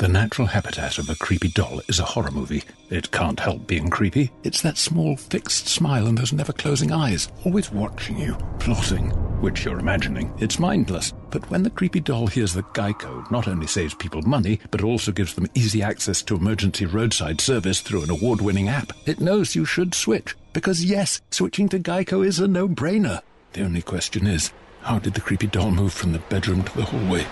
The 0.00 0.08
natural 0.08 0.46
habitat 0.46 0.96
of 0.96 1.10
a 1.10 1.14
creepy 1.14 1.48
doll 1.48 1.82
is 1.86 2.00
a 2.00 2.04
horror 2.04 2.30
movie. 2.30 2.64
It 2.88 3.10
can't 3.10 3.38
help 3.38 3.66
being 3.66 3.90
creepy. 3.90 4.32
It's 4.44 4.62
that 4.62 4.78
small, 4.78 5.14
fixed 5.14 5.68
smile 5.68 6.06
and 6.06 6.16
those 6.16 6.32
never 6.32 6.54
closing 6.54 6.90
eyes, 6.90 7.28
always 7.44 7.70
watching 7.70 8.18
you, 8.18 8.34
plotting, 8.60 9.10
which 9.42 9.66
you're 9.66 9.78
imagining. 9.78 10.32
It's 10.38 10.58
mindless. 10.58 11.12
But 11.28 11.50
when 11.50 11.64
the 11.64 11.68
creepy 11.68 12.00
doll 12.00 12.28
hears 12.28 12.54
that 12.54 12.72
Geico 12.72 13.30
not 13.30 13.46
only 13.46 13.66
saves 13.66 13.92
people 13.92 14.22
money, 14.22 14.58
but 14.70 14.82
also 14.82 15.12
gives 15.12 15.34
them 15.34 15.48
easy 15.52 15.82
access 15.82 16.22
to 16.22 16.34
emergency 16.34 16.86
roadside 16.86 17.42
service 17.42 17.82
through 17.82 18.02
an 18.02 18.08
award 18.08 18.40
winning 18.40 18.68
app, 18.68 18.94
it 19.04 19.20
knows 19.20 19.54
you 19.54 19.66
should 19.66 19.94
switch. 19.94 20.34
Because 20.54 20.82
yes, 20.82 21.20
switching 21.30 21.68
to 21.68 21.78
Geico 21.78 22.26
is 22.26 22.40
a 22.40 22.48
no 22.48 22.66
brainer. 22.66 23.20
The 23.52 23.64
only 23.64 23.82
question 23.82 24.26
is, 24.26 24.50
how 24.80 24.98
did 24.98 25.12
the 25.12 25.20
creepy 25.20 25.48
doll 25.48 25.70
move 25.70 25.92
from 25.92 26.12
the 26.12 26.20
bedroom 26.30 26.62
to 26.62 26.74
the 26.74 26.84
hallway? 26.84 27.26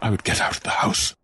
I 0.00 0.08
would 0.08 0.24
get 0.24 0.40
out 0.40 0.56
of 0.56 0.62
the 0.62 0.70
house. 0.70 1.14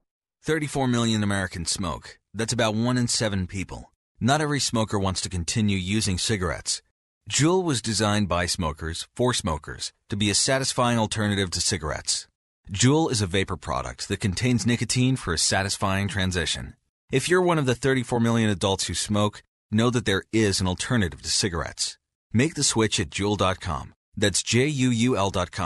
34 0.46 0.88
million 0.88 1.22
Americans 1.22 1.70
smoke. 1.70 2.18
That's 2.34 2.52
about 2.52 2.74
one 2.74 2.98
in 2.98 3.08
seven 3.08 3.46
people. 3.46 3.90
Not 4.20 4.42
every 4.42 4.60
smoker 4.60 4.98
wants 4.98 5.22
to 5.22 5.30
continue 5.30 5.78
using 5.78 6.18
cigarettes. 6.18 6.82
Juul 7.30 7.64
was 7.64 7.80
designed 7.80 8.28
by 8.28 8.44
smokers 8.44 9.08
for 9.16 9.32
smokers 9.32 9.94
to 10.10 10.18
be 10.18 10.28
a 10.28 10.34
satisfying 10.34 10.98
alternative 10.98 11.48
to 11.52 11.62
cigarettes. 11.62 12.28
Juul 12.70 13.10
is 13.10 13.22
a 13.22 13.26
vapor 13.26 13.56
product 13.56 14.08
that 14.08 14.20
contains 14.20 14.66
nicotine 14.66 15.16
for 15.16 15.32
a 15.32 15.38
satisfying 15.38 16.08
transition. 16.08 16.74
If 17.10 17.26
you're 17.26 17.40
one 17.40 17.58
of 17.58 17.64
the 17.64 17.74
34 17.74 18.20
million 18.20 18.50
adults 18.50 18.86
who 18.86 18.92
smoke, 18.92 19.42
know 19.70 19.88
that 19.88 20.04
there 20.04 20.24
is 20.30 20.60
an 20.60 20.66
alternative 20.66 21.22
to 21.22 21.30
cigarettes. 21.30 21.96
Make 22.34 22.52
the 22.54 22.64
switch 22.64 23.00
at 23.00 23.08
Juul.com. 23.08 23.94
That's 24.14 24.42
J-U-U-L 24.42 25.30
dot. 25.30 25.58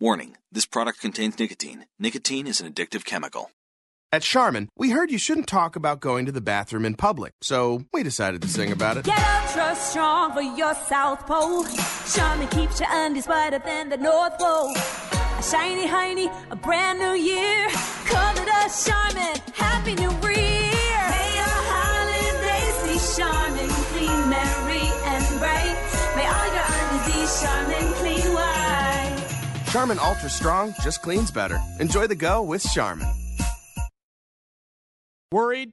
Warning, 0.00 0.38
this 0.50 0.66
product 0.66 1.00
contains 1.00 1.38
nicotine. 1.38 1.86
Nicotine 2.00 2.48
is 2.48 2.60
an 2.60 2.72
addictive 2.72 3.04
chemical. 3.04 3.52
At 4.14 4.20
Charmin, 4.20 4.68
we 4.76 4.90
heard 4.90 5.10
you 5.10 5.16
shouldn't 5.16 5.46
talk 5.46 5.74
about 5.74 6.00
going 6.00 6.26
to 6.26 6.32
the 6.32 6.42
bathroom 6.42 6.84
in 6.84 6.96
public, 6.96 7.32
so 7.40 7.86
we 7.94 8.02
decided 8.02 8.42
to 8.42 8.48
sing 8.48 8.70
about 8.70 8.98
it. 8.98 9.06
Get 9.06 9.18
ultra 9.18 9.74
strong 9.74 10.34
for 10.34 10.42
your 10.42 10.74
South 10.74 11.26
Pole. 11.26 11.64
Charmin 12.14 12.46
keeps 12.48 12.78
your 12.78 12.90
undies 12.92 13.24
whiter 13.24 13.58
than 13.60 13.88
the 13.88 13.96
North 13.96 14.38
Pole. 14.38 14.76
A 14.76 15.42
shiny 15.42 15.86
hiney, 15.88 16.30
a 16.50 16.56
brand 16.56 16.98
new 16.98 17.14
year. 17.14 17.70
Call 18.04 18.36
it 18.36 18.46
a 18.46 18.68
Charmin. 18.84 19.40
Happy 19.54 19.94
New 19.94 20.10
Year. 20.10 21.04
May 21.08 21.30
your 21.40 21.56
holidays 21.72 22.76
be 22.84 23.00
Charmin, 23.16 23.70
clean, 23.96 24.28
merry, 24.28 24.92
and 25.08 25.24
bright. 25.40 25.76
May 26.16 26.26
all 26.28 26.48
your 26.52 26.68
undies 26.68 27.06
be 27.08 27.24
Charmin, 27.40 27.94
clean 27.94 28.34
white. 28.34 29.68
Charmin 29.72 29.98
Ultra 29.98 30.28
Strong 30.28 30.74
just 30.82 31.00
cleans 31.00 31.30
better. 31.30 31.58
Enjoy 31.80 32.06
the 32.06 32.14
go 32.14 32.42
with 32.42 32.62
Charmin. 32.74 33.08
Worried 35.32 35.72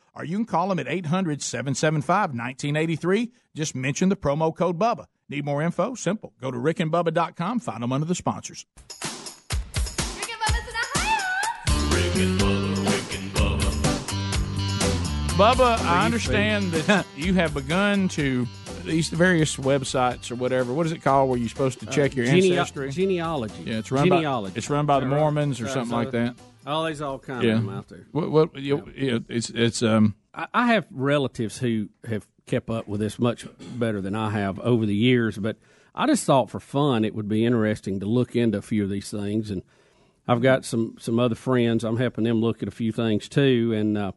Or 0.13 0.25
you 0.25 0.37
can 0.37 0.45
call 0.45 0.67
them 0.69 0.79
at 0.79 0.87
800 0.87 1.41
775 1.41 2.31
1983. 2.31 3.31
Just 3.55 3.75
mention 3.75 4.09
the 4.09 4.15
promo 4.17 4.55
code 4.55 4.77
BUBBA. 4.77 5.05
Need 5.29 5.45
more 5.45 5.61
info? 5.61 5.95
Simple. 5.95 6.33
Go 6.41 6.51
to 6.51 6.57
rickandbubba.com, 6.57 7.59
find 7.59 7.81
them 7.83 7.93
under 7.93 8.05
the 8.05 8.15
sponsors. 8.15 8.65
Rick 9.01 10.29
and 10.29 10.41
Bubba's 10.41 10.67
in 10.67 10.75
Ohio. 10.75 11.95
Rick 11.95 12.15
and 12.17 12.39
Bubba, 12.39 12.85
Rick 12.91 13.19
and 13.19 13.31
Bubba. 13.31 13.71
Bubba, 15.37 15.77
Please 15.77 15.85
I 15.87 16.05
understand 16.05 16.71
that 16.73 17.05
you 17.15 17.33
have 17.35 17.53
begun 17.53 18.09
to 18.09 18.45
these 18.83 19.07
various 19.09 19.55
websites 19.55 20.29
or 20.31 20.35
whatever. 20.35 20.73
What 20.73 20.85
is 20.87 20.91
it 20.91 21.01
called? 21.01 21.29
Where 21.29 21.37
you're 21.39 21.47
supposed 21.49 21.79
to 21.81 21.85
check 21.85 22.15
your 22.15 22.25
Uh, 22.25 22.29
ancestry? 22.31 22.91
Genealogy. 22.91 23.63
Yeah, 23.65 23.77
it's 23.77 23.91
run 23.91 24.09
Genealogy. 24.09 24.53
by 24.53 24.57
it's 24.57 24.69
run 24.69 24.85
by 24.85 24.99
the 24.99 25.05
Is 25.05 25.11
right? 25.11 25.19
Mormons 25.19 25.61
or 25.61 25.67
something 25.67 25.89
so- 25.91 25.95
like 25.95 26.11
that. 26.11 26.35
Oh, 26.65 26.83
there's 26.83 27.01
all 27.01 27.19
kinds 27.19 27.43
Yeah. 27.45 27.53
of 27.57 27.65
them 27.65 27.69
out 27.75 27.87
there. 27.89 28.05
What? 28.11 28.31
what 28.31 28.55
you, 28.55 28.91
yeah, 28.95 29.19
it's 29.29 29.49
it's 29.49 29.81
um. 29.83 30.15
I, 30.33 30.47
I 30.53 30.67
have 30.73 30.85
relatives 30.91 31.57
who 31.57 31.89
have 32.07 32.27
kept 32.45 32.69
up 32.69 32.87
with 32.87 32.99
this 32.99 33.19
much 33.19 33.45
better 33.75 34.01
than 34.01 34.15
I 34.15 34.29
have 34.31 34.59
over 34.59 34.85
the 34.85 34.95
years, 34.95 35.37
but 35.37 35.57
I 35.95 36.07
just 36.07 36.25
thought 36.25 36.49
for 36.49 36.59
fun 36.59 37.03
it 37.05 37.13
would 37.15 37.27
be 37.27 37.45
interesting 37.45 37.99
to 37.99 38.05
look 38.05 38.35
into 38.35 38.57
a 38.59 38.61
few 38.61 38.83
of 38.83 38.89
these 38.89 39.09
things. 39.11 39.51
And 39.51 39.61
I've 40.27 40.41
got 40.41 40.63
some 40.65 40.95
some 40.99 41.19
other 41.19 41.35
friends. 41.35 41.83
I'm 41.83 41.97
helping 41.97 42.23
them 42.25 42.41
look 42.41 42.61
at 42.61 42.67
a 42.67 42.71
few 42.71 42.91
things 42.91 43.27
too. 43.27 43.73
And 43.75 43.97
uh, 43.97 44.11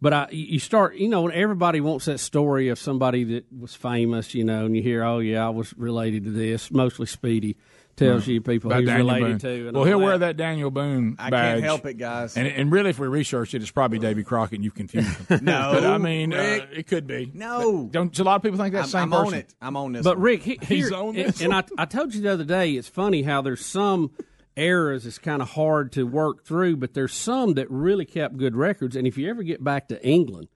but 0.00 0.12
I 0.12 0.28
you 0.30 0.58
start 0.58 0.96
you 0.96 1.08
know 1.08 1.28
everybody 1.28 1.80
wants 1.80 2.04
that 2.04 2.18
story 2.20 2.68
of 2.68 2.78
somebody 2.78 3.24
that 3.24 3.46
was 3.58 3.74
famous, 3.74 4.34
you 4.34 4.44
know, 4.44 4.66
and 4.66 4.76
you 4.76 4.82
hear 4.82 5.02
oh 5.02 5.18
yeah 5.20 5.46
I 5.46 5.50
was 5.50 5.72
related 5.78 6.24
to 6.24 6.30
this. 6.30 6.70
Mostly 6.70 7.06
Speedy 7.06 7.56
tells 7.96 8.26
you 8.26 8.40
people 8.40 8.70
About 8.70 8.80
he's 8.80 8.88
Daniel 8.88 9.06
related 9.08 9.28
Boone. 9.28 9.38
to. 9.38 9.66
And 9.68 9.76
well, 9.76 9.84
he'll 9.84 9.98
that. 9.98 10.04
wear 10.04 10.18
that 10.18 10.36
Daniel 10.36 10.70
Boone 10.70 11.16
I 11.18 11.30
can't 11.30 11.62
help 11.62 11.86
it, 11.86 11.94
guys. 11.94 12.36
And, 12.36 12.46
and 12.46 12.70
really, 12.70 12.90
if 12.90 12.98
we 12.98 13.06
research 13.08 13.54
it, 13.54 13.62
it's 13.62 13.70
probably 13.70 13.98
Davy 13.98 14.22
Crockett. 14.22 14.56
and 14.58 14.64
You've 14.64 14.74
confused 14.74 15.08
him. 15.28 15.40
No, 15.44 15.70
but 15.74 15.84
I 15.84 15.98
mean, 15.98 16.32
uh, 16.32 16.66
it 16.72 16.86
could 16.86 17.06
be. 17.06 17.30
No. 17.34 17.84
But 17.84 17.92
don't 17.92 18.18
a 18.18 18.24
lot 18.24 18.36
of 18.36 18.42
people 18.42 18.58
think 18.58 18.74
that's 18.74 18.92
the 18.92 18.98
I'm, 18.98 19.08
same 19.08 19.14
I'm 19.14 19.20
person? 19.24 19.34
on 19.34 19.40
it. 19.40 19.54
I'm 19.60 19.76
on 19.76 19.92
this. 19.92 20.04
But 20.04 20.16
one. 20.16 20.22
Rick, 20.24 20.42
he, 20.42 20.58
He's 20.62 20.88
here, 20.88 20.96
on 20.96 21.08
and, 21.16 21.28
this 21.28 21.40
and 21.40 21.52
I, 21.54 21.64
I 21.78 21.84
told 21.86 22.14
you 22.14 22.20
the 22.22 22.32
other 22.32 22.44
day, 22.44 22.72
it's 22.72 22.88
funny 22.88 23.22
how 23.22 23.42
there's 23.42 23.64
some 23.64 24.10
eras 24.56 25.04
it's 25.06 25.18
kind 25.18 25.42
of 25.42 25.50
hard 25.50 25.92
to 25.92 26.04
work 26.04 26.44
through, 26.44 26.76
but 26.76 26.94
there's 26.94 27.12
some 27.12 27.54
that 27.54 27.70
really 27.70 28.04
kept 28.04 28.36
good 28.36 28.56
records. 28.56 28.96
And 28.96 29.06
if 29.06 29.18
you 29.18 29.28
ever 29.28 29.42
get 29.42 29.62
back 29.62 29.88
to 29.88 30.02
England, 30.06 30.48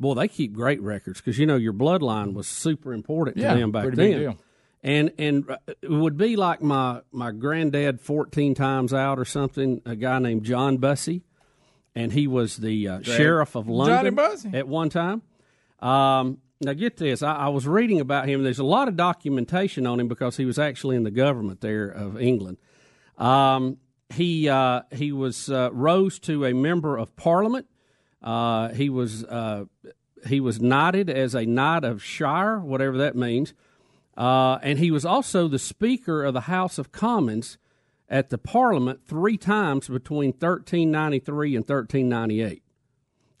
boy, 0.00 0.14
they 0.14 0.28
keep 0.28 0.52
great 0.52 0.82
records 0.82 1.20
because 1.20 1.38
you 1.38 1.46
know 1.46 1.56
your 1.56 1.72
bloodline 1.72 2.34
was 2.34 2.46
super 2.48 2.92
important 2.92 3.36
to 3.36 3.42
Yeah, 3.42 3.54
them 3.54 3.70
back 3.72 3.84
pretty 3.84 3.96
then. 4.24 4.38
And 4.84 5.12
and 5.18 5.50
uh, 5.50 5.56
it 5.80 5.90
would 5.90 6.18
be 6.18 6.36
like 6.36 6.60
my 6.62 7.00
my 7.10 7.32
granddad 7.32 8.02
fourteen 8.02 8.54
times 8.54 8.92
out 8.92 9.18
or 9.18 9.24
something. 9.24 9.80
A 9.86 9.96
guy 9.96 10.18
named 10.18 10.44
John 10.44 10.76
Bussey, 10.76 11.22
and 11.94 12.12
he 12.12 12.26
was 12.26 12.58
the 12.58 12.88
uh, 12.88 13.02
sheriff 13.02 13.56
of 13.56 13.66
London 13.66 14.18
at 14.54 14.68
one 14.68 14.90
time. 14.90 15.22
Um, 15.80 16.38
now, 16.60 16.74
get 16.74 16.98
this. 16.98 17.22
I, 17.22 17.34
I 17.34 17.48
was 17.48 17.66
reading 17.66 18.00
about 18.00 18.28
him. 18.28 18.42
There's 18.42 18.58
a 18.58 18.64
lot 18.64 18.88
of 18.88 18.96
documentation 18.96 19.86
on 19.86 19.98
him 20.00 20.08
because 20.08 20.36
he 20.36 20.44
was 20.44 20.58
actually 20.58 20.96
in 20.96 21.02
the 21.02 21.10
government 21.10 21.62
there 21.62 21.88
of 21.88 22.20
England. 22.20 22.58
Um, 23.16 23.78
he 24.12 24.50
uh, 24.50 24.82
he 24.92 25.12
was 25.12 25.48
uh, 25.48 25.70
rose 25.72 26.18
to 26.20 26.44
a 26.44 26.52
member 26.52 26.98
of 26.98 27.16
Parliament. 27.16 27.66
Uh, 28.22 28.68
he 28.68 28.90
was 28.90 29.24
uh, 29.24 29.64
he 30.26 30.40
was 30.40 30.60
knighted 30.60 31.08
as 31.08 31.34
a 31.34 31.46
knight 31.46 31.84
of 31.84 32.02
shire, 32.02 32.58
whatever 32.58 32.98
that 32.98 33.16
means, 33.16 33.54
uh, 34.16 34.58
and 34.62 34.78
he 34.78 34.90
was 34.90 35.04
also 35.04 35.48
the 35.48 35.58
Speaker 35.58 36.24
of 36.24 36.34
the 36.34 36.42
House 36.42 36.78
of 36.78 36.92
Commons 36.92 37.58
at 38.08 38.30
the 38.30 38.38
Parliament 38.38 39.00
three 39.06 39.36
times 39.36 39.88
between 39.88 40.30
1393 40.30 41.56
and 41.56 41.62
1398. 41.64 42.62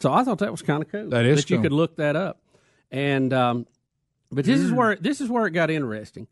So 0.00 0.12
I 0.12 0.24
thought 0.24 0.38
that 0.38 0.50
was 0.50 0.62
kind 0.62 0.82
of 0.82 0.90
cool. 0.90 1.10
That 1.10 1.24
is 1.24 1.42
that 1.44 1.50
you 1.50 1.60
could 1.60 1.72
look 1.72 1.96
that 1.96 2.16
up, 2.16 2.40
and 2.90 3.32
um, 3.32 3.66
but 4.30 4.44
this 4.44 4.60
is 4.60 4.72
where 4.72 4.96
this 4.96 5.20
is 5.20 5.28
where 5.28 5.46
it 5.46 5.52
got 5.52 5.70
interesting. 5.70 6.26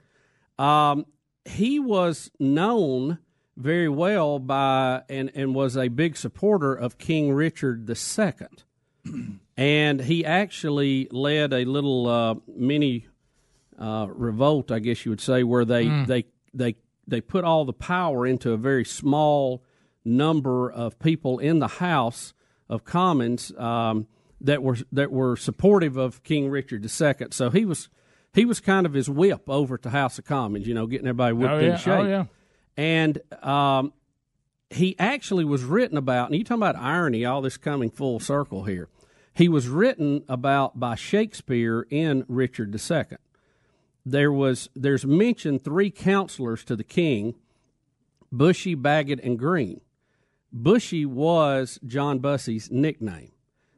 Um, 0.59 1.07
he 1.45 1.79
was 1.79 2.31
known 2.39 3.19
very 3.57 3.89
well 3.89 4.39
by 4.39 5.03
and 5.09 5.31
and 5.35 5.55
was 5.55 5.77
a 5.77 5.89
big 5.89 6.17
supporter 6.17 6.75
of 6.75 6.99
King 6.99 7.33
Richard 7.33 7.89
II, 7.89 9.39
and 9.57 10.01
he 10.03 10.25
actually 10.25 11.09
led 11.11 11.53
a 11.53 11.65
little 11.65 12.09
uh, 12.09 12.35
mini 12.55 13.07
uh, 13.83 14.07
revolt, 14.15 14.71
I 14.71 14.79
guess 14.79 15.05
you 15.05 15.11
would 15.11 15.21
say, 15.21 15.43
where 15.43 15.65
they 15.65 15.87
Mm. 15.87 16.07
they 16.07 16.25
they 16.55 16.77
they 17.09 17.21
put 17.21 17.45
all 17.45 17.65
the 17.65 17.73
power 17.73 18.27
into 18.27 18.53
a 18.53 18.57
very 18.57 18.85
small 18.85 19.63
number 20.05 20.71
of 20.71 20.99
people 20.99 21.39
in 21.39 21.59
the 21.59 21.69
House 21.69 22.33
of 22.69 22.85
Commons 22.85 23.53
um, 23.59 24.07
that 24.41 24.63
were 24.63 24.77
that 24.93 25.11
were 25.11 25.37
supportive 25.37 25.97
of 25.97 26.23
King 26.23 26.49
Richard 26.49 26.85
II. 26.85 27.27
So 27.31 27.51
he 27.51 27.65
was 27.65 27.89
he 28.35 28.45
was 28.45 28.61
kind 28.61 28.87
of 28.87 28.95
his 28.95 29.11
whip 29.11 29.43
over 29.49 29.79
the 29.83 29.91
House 29.91 30.19
of 30.19 30.25
Commons, 30.25 30.67
you 30.67 30.75
know, 30.75 30.87
getting 30.87 31.07
everybody 31.07 31.35
whipped 31.35 31.53
Oh, 31.53 31.59
yeah. 31.59 31.67
into 31.67 31.79
shape. 31.79 31.93
Oh, 31.93 32.07
yeah. 32.09 32.25
And 32.77 33.19
um, 33.45 33.93
he 34.71 34.97
actually 34.99 35.45
was 35.45 35.65
written 35.65 35.99
about, 35.99 36.31
and 36.31 36.39
you 36.39 36.45
talking 36.45 36.63
about 36.63 36.77
irony, 36.77 37.25
all 37.27 37.43
this 37.43 37.57
coming 37.59 37.91
full 37.91 38.21
circle 38.21 38.65
here. 38.65 38.89
He 39.35 39.49
was 39.49 39.69
written 39.69 40.25
about 40.29 40.79
by 40.81 40.95
Shakespeare 40.95 41.87
in 41.91 42.25
Richard 42.29 42.75
II. 42.75 43.19
There 44.05 44.33
was 44.33 44.69
there's 44.75 45.05
mentioned 45.05 45.63
three 45.63 45.91
counselors 45.91 46.65
to 46.65 46.77
the 46.77 46.85
king, 46.85 47.35
Bushy, 48.31 48.75
Bagot, 48.75 49.21
and 49.25 49.39
Green. 49.39 49.81
Bushy 50.53 51.07
was 51.07 51.79
John 51.87 52.19
Bussey's 52.19 52.71
nickname 52.71 53.33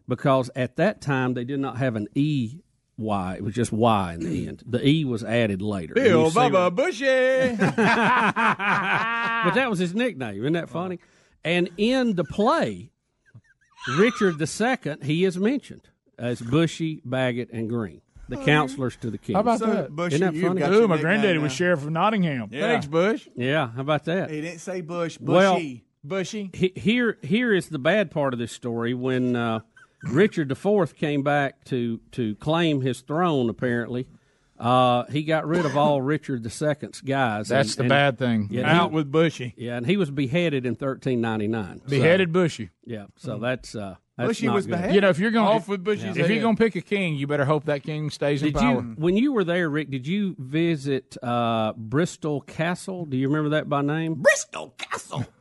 because 0.08 0.50
at 0.56 0.76
that 0.76 1.00
time 1.00 1.34
they 1.34 1.44
did 1.44 1.60
not 1.60 1.76
have 1.78 1.94
an 1.96 2.08
E 2.14 2.60
Y. 2.96 3.34
It 3.36 3.44
was 3.44 3.54
just 3.54 3.72
Y 3.72 4.14
in 4.14 4.20
the 4.20 4.48
end. 4.48 4.62
The 4.66 4.86
E 4.86 5.04
was 5.04 5.22
added 5.24 5.60
later. 5.60 5.94
Bill 5.94 6.30
Bubba 6.30 6.74
Bushy. 6.74 7.56
but 7.56 7.76
that 9.54 9.68
was 9.68 9.78
his 9.78 9.94
nickname. 9.94 10.40
Isn't 10.40 10.52
that 10.54 10.70
funny? 10.70 10.98
And 11.44 11.70
in 11.76 12.14
the 12.14 12.24
play, 12.24 12.90
Richard 13.98 14.40
II, 14.40 14.96
he 15.02 15.24
is 15.24 15.36
mentioned 15.36 15.88
as 16.18 16.40
Bushy, 16.40 17.02
Bagot, 17.06 17.48
and 17.52 17.68
Green, 17.68 18.00
the 18.28 18.36
counselors 18.38 18.96
to 18.96 19.10
the 19.10 19.18
king. 19.18 19.34
How 19.34 19.40
about 19.40 19.60
that 19.60 19.90
bush 19.94 20.12
that? 20.12 20.34
Isn't 20.34 20.54
that 20.56 20.62
funny? 20.64 20.76
Ooh, 20.76 20.88
my 20.88 20.98
granddaddy 21.00 21.38
was 21.38 21.52
sheriff 21.52 21.82
of 21.82 21.90
Nottingham. 21.90 22.48
Yeah. 22.50 22.60
Thanks, 22.62 22.86
Bush. 22.86 23.28
Yeah, 23.36 23.70
how 23.70 23.80
about 23.80 24.04
that? 24.04 24.30
He 24.30 24.40
didn't 24.40 24.60
say 24.60 24.80
Bush. 24.80 25.18
Well, 25.20 25.54
Bushy. 25.54 25.84
Bushy. 26.02 26.50
he- 26.52 26.72
here 26.76 27.18
here 27.22 27.52
is 27.54 27.68
the 27.68 27.78
bad 27.78 28.10
part 28.10 28.32
of 28.34 28.38
this 28.38 28.52
story 28.52 28.94
when 28.94 29.36
uh, 29.36 29.60
Richard 30.02 30.50
IV 30.52 30.94
came 30.96 31.22
back 31.22 31.64
to 31.66 32.00
to 32.12 32.34
claim 32.36 32.80
his 32.82 33.00
throne. 33.00 33.48
Apparently, 33.48 34.06
Uh, 34.58 35.04
he 35.06 35.24
got 35.24 35.46
rid 35.48 35.66
of 35.66 35.76
all 35.76 36.00
Richard 36.00 36.44
II's 36.46 37.00
guys. 37.00 37.48
That's 37.48 37.74
the 37.74 37.84
bad 37.84 38.18
thing. 38.18 38.48
Yeah, 38.52 38.70
Out 38.82 38.90
he- 38.90 38.94
with 38.96 39.10
Bushy. 39.10 39.52
Yeah, 39.56 39.76
and 39.76 39.84
he 39.86 39.96
was 39.96 40.10
beheaded 40.12 40.64
in 40.64 40.74
1399. 40.74 41.80
So- 41.80 41.88
Beheaded 41.90 42.32
Bushy. 42.32 42.70
Yeah, 42.84 43.06
so 43.16 43.38
that's 43.38 43.74
uh, 43.74 43.96
that's 44.16 44.40
was 44.42 44.66
good. 44.66 44.94
You 44.94 45.00
know, 45.00 45.08
if 45.08 45.18
you're 45.18 45.30
going 45.30 45.46
Off 45.46 45.62
if, 45.62 45.68
with 45.68 45.82
Bushy's 45.84 46.16
if 46.16 46.26
head. 46.26 46.30
you're 46.30 46.40
going 46.42 46.56
to 46.56 46.62
pick 46.62 46.76
a 46.76 46.80
king, 46.80 47.14
you 47.16 47.26
better 47.26 47.44
hope 47.44 47.64
that 47.64 47.82
king 47.82 48.10
stays 48.10 48.42
in 48.42 48.48
Did 48.52 48.54
power. 48.56 48.74
you, 48.74 48.94
when 48.96 49.16
you 49.16 49.32
were 49.32 49.44
there, 49.44 49.68
Rick? 49.68 49.90
Did 49.90 50.06
you 50.06 50.36
visit 50.38 51.16
uh, 51.22 51.72
Bristol 51.76 52.40
Castle? 52.42 53.06
Do 53.06 53.16
you 53.16 53.26
remember 53.28 53.50
that 53.50 53.68
by 53.68 53.82
name? 53.82 54.14
Bristol 54.14 54.74
Castle. 54.78 55.24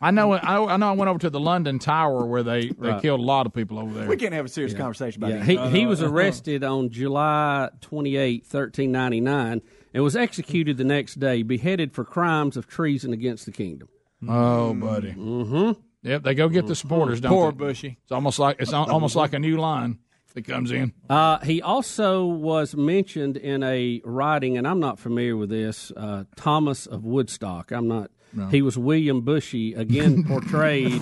I 0.00 0.10
know. 0.10 0.32
I, 0.32 0.74
I 0.74 0.76
know. 0.76 0.90
I 0.90 0.92
went 0.92 1.08
over 1.08 1.18
to 1.20 1.30
the 1.30 1.40
London 1.40 1.78
Tower 1.78 2.26
where 2.26 2.42
they, 2.42 2.68
they 2.68 2.74
Right. 2.90 3.00
killed 3.00 3.18
a 3.18 3.22
lot 3.22 3.46
of 3.46 3.54
people 3.54 3.78
over 3.78 3.94
there. 3.98 4.06
We 4.06 4.16
can't 4.18 4.34
have 4.34 4.44
a 4.44 4.48
serious 4.48 4.74
conversation 4.74 5.22
about 5.24 5.32
Yeah, 5.34 5.64
it. 5.64 5.72
he, 5.72 5.80
he 5.80 5.86
was 5.86 6.02
arrested 6.02 6.62
on 6.62 6.90
July 6.90 7.70
28, 7.80 8.42
1399, 8.42 9.62
and 9.94 10.02
was 10.04 10.14
executed 10.14 10.76
the 10.76 10.84
next 10.84 11.14
day, 11.18 11.42
beheaded 11.42 11.94
for 11.94 12.04
crimes 12.04 12.58
of 12.58 12.66
treason 12.66 13.14
against 13.14 13.46
the 13.46 13.52
kingdom. 13.52 13.88
Oh, 14.28 14.74
buddy. 14.74 15.12
Mm-hmm. 15.14 15.80
Yep, 16.06 16.22
they 16.22 16.34
go 16.34 16.48
get 16.48 16.66
the 16.66 16.74
supporters. 16.76 17.20
Don't 17.20 17.30
Poor 17.32 17.52
they? 17.52 17.58
Bushy. 17.58 17.98
It's 18.02 18.12
almost 18.12 18.38
like 18.38 18.56
it's 18.60 18.72
almost 18.72 19.16
like 19.16 19.32
a 19.32 19.38
new 19.38 19.56
line 19.56 19.98
that 20.34 20.46
comes 20.46 20.70
in. 20.70 20.92
Uh, 21.10 21.38
he 21.38 21.60
also 21.62 22.24
was 22.26 22.76
mentioned 22.76 23.36
in 23.36 23.62
a 23.62 24.00
writing, 24.04 24.56
and 24.56 24.66
I'm 24.68 24.80
not 24.80 24.98
familiar 24.98 25.36
with 25.36 25.50
this. 25.50 25.90
Uh, 25.96 26.24
Thomas 26.36 26.86
of 26.86 27.04
Woodstock. 27.04 27.72
I'm 27.72 27.88
not. 27.88 28.10
No. 28.32 28.48
He 28.48 28.60
was 28.60 28.76
William 28.76 29.22
Bushy, 29.22 29.72
again 29.72 30.22
portrayed 30.28 31.00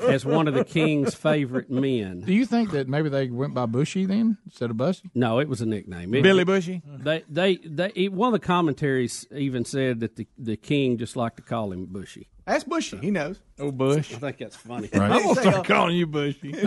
as 0.00 0.26
one 0.26 0.48
of 0.48 0.54
the 0.54 0.64
king's 0.64 1.14
favorite 1.14 1.70
men. 1.70 2.20
Do 2.20 2.34
you 2.34 2.44
think 2.44 2.72
that 2.72 2.88
maybe 2.88 3.08
they 3.08 3.30
went 3.30 3.54
by 3.54 3.64
Bushy 3.64 4.04
then 4.04 4.36
instead 4.44 4.68
of 4.68 4.76
Bushy? 4.76 5.08
No, 5.14 5.38
it 5.38 5.48
was 5.48 5.62
a 5.62 5.66
nickname. 5.66 6.12
It- 6.14 6.22
Billy 6.22 6.44
Bushy? 6.44 6.82
They, 6.84 7.24
they, 7.28 7.56
they. 7.56 7.90
it- 7.94 8.12
One 8.12 8.34
of 8.34 8.40
the 8.40 8.46
commentaries 8.46 9.24
even 9.34 9.64
said 9.64 10.00
that 10.00 10.16
the, 10.16 10.26
the 10.36 10.56
king 10.58 10.98
just 10.98 11.16
liked 11.16 11.36
to 11.36 11.42
call 11.42 11.72
him 11.72 11.86
Bushy. 11.86 12.28
Ask 12.48 12.66
Bushy. 12.66 12.96
He 12.96 13.10
knows. 13.10 13.38
Oh, 13.58 13.70
Bush. 13.70 14.14
I 14.14 14.18
think 14.18 14.38
that's 14.38 14.56
funny. 14.56 14.88
Right. 14.94 15.10
I'm 15.12 15.22
gonna 15.22 15.40
start 15.40 15.66
calling 15.66 15.94
you 15.96 16.06
Bushy. 16.06 16.54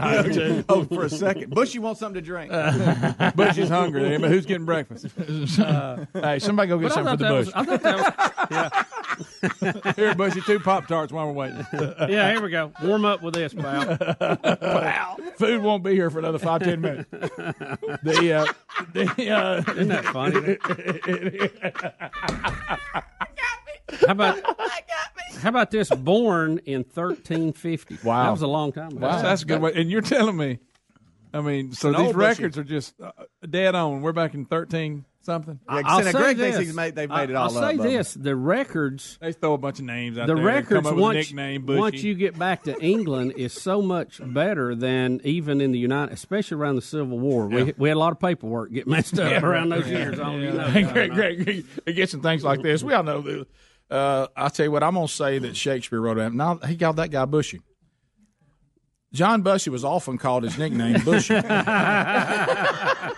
oh, 0.70 0.84
for 0.86 1.06
a 1.06 1.10
second. 1.10 1.50
Bushy 1.56 1.80
wants 1.80 2.00
something 2.00 2.22
to 2.22 2.26
drink. 2.26 2.52
Bushy's 3.36 3.70
hungry, 3.70 4.20
but 4.20 4.30
who's 4.30 4.46
getting 4.46 4.66
breakfast? 4.66 5.08
hey, 5.18 6.38
somebody 6.38 6.70
go 6.70 6.78
get 6.78 6.92
something 6.92 7.18
for 7.18 7.24
the 7.24 7.46
thought 7.46 7.46
bush. 7.46 7.46
was- 7.48 7.54
I 7.56 7.64
thought 7.66 7.82
that 7.82 8.86
was- 9.82 9.96
Here, 9.96 10.14
Bushy, 10.14 10.42
two 10.42 10.60
Pop 10.60 10.88
Tarts 10.88 11.12
while 11.12 11.26
we're 11.26 11.34
waiting. 11.34 11.66
yeah, 11.74 12.32
here 12.32 12.42
we 12.42 12.52
go. 12.52 12.72
Warm 12.84 13.04
up 13.04 13.24
with 13.24 13.34
this, 13.34 13.52
pal. 13.54 13.98
Pal. 13.98 15.18
Food 15.38 15.64
won't 15.64 15.84
be 15.84 15.94
here 15.94 16.12
for 16.12 16.20
another 16.20 16.38
five, 16.38 16.62
ten 16.62 16.80
minutes. 16.82 17.10
The, 17.10 18.34
uh, 18.34 18.46
the, 18.94 19.30
uh, 19.32 19.64
Isn't 19.72 19.88
that 19.88 20.06
funny? 20.06 20.58
How 24.06 24.12
about 24.14 24.40
how 25.42 25.50
about 25.50 25.72
this? 25.72 25.90
Born 25.90 26.60
in 26.66 26.80
1350. 26.84 27.98
Wow. 28.04 28.24
that 28.26 28.32
was 28.32 28.42
a 28.42 28.48
long 28.48 28.72
time 28.72 28.90
ago. 28.98 29.08
Wow, 29.08 29.22
that's 29.22 29.44
a 29.44 29.46
good 29.46 29.62
way. 29.62 29.74
And 29.76 29.90
you're 29.90 30.02
telling 30.02 30.38
me, 30.38 30.60
I 31.34 31.42
mean, 31.42 31.72
so 31.74 31.94
An 31.94 32.06
these 32.06 32.16
records 32.16 32.58
are 32.58 32.64
just 32.64 33.00
uh, 33.02 33.12
dead 33.50 33.76
on. 33.76 34.02
We're 34.02 34.12
back 34.14 34.34
in 34.34 34.46
thirteen 34.46 35.06
something. 35.24 35.60
Yeah, 35.70 35.82
I'll 35.86 36.00
Senator 36.00 36.18
say 36.18 36.24
Greg 36.24 36.38
thinks 36.38 36.58
this. 36.58 36.66
he's 36.68 36.76
made- 36.76 36.96
they've 36.96 37.08
made 37.08 37.16
I- 37.16 37.24
it 37.26 37.36
all 37.36 37.50
I'll 37.58 37.64
up, 37.64 37.72
say 37.72 37.78
Bubba. 37.78 37.84
this: 37.84 38.14
the 38.16 38.36
records, 38.36 39.18
They 39.22 39.32
throw 39.32 39.54
a 39.54 39.58
bunch 39.58 39.80
of 39.80 39.86
names 39.86 40.18
out 40.18 40.28
the 40.28 40.34
there. 40.36 40.38
and 40.38 40.46
records 40.46 40.70
come 40.70 40.86
up 40.88 40.94
with 40.96 41.00
a 41.00 41.02
once 41.02 41.16
nickname. 41.30 41.66
Bushy. 41.66 41.80
once 41.80 42.04
you 42.04 42.16
get 42.16 42.38
back 42.40 42.64
to 42.64 42.78
England 42.84 43.34
is 43.38 43.54
so 43.54 43.82
much 43.82 44.20
better 44.24 44.74
than 44.76 45.22
even 45.24 45.62
in 45.62 45.72
the 45.72 45.80
United, 45.80 46.12
especially 46.14 46.58
around 46.58 46.76
the 46.76 46.82
Civil 46.82 47.18
War. 47.20 47.48
We 47.48 47.74
we 47.78 47.88
had 47.90 47.96
a 47.96 48.00
lot 48.00 48.12
of 48.12 48.20
paperwork 48.20 48.74
get 48.74 48.88
messed 48.88 49.18
up 49.20 49.30
Yeah. 49.32 49.46
around 49.46 49.70
those 49.70 49.88
Yeah. 49.90 49.98
years. 50.00 50.20
All 50.20 50.38
you 50.40 50.52
know. 50.52 50.64
Hey, 50.68 50.84
Greg, 50.84 51.12
Greg, 51.14 51.46
Greg, 51.46 51.66
it 51.86 51.94
gets 51.94 52.12
some 52.12 52.22
things 52.22 52.44
like 52.44 52.62
this. 52.62 52.84
We 52.84 52.94
all 52.94 53.04
know 53.04 53.22
that. 53.22 53.48
Uh, 53.92 54.28
I'll 54.38 54.50
tell 54.50 54.66
you 54.66 54.72
what, 54.72 54.84
I'm 54.84 54.94
going 54.94 55.08
to 55.08 55.14
say 55.14 55.38
that 55.40 55.58
Shakespeare 55.58 56.00
wrote 56.00 56.18
it. 56.18 56.34
Now, 56.34 56.56
he 56.66 56.78
called 56.78 56.96
that 56.96 57.12
guy 57.12 57.26
Bushy. 57.26 57.60
John 59.14 59.42
Bushy 59.42 59.70
was 59.70 59.84
often 59.84 60.18
called 60.18 60.44
his 60.44 60.58
nickname 60.58 61.02
Bushy. 61.06 61.34
yeah, 61.34 63.12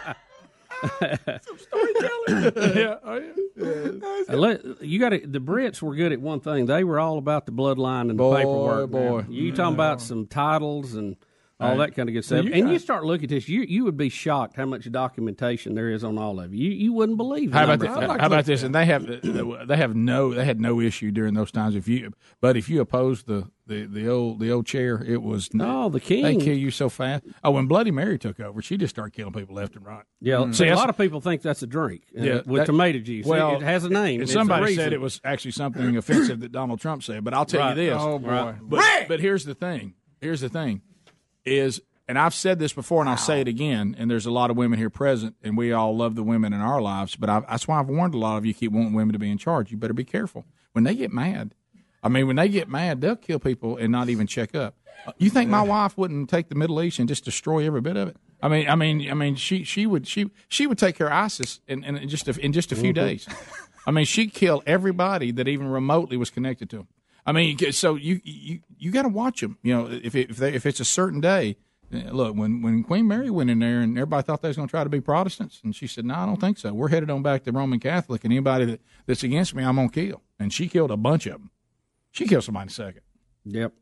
oh, 3.04 3.22
yeah. 3.56 4.36
Let- 4.36 4.82
You 4.84 5.00
got 5.00 5.10
to. 5.10 5.20
The 5.26 5.40
Brits 5.40 5.82
were 5.82 5.96
good 5.96 6.12
at 6.12 6.22
one 6.22 6.40
thing. 6.40 6.66
They 6.66 6.84
were 6.84 7.00
all 7.00 7.18
about 7.18 7.46
the 7.46 7.52
bloodline 7.52 8.10
and 8.10 8.20
the 8.20 8.36
paperwork. 8.36 8.90
boy. 8.90 9.22
man. 9.22 9.32
you 9.32 9.52
talking 9.52 9.76
about 9.76 10.02
some 10.02 10.28
titles 10.28 10.96
and 10.96 11.16
all 11.64 11.78
Right. 11.78 11.88
that 11.90 11.96
kind 11.96 12.10
of 12.10 12.14
good 12.14 12.26
So 12.26 12.38
stuff. 12.38 12.46
you 12.46 12.54
and 12.54 12.70
you 12.72 12.80
start 12.80 13.06
looking 13.06 13.26
at 13.26 13.30
this, 13.30 13.48
you 13.50 13.62
you 13.62 13.84
would 13.86 13.98
be 13.98 14.10
shocked 14.10 14.56
how 14.56 14.66
much 14.66 14.92
documentation 14.92 15.76
there 15.76 15.90
is 15.90 16.04
on 16.04 16.18
all 16.18 16.40
of 16.40 16.54
you. 16.54 16.70
You, 16.70 16.76
you 16.76 16.94
wouldn't 16.94 17.18
believe. 17.18 17.52
How 17.54 17.64
about 17.66 17.80
this? 17.80 17.90
of 17.90 18.20
How 18.20 18.26
about 18.28 18.46
this? 18.46 18.64
And 18.64 18.74
they 18.76 18.86
have 18.86 19.06
they 19.06 19.78
have 19.78 19.96
no 19.96 20.34
they 20.34 20.46
had 20.46 20.60
no 20.60 20.80
issue 20.80 21.12
during 21.12 21.34
those 21.34 21.52
times. 21.52 21.76
If 21.76 21.88
you 21.88 22.14
but 22.42 22.58
if 22.58 22.70
you 22.70 22.82
opposed 22.82 23.28
the 23.28 23.50
the, 23.66 23.86
the 23.86 24.10
old 24.10 24.40
the 24.42 24.52
old 24.52 24.66
chair, 24.66 25.02
it 25.06 25.22
was 25.22 25.54
No, 25.54 25.88
the 25.90 26.00
king. 26.02 26.24
They 26.24 26.36
kill 26.36 26.58
you 26.58 26.70
so 26.70 26.90
fast. 26.90 27.24
Oh, 27.46 27.52
when 27.52 27.66
Bloody 27.68 27.92
Mary 27.92 28.20
took 28.20 28.40
over, 28.42 28.62
she 28.62 28.76
just 28.76 28.94
started 28.94 29.14
killing 29.14 29.32
people 29.34 29.56
left 29.56 29.76
and 29.78 29.86
right. 29.86 30.04
Yeah, 30.20 30.36
Mm. 30.36 30.54
see, 30.54 30.68
a 30.68 30.76
lot 30.76 30.90
of 30.90 30.98
people 30.98 31.22
think 31.22 31.42
that's 31.42 31.64
a 31.64 31.68
drink 31.68 32.04
uh, 32.18 32.22
Yeah, 32.24 32.34
with 32.46 32.62
that- 32.62 32.66
tomato 32.66 33.00
juice. 33.00 33.26
Well, 33.26 33.54
it, 33.56 33.62
it 33.62 33.66
has 33.66 33.86
a 33.86 33.90
name. 33.90 34.20
And 34.20 34.30
somebody 34.30 34.76
said 34.76 34.92
it 34.92 35.00
was 35.00 35.22
actually 35.24 35.52
something 35.52 35.96
offensive 35.96 36.42
that 36.42 36.52
Donald 36.52 36.82
Trump 36.82 37.04
said. 37.04 37.24
But 37.24 37.34
I'll 37.34 37.46
tell 37.46 37.62
Right. 37.62 37.78
you 37.78 37.86
this. 37.86 37.98
Oh, 37.98 38.20
boy. 38.20 38.28
Right. 38.28 38.56
But, 38.62 39.08
but 39.08 39.20
here's 39.22 39.46
the 39.46 39.56
thing. 39.56 39.94
Here's 40.20 40.42
the 40.42 40.50
thing. 40.50 40.82
Is 41.46 41.82
and 42.08 42.20
I've 42.20 42.34
said 42.34 42.60
this 42.60 42.74
before, 42.74 43.02
and 43.02 43.10
I'll 43.10 43.18
say 43.18 43.40
it 43.42 43.48
again. 43.48 43.96
And 43.98 44.12
there's 44.12 44.26
a 44.26 44.32
lot 44.32 44.52
of 44.52 44.58
women 44.58 44.78
here 44.78 44.90
present, 44.90 45.36
and 45.44 45.56
we 45.58 45.72
all 45.72 45.96
love 45.96 46.16
the 46.16 46.24
women 46.24 46.52
in 46.54 46.60
our 46.62 46.82
lives. 46.82 47.16
But 47.16 47.30
I've, 47.30 47.48
that's 47.48 47.68
why 47.68 47.80
I've 47.80 47.88
warned 47.88 48.14
a 48.14 48.18
lot 48.18 48.38
of 48.38 48.46
you 48.46 48.54
keep 48.54 48.72
wanting 48.72 48.94
women 48.94 49.14
to 49.14 49.20
be 49.20 49.32
in 49.32 49.38
charge. 49.38 49.72
You 49.72 49.78
better 49.78 49.94
be 49.94 50.04
careful 50.04 50.46
when 50.74 50.84
they 50.84 50.96
get 50.96 51.12
mad. 51.14 51.56
I 52.02 52.10
mean, 52.10 52.28
when 52.28 52.36
they 52.36 52.50
get 52.50 52.68
mad, 52.68 53.00
they'll 53.00 53.16
kill 53.16 53.40
people 53.40 53.78
and 53.78 53.92
not 53.92 54.10
even 54.10 54.28
check 54.28 54.54
up. 54.54 54.76
You 55.18 55.30
think 55.30 55.50
my 55.50 55.62
wife 55.62 55.98
wouldn't 55.98 56.30
take 56.30 56.50
the 56.50 56.56
Middle 56.56 56.82
East 56.82 57.00
and 57.00 57.08
just 57.08 57.24
destroy 57.26 57.66
every 57.66 57.82
bit 57.82 57.96
of 57.98 58.10
it? 58.10 58.18
I 58.42 58.50
mean, 58.50 58.70
I 58.70 58.76
mean, 58.76 59.10
I 59.10 59.14
mean, 59.14 59.36
she 59.36 59.64
she 59.64 59.86
would 59.86 60.06
she 60.06 60.30
she 60.50 60.68
would 60.68 60.78
take 60.78 60.98
care 60.98 61.08
of 61.08 61.14
ISIS 61.14 61.62
in, 61.68 61.84
in 61.86 62.10
just 62.10 62.28
a, 62.28 62.38
in 62.40 62.52
just 62.52 62.72
a 62.74 62.76
few 62.76 62.92
Mhm. 62.92 62.96
days. 62.96 63.28
I 63.88 63.92
mean, 63.92 64.04
she'd 64.06 64.34
kill 64.34 64.62
everybody 64.66 65.32
that 65.32 65.48
even 65.48 65.68
remotely 65.68 66.18
was 66.18 66.30
connected 66.30 66.70
to 66.72 66.78
him. 66.80 66.88
I 67.26 67.32
mean, 67.32 67.58
so 67.72 67.96
you 67.96 68.20
you 68.24 68.60
you 68.78 68.92
got 68.92 69.04
to 69.04 69.10
watch 69.10 69.42
them. 69.42 69.58
You 69.64 69.74
know, 69.76 69.88
if 69.92 70.14
it, 70.16 70.30
if 70.30 70.38
they, 70.38 70.54
if 70.54 70.66
it's 70.66 70.80
a 70.80 70.86
certain 70.86 71.22
day. 71.22 71.58
eh, 71.94 72.10
Look, 72.12 72.36
when 72.36 72.62
when 72.62 72.84
Queen 72.84 73.08
Mary 73.08 73.30
went 73.30 73.50
in 73.50 73.60
there 73.60 73.80
and 73.82 73.98
everybody 73.98 74.24
thought 74.24 74.42
they 74.42 74.50
was 74.50 74.58
going 74.58 74.68
to 74.68 74.72
try 74.72 74.84
to 74.84 74.90
be 74.90 75.00
Protestants, 75.00 75.62
and 75.64 75.74
she 75.76 75.88
said, 75.88 76.04
"No, 76.06 76.16
I 76.16 76.26
don't 76.26 76.42
think 76.42 76.58
so. 76.58 76.74
We're 76.74 76.90
headed 76.90 77.10
on 77.10 77.22
back 77.24 77.44
to 77.46 77.52
Roman 77.52 77.80
Catholic, 77.80 78.24
and 78.26 78.34
anybody 78.34 78.66
that, 78.66 78.82
that's 79.06 79.24
against 79.24 79.56
me, 79.56 79.64
I'm 79.64 79.76
going 79.76 79.90
to 79.90 80.08
kill." 80.08 80.22
And 80.40 80.52
she 80.52 80.68
killed 80.68 80.92
a 80.92 80.98
bunch 80.98 81.26
of 81.28 81.34
them. 81.34 81.52
She 82.12 82.28
killed 82.28 82.44
somebody 82.44 82.64
in 82.64 82.68
a 82.68 82.72
second. 82.72 83.02
Yep. 83.46 83.74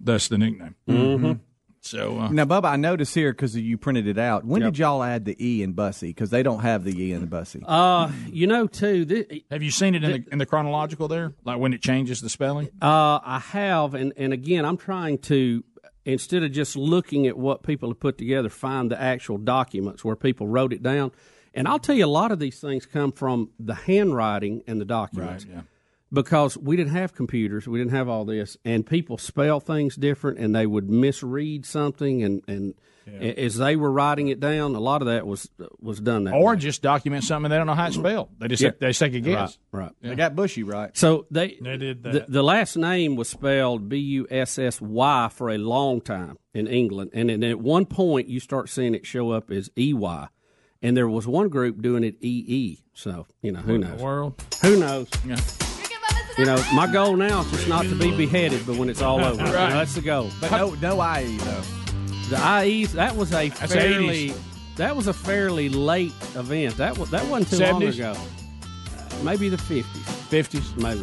That's 0.00 0.28
the 0.28 0.38
nickname. 0.38 0.76
Mhm. 0.88 1.40
So 1.80 2.18
uh, 2.18 2.28
Now, 2.30 2.44
Bubba, 2.44 2.66
I 2.66 2.76
noticed 2.76 3.14
here 3.14 3.32
because 3.32 3.56
you 3.56 3.78
printed 3.78 4.06
it 4.06 4.18
out. 4.18 4.44
When 4.44 4.62
Yep. 4.62 4.72
did 4.72 4.78
y'all 4.78 5.02
add 5.02 5.24
the 5.24 5.36
E 5.44 5.62
in 5.62 5.72
Bussy? 5.72 6.08
Because 6.08 6.30
they 6.30 6.42
don't 6.42 6.60
have 6.60 6.84
the 6.84 7.00
E 7.00 7.12
in 7.12 7.20
the 7.20 7.26
Bussy. 7.26 7.62
Uh, 7.66 8.10
you 8.26 8.46
know, 8.46 8.66
too. 8.66 9.04
This, 9.04 9.26
have 9.50 9.62
you 9.62 9.70
seen 9.70 9.94
it 9.94 10.04
in 10.04 10.10
the 10.10 10.24
in 10.32 10.38
the 10.38 10.46
chronological 10.46 11.08
there, 11.08 11.32
like 11.44 11.58
when 11.58 11.72
it 11.72 11.80
changes 11.80 12.20
the 12.20 12.28
spelling? 12.28 12.68
Uh, 12.82 13.20
I 13.24 13.40
have, 13.52 13.94
and, 13.94 14.12
and 14.16 14.32
again, 14.32 14.64
I'm 14.64 14.76
trying 14.76 15.18
to 15.18 15.64
instead 16.04 16.42
of 16.42 16.50
just 16.52 16.74
looking 16.74 17.26
at 17.26 17.36
what 17.36 17.62
people 17.62 17.90
have 17.90 18.00
put 18.00 18.16
together, 18.16 18.48
find 18.48 18.90
the 18.90 19.00
actual 19.00 19.36
documents 19.36 20.02
where 20.04 20.16
people 20.16 20.46
wrote 20.46 20.72
it 20.72 20.82
down. 20.82 21.12
And 21.52 21.68
I'll 21.68 21.78
tell 21.78 21.94
you, 21.94 22.04
a 22.04 22.06
lot 22.06 22.32
of 22.32 22.38
these 22.38 22.60
things 22.60 22.86
come 22.86 23.12
from 23.12 23.50
the 23.58 23.74
handwriting 23.74 24.62
and 24.66 24.80
the 24.80 24.84
documents. 24.84 25.44
Right, 25.44 25.54
yeah. 25.56 25.62
Because 26.10 26.56
we 26.56 26.74
didn't 26.76 26.92
have 26.92 27.14
computers, 27.14 27.68
we 27.68 27.78
didn't 27.78 27.92
have 27.92 28.08
all 28.08 28.24
this, 28.24 28.56
and 28.64 28.86
people 28.86 29.18
spell 29.18 29.60
things 29.60 29.94
different, 29.94 30.38
and 30.38 30.54
they 30.54 30.66
would 30.66 30.88
misread 30.88 31.66
something, 31.66 32.22
and 32.22 32.42
and 32.48 32.74
a- 33.06 33.44
as 33.44 33.56
they 33.58 33.76
were 33.76 33.92
writing 33.92 34.28
it 34.28 34.40
down, 34.40 34.74
a 34.74 34.80
lot 34.80 35.02
of 35.02 35.06
that 35.08 35.26
was 35.26 35.50
was 35.80 36.00
done 36.00 36.24
that 36.24 36.32
Or 36.34 36.52
way. 36.52 36.56
just 36.56 36.80
document 36.80 37.24
something 37.24 37.50
they 37.50 37.58
don't 37.58 37.66
know 37.66 37.74
how 37.74 37.88
it's 37.88 37.96
mm-hmm. 37.98 38.06
spelled. 38.06 38.28
They 38.38 38.48
just 38.48 38.62
Yeah. 38.62 38.70
they 38.80 38.88
just 38.88 39.00
take 39.00 39.12
a 39.14 39.20
guess. 39.20 39.58
Right, 39.70 39.82
right. 39.82 39.92
Yeah. 40.00 40.08
They 40.10 40.16
got 40.16 40.34
Bushy 40.34 40.62
right. 40.62 40.96
So 40.96 41.26
they 41.30 41.58
They 41.60 41.76
did 41.76 42.02
The, 42.02 42.10
that. 42.10 42.32
the 42.32 42.42
last 42.42 42.76
name 42.78 43.14
was 43.14 43.28
spelled 43.28 43.90
B 43.90 43.98
U 43.98 44.26
S 44.30 44.58
S 44.58 44.80
Y 44.80 45.28
for 45.30 45.50
a 45.50 45.58
long 45.58 46.00
time 46.00 46.38
in 46.54 46.66
England, 46.66 47.10
and 47.12 47.28
then 47.28 47.42
at 47.44 47.60
one 47.60 47.84
point 47.84 48.28
you 48.28 48.40
start 48.40 48.70
seeing 48.70 48.94
it 48.94 49.04
show 49.04 49.30
up 49.32 49.50
as 49.50 49.70
E 49.78 49.92
Y, 49.92 50.28
and 50.80 50.96
there 50.96 51.08
was 51.08 51.26
one 51.26 51.50
group 51.50 51.82
doing 51.82 52.02
it 52.02 52.16
E 52.22 52.44
E. 52.46 52.84
So 52.94 53.26
you 53.42 53.52
know 53.52 53.60
who 53.60 53.72
What 53.72 53.74
in 53.74 53.80
the 53.82 53.88
knows? 53.88 54.00
world? 54.02 54.44
Who 54.62 54.78
knows? 54.80 55.08
Yeah. 55.26 55.36
You 56.38 56.44
know, 56.44 56.62
my 56.72 56.86
goal 56.86 57.16
now 57.16 57.40
is 57.40 57.50
just 57.50 57.68
not 57.68 57.82
to 57.86 57.94
be 57.96 58.16
beheaded, 58.16 58.64
but 58.66 58.76
when 58.76 58.88
it's 58.88 59.02
all 59.02 59.18
over, 59.24 59.44
You 59.44 59.50
know, 59.50 59.52
that's 59.52 59.94
the 59.94 60.00
goal. 60.02 60.30
But 60.40 60.52
no, 60.52 60.70
no 60.80 61.02
IE 61.18 61.36
though. 61.38 61.62
The 62.30 62.36
IEs 62.38 62.92
that 62.92 63.16
was 63.16 63.32
a 63.32 63.48
That's 63.48 63.72
fairly 63.74 64.30
80s. 64.30 64.38
that 64.76 64.94
was 64.94 65.06
a 65.08 65.12
fairly 65.12 65.68
late 65.68 66.12
event. 66.36 66.76
That 66.76 66.96
was 66.96 67.10
that 67.10 67.26
wasn't 67.26 67.58
too 67.58 67.66
long 67.72 67.82
ago. 67.82 68.12
Uh, 68.14 69.22
maybe 69.24 69.48
the 69.48 69.58
fifties. 69.58 70.04
fifties, 70.28 70.76
maybe. 70.76 71.00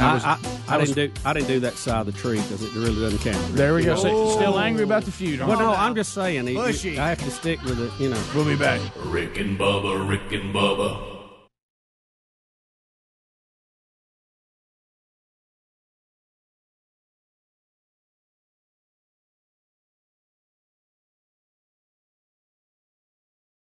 I 0.00 0.14
was- 0.14 0.24
I, 0.24 0.30
I, 0.30 0.38
I 0.68 0.74
I 0.74 0.76
was- 0.78 0.90
didn't 0.92 1.14
do 1.14 1.20
I 1.24 1.32
didn't 1.34 1.48
do 1.48 1.60
that 1.60 1.74
side 1.74 2.00
of 2.00 2.06
the 2.06 2.12
tree 2.12 2.40
because 2.40 2.62
it 2.62 2.72
really 2.72 3.00
doesn't 3.00 3.18
count. 3.20 3.54
There 3.54 3.74
we 3.74 3.84
go. 3.84 3.94
So, 3.94 4.30
still 4.30 4.58
angry 4.58 4.82
about 4.82 5.04
the 5.04 5.12
feud? 5.12 5.40
Well, 5.40 5.50
aren't 5.50 5.60
no. 5.60 5.72
I'm 5.74 5.94
just 5.94 6.12
saying. 6.14 6.48
it- 6.48 6.54
Bushy. 6.56 6.98
I 6.98 7.08
have 7.10 7.18
to 7.22 7.30
stick 7.30 7.62
with 7.62 7.78
it. 7.78 7.92
You 8.02 8.08
know. 8.08 8.20
We'll 8.34 8.46
be 8.46 8.56
back. 8.56 8.80
Rick 9.04 9.38
and 9.38 9.56
Bubba, 9.58 10.08
Rick 10.08 10.32
and 10.32 10.52
Bubba. 10.52 11.11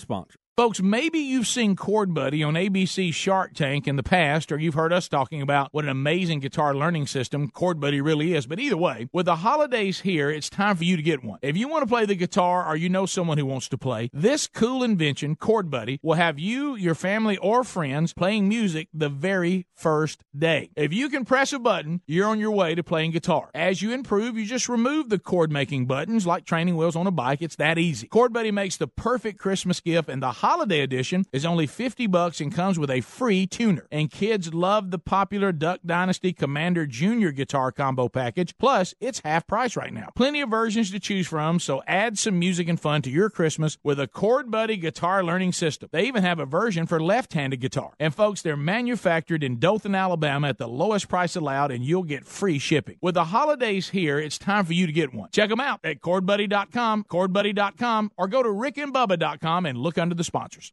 sponsor. 0.00 0.36
Folks, 0.60 0.82
maybe 0.82 1.18
you've 1.18 1.46
seen 1.46 1.74
Chord 1.74 2.12
Buddy 2.12 2.42
on 2.44 2.52
ABC 2.52 3.14
Shark 3.14 3.54
Tank 3.54 3.88
in 3.88 3.96
the 3.96 4.02
past, 4.02 4.52
or 4.52 4.58
you've 4.58 4.74
heard 4.74 4.92
us 4.92 5.08
talking 5.08 5.40
about 5.40 5.72
what 5.72 5.84
an 5.84 5.90
amazing 5.90 6.40
guitar 6.40 6.74
learning 6.74 7.06
system 7.06 7.48
Chord 7.48 7.80
Buddy 7.80 8.02
really 8.02 8.34
is. 8.34 8.46
But 8.46 8.60
either 8.60 8.76
way, 8.76 9.08
with 9.10 9.24
the 9.24 9.36
holidays 9.36 10.00
here, 10.00 10.28
it's 10.28 10.50
time 10.50 10.76
for 10.76 10.84
you 10.84 10.98
to 10.98 11.02
get 11.02 11.24
one. 11.24 11.38
If 11.40 11.56
you 11.56 11.66
want 11.66 11.80
to 11.84 11.86
play 11.86 12.04
the 12.04 12.14
guitar 12.14 12.68
or 12.68 12.76
you 12.76 12.90
know 12.90 13.06
someone 13.06 13.38
who 13.38 13.46
wants 13.46 13.70
to 13.70 13.78
play, 13.78 14.10
this 14.12 14.46
cool 14.48 14.84
invention, 14.84 15.34
Chord 15.34 15.70
Buddy, 15.70 15.98
will 16.02 16.16
have 16.16 16.38
you, 16.38 16.74
your 16.74 16.94
family, 16.94 17.38
or 17.38 17.64
friends 17.64 18.12
playing 18.12 18.46
music 18.46 18.88
the 18.92 19.08
very 19.08 19.66
first 19.74 20.24
day. 20.36 20.72
If 20.76 20.92
you 20.92 21.08
can 21.08 21.24
press 21.24 21.54
a 21.54 21.58
button, 21.58 22.02
you're 22.06 22.28
on 22.28 22.38
your 22.38 22.50
way 22.50 22.74
to 22.74 22.82
playing 22.82 23.12
guitar. 23.12 23.48
As 23.54 23.80
you 23.80 23.92
improve, 23.92 24.36
you 24.36 24.44
just 24.44 24.68
remove 24.68 25.08
the 25.08 25.18
chord 25.18 25.50
making 25.50 25.86
buttons 25.86 26.26
like 26.26 26.44
training 26.44 26.76
wheels 26.76 26.96
on 26.96 27.06
a 27.06 27.10
bike. 27.10 27.40
It's 27.40 27.56
that 27.56 27.78
easy. 27.78 28.08
Chord 28.08 28.34
Buddy 28.34 28.50
makes 28.50 28.76
the 28.76 28.88
perfect 28.88 29.38
Christmas 29.38 29.80
gift, 29.80 30.10
and 30.10 30.22
the 30.22 30.49
holiday 30.50 30.80
edition 30.80 31.24
is 31.32 31.46
only 31.46 31.64
50 31.64 32.08
bucks 32.08 32.40
and 32.40 32.52
comes 32.52 32.76
with 32.76 32.90
a 32.90 33.00
free 33.02 33.46
tuner. 33.46 33.86
And 33.92 34.10
kids 34.10 34.52
love 34.52 34.90
the 34.90 34.98
popular 34.98 35.52
Duck 35.52 35.78
Dynasty 35.86 36.32
Commander 36.32 36.86
Junior 36.86 37.30
guitar 37.30 37.70
combo 37.70 38.08
package. 38.08 38.58
Plus, 38.58 38.92
it's 38.98 39.20
half 39.20 39.46
price 39.46 39.76
right 39.76 39.92
now. 39.92 40.08
Plenty 40.16 40.40
of 40.40 40.50
versions 40.50 40.90
to 40.90 40.98
choose 40.98 41.28
from, 41.28 41.60
so 41.60 41.84
add 41.86 42.18
some 42.18 42.36
music 42.36 42.68
and 42.68 42.80
fun 42.80 43.00
to 43.02 43.10
your 43.10 43.30
Christmas 43.30 43.78
with 43.84 44.00
a 44.00 44.08
Chord 44.08 44.50
Buddy 44.50 44.76
guitar 44.76 45.22
learning 45.22 45.52
system. 45.52 45.88
They 45.92 46.08
even 46.08 46.24
have 46.24 46.40
a 46.40 46.46
version 46.46 46.84
for 46.84 47.00
left-handed 47.00 47.60
guitar. 47.60 47.92
And 48.00 48.12
folks, 48.12 48.42
they're 48.42 48.56
manufactured 48.56 49.44
in 49.44 49.60
Dothan, 49.60 49.94
Alabama 49.94 50.48
at 50.48 50.58
the 50.58 50.66
lowest 50.66 51.08
price 51.08 51.36
allowed 51.36 51.70
and 51.70 51.84
you'll 51.84 52.02
get 52.02 52.26
free 52.26 52.58
shipping. 52.58 52.96
With 53.00 53.14
the 53.14 53.26
holidays 53.26 53.90
here, 53.90 54.18
it's 54.18 54.36
time 54.36 54.64
for 54.64 54.72
you 54.72 54.88
to 54.88 54.92
get 54.92 55.14
one. 55.14 55.28
Check 55.30 55.48
them 55.48 55.60
out 55.60 55.78
at 55.84 56.00
chordbuddy.com, 56.00 57.04
chordbuddy.com, 57.04 58.10
or 58.18 58.26
go 58.26 58.42
to 58.42 58.48
rickandbubba.com 58.48 59.66
and 59.66 59.78
look 59.78 59.96
under 59.96 60.16
the 60.16 60.24
sponsors. 60.40 60.72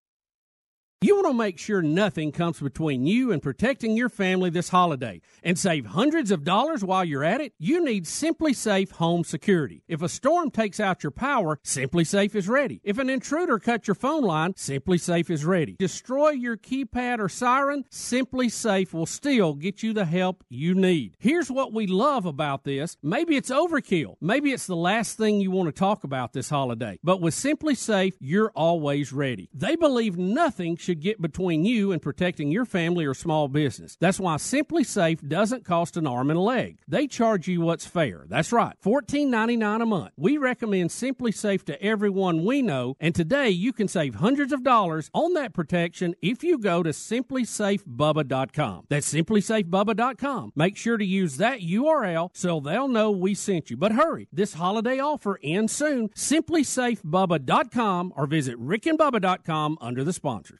You 1.03 1.15
want 1.15 1.29
to 1.29 1.33
make 1.33 1.57
sure 1.57 1.81
nothing 1.81 2.31
comes 2.31 2.59
between 2.59 3.07
you 3.07 3.31
and 3.31 3.41
protecting 3.41 3.97
your 3.97 4.07
family 4.07 4.51
this 4.51 4.69
holiday 4.69 5.19
and 5.41 5.57
save 5.57 5.87
hundreds 5.87 6.29
of 6.29 6.43
dollars 6.43 6.83
while 6.83 7.03
you're 7.03 7.23
at 7.23 7.41
it? 7.41 7.53
You 7.57 7.83
need 7.83 8.05
SimpliSafe 8.05 8.91
Home 8.91 9.23
Security. 9.23 9.81
If 9.87 10.03
a 10.03 10.07
storm 10.07 10.51
takes 10.51 10.79
out 10.79 11.01
your 11.01 11.09
power, 11.09 11.57
SimpliSafe 11.65 12.35
is 12.35 12.47
ready. 12.47 12.81
If 12.83 12.99
an 12.99 13.09
intruder 13.09 13.57
cuts 13.57 13.87
your 13.87 13.95
phone 13.95 14.21
line, 14.21 14.53
SimpliSafe 14.53 15.31
is 15.31 15.43
ready. 15.43 15.75
Destroy 15.79 16.29
your 16.29 16.55
keypad 16.55 17.17
or 17.17 17.29
siren, 17.29 17.85
SimpliSafe 17.89 18.93
will 18.93 19.07
still 19.07 19.55
get 19.55 19.81
you 19.81 19.93
the 19.93 20.05
help 20.05 20.43
you 20.49 20.75
need. 20.75 21.15
Here's 21.17 21.49
what 21.49 21.73
we 21.73 21.87
love 21.87 22.27
about 22.27 22.63
this. 22.63 22.95
Maybe 23.01 23.35
it's 23.37 23.49
overkill. 23.49 24.17
Maybe 24.21 24.51
it's 24.51 24.67
the 24.67 24.75
last 24.75 25.17
thing 25.17 25.41
you 25.41 25.49
want 25.49 25.67
to 25.67 25.79
talk 25.79 26.03
about 26.03 26.33
this 26.33 26.51
holiday. 26.51 26.99
But 27.03 27.21
with 27.21 27.33
SimpliSafe, 27.33 28.13
you're 28.19 28.51
always 28.51 29.11
ready. 29.11 29.49
They 29.51 29.75
believe 29.75 30.15
nothing 30.15 30.77
should 30.77 30.90
should 30.91 30.99
get 30.99 31.21
between 31.21 31.63
you 31.63 31.93
and 31.93 32.01
protecting 32.01 32.51
your 32.51 32.65
family 32.65 33.05
or 33.05 33.13
small 33.13 33.47
business. 33.47 33.95
That's 34.01 34.19
why 34.19 34.35
SimpliSafe 34.35 35.25
doesn't 35.25 35.63
cost 35.63 35.95
an 35.95 36.05
arm 36.05 36.29
and 36.29 36.37
a 36.37 36.41
leg. 36.41 36.79
They 36.85 37.07
charge 37.07 37.47
you 37.47 37.61
what's 37.61 37.85
fair. 37.85 38.25
That's 38.27 38.51
right, 38.51 38.75
$14.99 38.83 39.81
a 39.81 39.85
month. 39.85 40.11
We 40.17 40.37
recommend 40.37 40.89
SimpliSafe 40.89 41.63
to 41.65 41.81
everyone 41.81 42.43
we 42.43 42.61
know, 42.61 42.97
and 42.99 43.15
today 43.15 43.51
you 43.51 43.71
can 43.71 43.87
save 43.87 44.15
hundreds 44.15 44.51
of 44.51 44.65
dollars 44.65 45.09
on 45.13 45.33
that 45.35 45.53
protection 45.53 46.13
if 46.21 46.43
you 46.43 46.57
go 46.57 46.83
to 46.83 46.89
simplisafebubba.com. 46.89 48.87
That's 48.89 49.13
simplisafebubba.com. 49.13 50.51
Make 50.57 50.75
sure 50.75 50.97
to 50.97 51.05
use 51.05 51.37
that 51.37 51.61
URL 51.61 52.31
so 52.33 52.59
they'll 52.59 52.89
know 52.89 53.11
we 53.11 53.33
sent 53.33 53.69
you. 53.69 53.77
But 53.77 53.93
hurry, 53.93 54.27
this 54.33 54.55
holiday 54.55 54.99
offer 54.99 55.39
ends 55.41 55.71
soon. 55.71 56.09
Simplisafebubba.com 56.09 58.13
or 58.17 58.27
visit 58.27 58.59
rickandbubba.com 58.59 59.77
under 59.79 60.03
the 60.03 60.11
sponsors. 60.11 60.59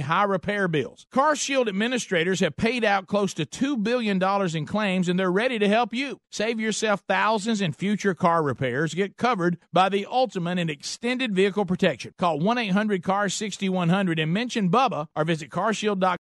high 0.00 0.24
repair 0.24 0.68
bills. 0.68 1.06
CarShield 1.12 1.68
administrators 1.68 2.40
have 2.40 2.56
paid 2.56 2.84
out 2.84 3.06
close 3.06 3.32
to 3.34 3.46
$2 3.46 3.82
billion 3.82 4.22
in 4.56 4.66
claims 4.66 5.08
and 5.08 5.18
they're 5.18 5.32
ready 5.32 5.58
to 5.58 5.68
help 5.68 5.94
you. 5.94 6.18
Save 6.30 6.60
yourself 6.60 7.02
thousands 7.08 7.60
in 7.60 7.72
future 7.72 8.14
car 8.14 8.42
repairs. 8.42 8.94
Get 8.94 9.16
covered 9.16 9.58
by 9.72 9.88
the 9.88 10.06
ultimate 10.10 10.58
in 10.58 10.68
extended 10.68 11.34
vehicle 11.34 11.64
protection. 11.64 12.12
Call 12.18 12.38
1 12.40 12.58
800 12.58 13.02
CAR 13.02 13.28
6100 13.28 14.18
and 14.18 14.32
mention 14.32 14.70
Bubba 14.70 15.06
or 15.14 15.24
visit 15.24 15.50
carshield.com. 15.50 16.18